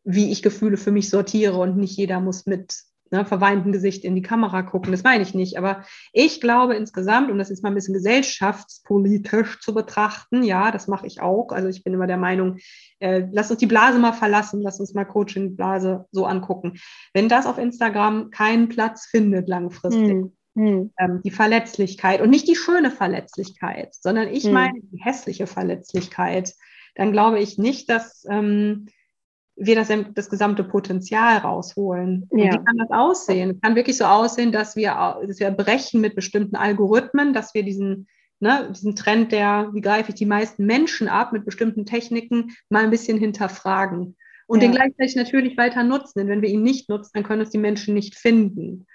wie 0.03 0.32
ich 0.32 0.43
Gefühle 0.43 0.78
für 0.78 0.91
mich 0.91 1.09
sortiere 1.09 1.57
und 1.57 1.78
nicht 1.78 1.97
jeder 1.97 2.20
muss 2.20 2.45
mit 2.45 2.84
ne, 3.11 3.26
verweintem 3.26 3.72
Gesicht 3.72 4.03
in 4.03 4.16
die 4.16 4.22
Kamera 4.22 4.61
gucken. 4.63 4.91
Das 4.91 5.03
meine 5.03 5.24
ich 5.24 5.34
nicht. 5.34 5.57
Aber 5.57 5.84
ich 6.13 6.41
glaube 6.41 6.76
insgesamt, 6.76 7.32
um 7.32 7.38
das 7.38 7.49
jetzt 7.49 7.63
mal 7.63 7.70
ein 7.70 7.76
bisschen 7.76 7.93
gesellschaftspolitisch 7.93 9.59
zu 9.61 9.74
betrachten, 9.74 10.43
ja, 10.43 10.72
das 10.72 10.88
mache 10.88 11.07
ich 11.07 11.22
auch. 11.22 11.51
Also 11.51 11.68
ich 11.70 11.84
bin 11.84 11.93
immer 11.93 12.07
der 12.07 12.18
Meinung, 12.18 12.57
äh, 12.99 13.28
lass 13.32 13.51
uns 13.51 13.59
die 13.59 13.66
Blase 13.66 13.99
mal 13.99 14.13
verlassen, 14.13 14.61
lass 14.61 14.80
uns 14.80 14.93
mal 14.93 15.05
Coaching-Blase 15.05 16.05
so 16.11 16.26
angucken. 16.26 16.74
Wenn 17.13 17.30
das 17.30 17.45
auf 17.45 17.57
Instagram 17.57 18.30
keinen 18.30 18.70
Platz 18.70 19.05
findet 19.05 19.47
langfristig, 19.47 20.11
hm. 20.11 20.38
Hm. 20.56 20.91
Ähm, 20.97 21.22
die 21.24 21.32
Verletzlichkeit 21.32 22.22
und 22.22 22.30
nicht 22.30 22.47
die 22.47 22.56
schöne 22.56 22.89
Verletzlichkeit, 22.89 23.93
sondern 23.93 24.30
ich 24.30 24.45
hm. 24.45 24.53
meine 24.53 24.80
die 24.82 25.03
hässliche 25.03 25.47
Verletzlichkeit, 25.47 26.53
dann 26.95 27.12
glaube 27.12 27.39
ich 27.39 27.58
nicht, 27.58 27.89
dass 27.89 28.26
ähm, 28.30 28.88
wir 29.58 29.76
das, 29.76 29.89
das 30.14 30.30
gesamte 30.30 30.64
Potenzial 30.64 31.38
rausholen. 31.38 32.30
Ja. 32.32 32.45
wie 32.45 32.49
kann 32.49 32.78
das 32.78 32.91
aussehen? 32.91 33.51
Es 33.51 33.62
kann 33.62 33.76
wirklich 33.76 33.97
so 33.97 34.06
aussehen, 34.06 34.51
dass 34.51 34.76
wir, 34.76 35.20
dass 35.26 35.39
wir 35.39 35.51
brechen 35.51 36.01
mit 36.01 36.16
bestimmten 36.16 36.56
Algorithmen, 36.56 37.34
dass 37.34 37.53
wir 37.53 37.64
diesen, 37.64 38.08
ne, 38.39 38.70
diesen 38.74 38.95
Trend, 38.95 39.32
der, 39.32 39.70
wie 39.74 39.82
greife 39.82 40.10
ich 40.10 40.16
die 40.16 40.26
meisten 40.26 40.66
Menschen 40.66 41.08
ab 41.08 41.32
mit 41.32 41.45
bestimmten 41.45 41.86
Techniken, 41.86 42.51
mal 42.70 42.84
ein 42.84 42.91
bisschen 42.91 43.18
hinterfragen 43.18 44.16
und 44.47 44.62
ja. 44.62 44.68
den 44.68 44.76
gleichzeitig 44.76 45.16
natürlich 45.16 45.58
weiter 45.58 45.84
nutzen. 45.84 46.20
Denn 46.20 46.28
wenn 46.28 46.41
wir 46.41 46.49
ihn 46.49 46.64
nicht 46.64 46.89
nutzen, 46.89 47.12
dann 47.14 47.24
können 47.24 47.41
uns 47.41 47.51
die 47.51 47.58
Menschen 47.58 47.93
nicht 47.93 48.16
finden. 48.16 48.86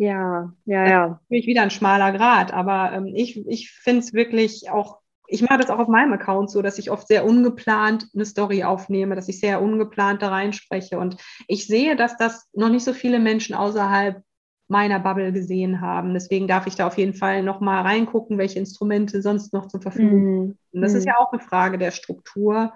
Ja, 0.00 0.50
ja, 0.64 0.88
ja. 0.88 1.08
Das 1.08 1.16
ist 1.16 1.22
natürlich 1.24 1.46
wieder 1.46 1.60
ein 1.60 1.70
schmaler 1.70 2.12
Grad, 2.12 2.54
aber 2.54 2.90
ähm, 2.92 3.12
ich, 3.14 3.46
ich 3.46 3.70
finde 3.70 4.00
es 4.00 4.14
wirklich 4.14 4.70
auch, 4.70 5.00
ich 5.28 5.42
mache 5.42 5.58
das 5.58 5.68
auch 5.68 5.78
auf 5.78 5.88
meinem 5.88 6.14
Account 6.14 6.50
so, 6.50 6.62
dass 6.62 6.78
ich 6.78 6.90
oft 6.90 7.06
sehr 7.06 7.26
ungeplant 7.26 8.06
eine 8.14 8.24
Story 8.24 8.64
aufnehme, 8.64 9.14
dass 9.14 9.28
ich 9.28 9.40
sehr 9.40 9.60
ungeplant 9.60 10.22
da 10.22 10.30
reinspreche. 10.30 10.98
Und 10.98 11.18
ich 11.48 11.66
sehe, 11.66 11.96
dass 11.96 12.16
das 12.16 12.48
noch 12.54 12.70
nicht 12.70 12.82
so 12.82 12.94
viele 12.94 13.18
Menschen 13.18 13.54
außerhalb 13.54 14.22
meiner 14.68 15.00
Bubble 15.00 15.32
gesehen 15.32 15.82
haben. 15.82 16.14
Deswegen 16.14 16.48
darf 16.48 16.66
ich 16.66 16.76
da 16.76 16.86
auf 16.86 16.96
jeden 16.96 17.12
Fall 17.14 17.42
noch 17.42 17.60
mal 17.60 17.82
reingucken, 17.82 18.38
welche 18.38 18.58
Instrumente 18.58 19.20
sonst 19.20 19.52
noch 19.52 19.66
zur 19.66 19.82
Verfügung 19.82 20.22
mm. 20.22 20.56
sind. 20.72 20.82
Das 20.82 20.94
mm. 20.94 20.96
ist 20.96 21.06
ja 21.06 21.18
auch 21.18 21.30
eine 21.30 21.42
Frage 21.42 21.76
der 21.76 21.90
Struktur. 21.90 22.72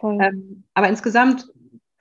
Ähm, 0.00 0.62
aber 0.74 0.88
insgesamt 0.88 1.48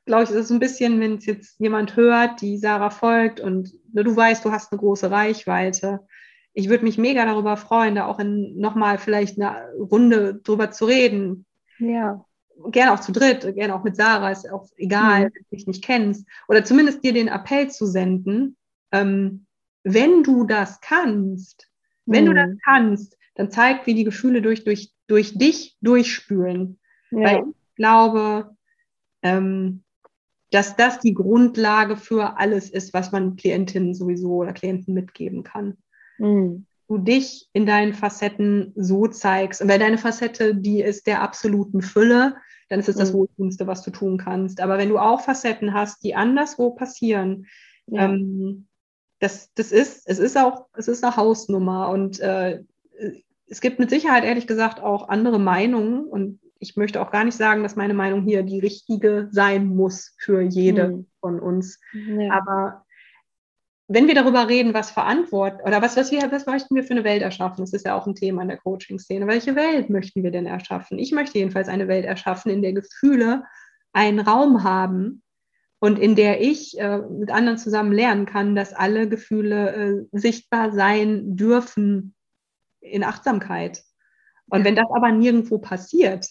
glaube 0.08 0.24
ich, 0.24 0.30
ist 0.30 0.36
es 0.36 0.50
ein 0.50 0.60
bisschen, 0.60 1.00
wenn 1.00 1.16
es 1.16 1.26
jetzt 1.26 1.60
jemand 1.60 1.96
hört, 1.96 2.42
die 2.42 2.58
Sarah 2.58 2.90
folgt 2.90 3.40
und 3.40 3.72
ne, 3.94 4.04
du 4.04 4.16
weißt, 4.16 4.44
du 4.44 4.52
hast 4.52 4.72
eine 4.72 4.80
große 4.80 5.12
Reichweite. 5.12 6.00
Ich 6.54 6.70
würde 6.70 6.86
mich 6.86 6.98
mega 6.98 7.26
darüber 7.26 7.56
freuen, 7.58 7.96
da 7.96 8.08
auch 8.08 8.18
in 8.18 8.58
nochmal 8.58 8.98
vielleicht 8.98 9.40
eine 9.40 9.72
Runde 9.78 10.36
drüber 10.44 10.72
zu 10.72 10.86
reden. 10.86 11.46
Ja. 11.78 12.26
Gerne 12.72 12.94
auch 12.94 13.00
zu 13.00 13.12
dritt, 13.12 13.54
gerne 13.54 13.76
auch 13.76 13.84
mit 13.84 13.96
Sarah, 13.96 14.32
ist 14.32 14.52
auch 14.52 14.66
egal, 14.78 15.20
mhm. 15.20 15.24
wenn 15.26 15.44
du 15.44 15.56
dich 15.56 15.68
nicht 15.68 15.84
kennst. 15.84 16.26
Oder 16.48 16.66
zumindest 16.66 17.04
dir 17.04 17.14
den 17.14 17.28
Appell 17.28 17.70
zu 17.70 17.86
senden, 17.86 18.58
ähm, 18.92 19.46
wenn 19.84 20.24
du 20.24 20.46
das 20.46 20.82
kannst, 20.82 21.70
wenn 22.06 22.24
mhm. 22.24 22.30
du 22.30 22.34
das 22.34 22.50
kannst, 22.66 23.18
dann 23.36 23.52
zeig, 23.52 23.86
wie 23.86 23.94
die 23.94 24.06
Gefühle 24.06 24.42
durch, 24.42 24.64
durch, 24.64 24.92
durch 25.06 25.38
dich 25.38 25.78
durchspülen. 25.82 26.80
Ja. 27.12 27.20
Weil 27.20 27.38
ich 27.50 27.76
glaube, 27.76 28.56
ähm, 29.22 29.84
dass 30.52 30.76
das 30.76 31.00
die 31.00 31.14
Grundlage 31.14 31.98
für 31.98 32.38
alles 32.38 32.70
ist, 32.70 32.94
was 32.94 33.12
man 33.12 33.36
Klientinnen 33.36 33.94
sowieso 33.94 34.36
oder 34.36 34.54
Klienten 34.54 34.94
mitgeben 34.94 35.44
kann. 35.44 35.78
Mhm. 36.18 36.66
Du 36.88 36.98
dich 36.98 37.50
in 37.52 37.66
deinen 37.66 37.94
Facetten 37.94 38.72
so 38.76 39.08
zeigst. 39.08 39.62
Und 39.62 39.68
wenn 39.68 39.82
deine 39.82 39.98
Facette 39.98 40.56
die 40.56 40.82
ist 40.82 41.06
der 41.06 41.22
absoluten 41.22 41.82
Fülle, 41.82 42.36
dann 42.70 42.80
ist 42.80 42.88
es 42.88 42.96
das 42.96 43.12
mhm. 43.12 43.18
Wohltuendste, 43.18 43.68
was 43.68 43.82
du 43.82 43.92
tun 43.92 44.18
kannst. 44.18 44.62
Aber 44.62 44.78
wenn 44.78 44.90
du 44.90 44.98
auch 44.98 45.22
Facetten 45.22 45.74
hast, 45.74 46.04
die 46.04 46.16
anderswo 46.16 46.72
passieren, 46.72 47.48
ja. 47.88 48.06
ähm, 48.06 48.68
das, 49.20 49.52
das 49.54 49.72
ist, 49.72 50.08
es 50.08 50.20
ist 50.20 50.38
auch, 50.38 50.68
es 50.78 50.88
ist 50.88 51.04
eine 51.04 51.16
Hausnummer 51.18 51.90
und 51.90 52.20
äh, 52.20 52.64
es 53.50 53.62
gibt 53.62 53.80
mit 53.80 53.90
Sicherheit 53.90 54.24
ehrlich 54.24 54.48
gesagt 54.48 54.82
auch 54.82 55.10
andere 55.10 55.40
Meinungen 55.40 56.06
und 56.06 56.40
ich 56.60 56.76
möchte 56.76 57.02
auch 57.02 57.12
gar 57.12 57.24
nicht 57.24 57.38
sagen, 57.38 57.64
dass 57.64 57.76
meine 57.76 57.94
Meinung 57.94 58.24
hier 58.24 58.44
die 58.44 58.60
richtige 58.60 59.28
sein 59.32 59.68
muss 59.68 60.16
für 60.18 60.42
jede 60.42 60.90
mhm. 60.90 61.08
von 61.20 61.40
uns. 61.40 61.80
Ja. 61.94 62.34
Aber 62.34 62.86
wenn 63.88 64.08
wir 64.08 64.16
darüber 64.16 64.50
reden, 64.50 64.74
was 64.74 64.92
verantwortet 64.92 65.62
oder 65.66 65.82
was, 65.82 65.96
was, 65.96 66.12
wir, 66.12 66.30
was 66.32 66.46
möchten 66.46 66.76
wir 66.76 66.84
für 66.84 66.94
eine 66.94 67.04
Welt 67.04 67.22
erschaffen, 67.22 67.64
das 67.64 67.74
ist 67.74 67.86
ja 67.86 67.96
auch 67.96 68.06
ein 68.06 68.16
Thema 68.16 68.42
in 68.42 68.50
der 68.50 68.58
Coaching-Szene. 68.58 69.28
Welche 69.28 69.56
Welt 69.56 69.90
möchten 69.90 70.24
wir 70.24 70.32
denn 70.32 70.46
erschaffen? 70.46 71.00
Ich 71.00 71.12
möchte 71.12 71.38
jedenfalls 71.38 71.70
eine 71.70 71.88
Welt 71.88 72.06
erschaffen, 72.06 72.52
in 72.52 72.62
der 72.62 72.74
Gefühle 72.74 73.44
einen 73.94 74.20
Raum 74.20 74.64
haben, 74.64 75.24
und 75.80 76.00
in 76.00 76.16
der 76.16 76.42
ich 76.42 76.80
äh, 76.80 76.98
mit 76.98 77.30
anderen 77.32 77.58
zusammen 77.58 77.92
lernen 77.92 78.26
kann, 78.26 78.56
dass 78.56 78.74
alle 78.74 79.08
Gefühle 79.08 79.74
äh, 79.74 80.06
sichtbar 80.12 80.72
sein 80.72 81.36
dürfen 81.36 82.16
in 82.80 83.04
Achtsamkeit. 83.04 83.84
Und 84.50 84.64
wenn 84.64 84.76
das 84.76 84.88
aber 84.96 85.12
nirgendwo 85.12 85.60
passiert, 85.60 86.28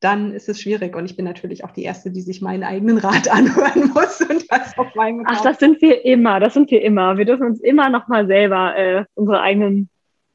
dann 0.00 0.32
ist 0.32 0.48
es 0.48 0.60
schwierig. 0.60 0.96
Und 0.96 1.04
ich 1.04 1.16
bin 1.16 1.24
natürlich 1.24 1.64
auch 1.64 1.70
die 1.70 1.82
Erste, 1.82 2.10
die 2.10 2.22
sich 2.22 2.40
meinen 2.40 2.64
eigenen 2.64 2.98
Rat 2.98 3.28
anhören 3.30 3.90
muss 3.94 4.20
und 4.20 4.50
das 4.50 4.76
auf 4.78 4.94
meinem 4.94 5.24
Ach, 5.26 5.40
das 5.42 5.58
sind 5.58 5.80
wir 5.82 6.04
immer, 6.04 6.40
das 6.40 6.54
sind 6.54 6.70
wir 6.70 6.82
immer. 6.82 7.18
Wir 7.18 7.26
dürfen 7.26 7.46
uns 7.46 7.60
immer 7.60 7.90
noch 7.90 8.08
mal 8.08 8.26
selber 8.26 8.76
äh, 8.76 9.04
unsere 9.14 9.40
eigenen 9.40 9.88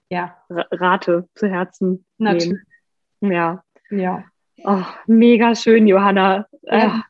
ja. 0.09 0.35
Rate 0.49 1.27
zu 1.35 1.47
Herzen 1.47 2.05
natürlich. 2.17 2.59
nehmen. 3.21 3.33
Ja. 3.33 3.63
Ja. 3.89 4.23
Oh, 4.63 4.83
mega 5.07 5.55
schön, 5.55 5.87
Johanna. 5.87 6.47
Ja, 6.63 7.03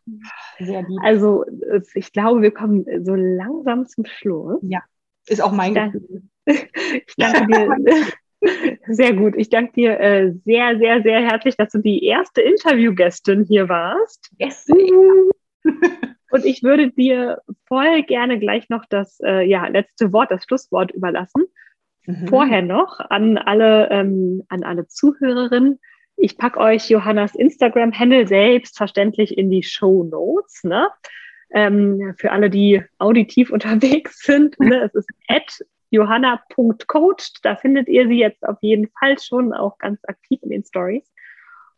äh, 0.58 0.84
also 1.04 1.46
ich 1.94 2.12
glaube, 2.12 2.42
wir 2.42 2.52
kommen 2.52 2.86
so 3.04 3.16
langsam 3.16 3.86
zum 3.86 4.06
Schluss. 4.06 4.60
Ja, 4.64 4.82
ist 5.28 5.42
auch 5.42 5.52
mein 5.52 5.74
Gefühl. 5.74 6.24
Ich 6.46 7.16
danke 7.18 7.48
dir. 7.48 8.06
Sehr 8.88 9.14
gut. 9.14 9.34
Ich 9.38 9.50
danke 9.50 9.74
dir 9.74 10.00
äh, 10.00 10.32
sehr, 10.46 10.78
sehr, 10.78 11.02
sehr 11.02 11.22
herzlich, 11.22 11.56
dass 11.58 11.72
du 11.72 11.80
die 11.80 12.04
erste 12.06 12.42
Interviewgästin 12.42 13.46
hier 13.46 13.70
warst. 13.70 14.32
Yes. 14.38 14.68
Und 16.32 16.46
ich 16.46 16.64
würde 16.64 16.92
dir 16.92 17.42
voll 17.68 18.04
gerne 18.04 18.40
gleich 18.40 18.70
noch 18.70 18.86
das 18.90 19.20
äh, 19.24 19.48
ja, 19.48 19.68
letzte 19.68 20.12
Wort, 20.14 20.32
das 20.32 20.44
Schlusswort 20.44 20.92
überlassen. 20.92 21.46
Mhm. 22.06 22.28
Vorher 22.28 22.62
noch 22.62 23.00
an 23.00 23.38
alle, 23.38 23.90
ähm, 23.90 24.44
an 24.50 24.64
alle 24.64 24.88
Zuhörerinnen 24.88 25.80
ich 26.18 26.38
packe 26.38 26.60
euch 26.60 26.90
Johannas 26.90 27.36
Instagram-Handle 27.36 28.28
selbstverständlich 28.28 29.38
in 29.38 29.50
die 29.50 29.64
Show 29.64 30.04
Notes. 30.04 30.64
Ne? 30.64 30.88
Ähm, 31.52 32.16
für 32.18 32.32
alle, 32.32 32.50
die 32.50 32.84
auditiv 32.98 33.50
unterwegs 33.52 34.22
sind. 34.22 34.60
Ne? 34.60 34.84
Es 34.84 34.96
ist 34.96 35.10
at 35.28 35.60
johanna.coached. 35.96 37.40
Da 37.44 37.56
findet 37.56 37.88
ihr 37.88 38.08
sie 38.08 38.20
jetzt 38.20 38.46
auf 38.48 38.58
jeden 38.62 38.90
Fall 39.00 39.18
schon 39.20 39.54
auch 39.54 39.78
ganz 39.78 40.00
aktiv 40.06 40.40
in 40.44 40.50
den 40.50 40.64
Stories. 40.64 41.12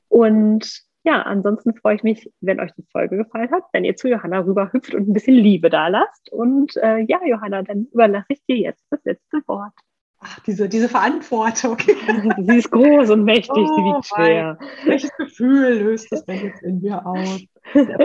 Und 0.09 0.88
ja, 1.03 1.22
ansonsten 1.22 1.74
freue 1.74 1.95
ich 1.95 2.03
mich, 2.03 2.32
wenn 2.41 2.59
euch 2.59 2.72
die 2.74 2.86
Folge 2.91 3.15
gefallen 3.15 3.49
hat, 3.51 3.63
wenn 3.72 3.86
ihr 3.86 3.95
zu 3.95 4.09
Johanna 4.09 4.39
rüber 4.39 4.74
hüpft 4.74 4.93
und 4.93 5.07
ein 5.07 5.13
bisschen 5.13 5.36
Liebe 5.36 5.70
da 5.70 5.88
lasst. 5.88 6.32
Und 6.32 6.76
äh, 6.78 6.99
ja, 7.07 7.20
Johanna, 7.26 7.63
dann 7.63 7.88
überlasse 7.93 8.28
ich 8.30 8.45
dir 8.45 8.57
jetzt 8.57 8.86
das 8.89 8.99
letzte 9.05 9.41
Wort. 9.47 9.74
Ach, 10.20 10.39
diese, 10.41 10.68
diese 10.68 10.89
Verantwortung. 10.89 11.78
sie 12.38 12.57
ist 12.57 12.72
groß 12.72 13.09
und 13.11 13.24
mächtig, 13.24 13.51
oh, 13.55 13.76
sie 13.76 13.82
wiegt 13.84 14.05
schwer. 14.05 14.57
Welches 14.86 15.15
Gefühl 15.18 15.80
löst 15.80 16.11
das 16.11 16.26
denn 16.26 16.43
jetzt 16.43 16.61
in 16.63 16.82
mir 16.82 17.05
aus? 17.05 17.41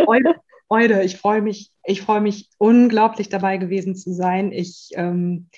Freude, 0.04 0.36
Freude. 0.68 1.02
Ich 1.02 1.16
freue 1.16 1.42
mich, 1.42 1.72
ich 1.84 2.02
freue 2.02 2.20
mich 2.20 2.50
unglaublich 2.58 3.28
dabei 3.28 3.56
gewesen 3.56 3.96
zu 3.96 4.12
sein. 4.12 4.52
Ich 4.52 4.90
ähm, 4.94 5.48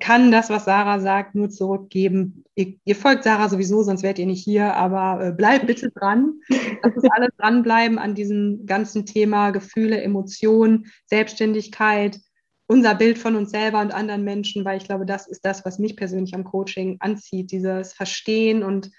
kann 0.00 0.32
das, 0.32 0.50
was 0.50 0.64
Sarah 0.64 0.98
sagt, 0.98 1.34
nur 1.34 1.48
zurückgeben. 1.48 2.44
Ihr, 2.56 2.74
ihr, 2.84 2.96
folgt 2.96 3.24
Sarah 3.24 3.48
sowieso, 3.48 3.82
sonst 3.82 4.02
wärt 4.02 4.18
ihr 4.18 4.26
nicht 4.26 4.42
hier, 4.42 4.74
aber 4.74 5.24
äh, 5.24 5.32
bleibt 5.32 5.66
bitte 5.68 5.90
dran. 5.90 6.40
Lass 6.82 6.96
uns 6.96 7.10
alle 7.10 7.28
dranbleiben 7.38 7.98
an 7.98 8.14
diesem 8.14 8.66
ganzen 8.66 9.06
Thema 9.06 9.50
Gefühle, 9.50 10.00
Emotionen, 10.00 10.86
Selbstständigkeit 11.06 12.20
unser 12.68 12.94
Bild 12.94 13.18
von 13.18 13.36
uns 13.36 13.50
selber 13.50 13.80
und 13.80 13.94
anderen 13.94 14.24
Menschen, 14.24 14.64
weil 14.64 14.78
ich 14.78 14.84
glaube, 14.84 15.06
das 15.06 15.26
ist 15.26 15.44
das, 15.44 15.64
was 15.64 15.78
mich 15.78 15.96
persönlich 15.96 16.34
am 16.34 16.44
Coaching 16.44 16.96
anzieht, 17.00 17.52
dieses 17.52 17.92
Verstehen 17.92 18.62
und 18.62 18.90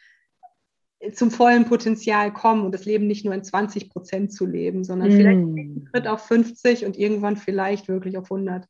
zum 1.14 1.30
vollen 1.30 1.66
Potenzial 1.66 2.34
kommen 2.34 2.66
und 2.66 2.72
das 2.72 2.86
Leben 2.86 3.08
nicht 3.08 3.24
nur 3.24 3.34
in 3.34 3.44
20 3.44 3.90
Prozent 3.90 4.34
zu 4.34 4.46
leben, 4.46 4.84
sondern 4.84 5.10
mm. 5.10 5.12
vielleicht 5.12 5.38
einen 5.38 5.90
Schritt 5.92 6.08
auf 6.08 6.26
50 6.26 6.86
und 6.86 6.98
irgendwann 6.98 7.38
vielleicht 7.38 7.88
wirklich 7.88 8.18
auf 8.18 8.32
100. 8.32 8.66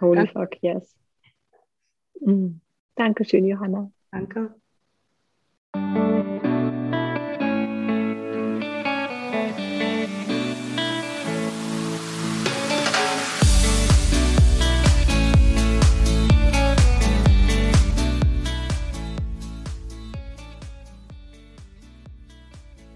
Holy 0.00 0.16
Danke. 0.16 0.32
fuck, 0.32 0.62
yes. 0.62 0.94
Mm. 2.24 2.60
Dankeschön, 2.94 3.46
Johanna. 3.46 3.90
Danke. 4.10 4.54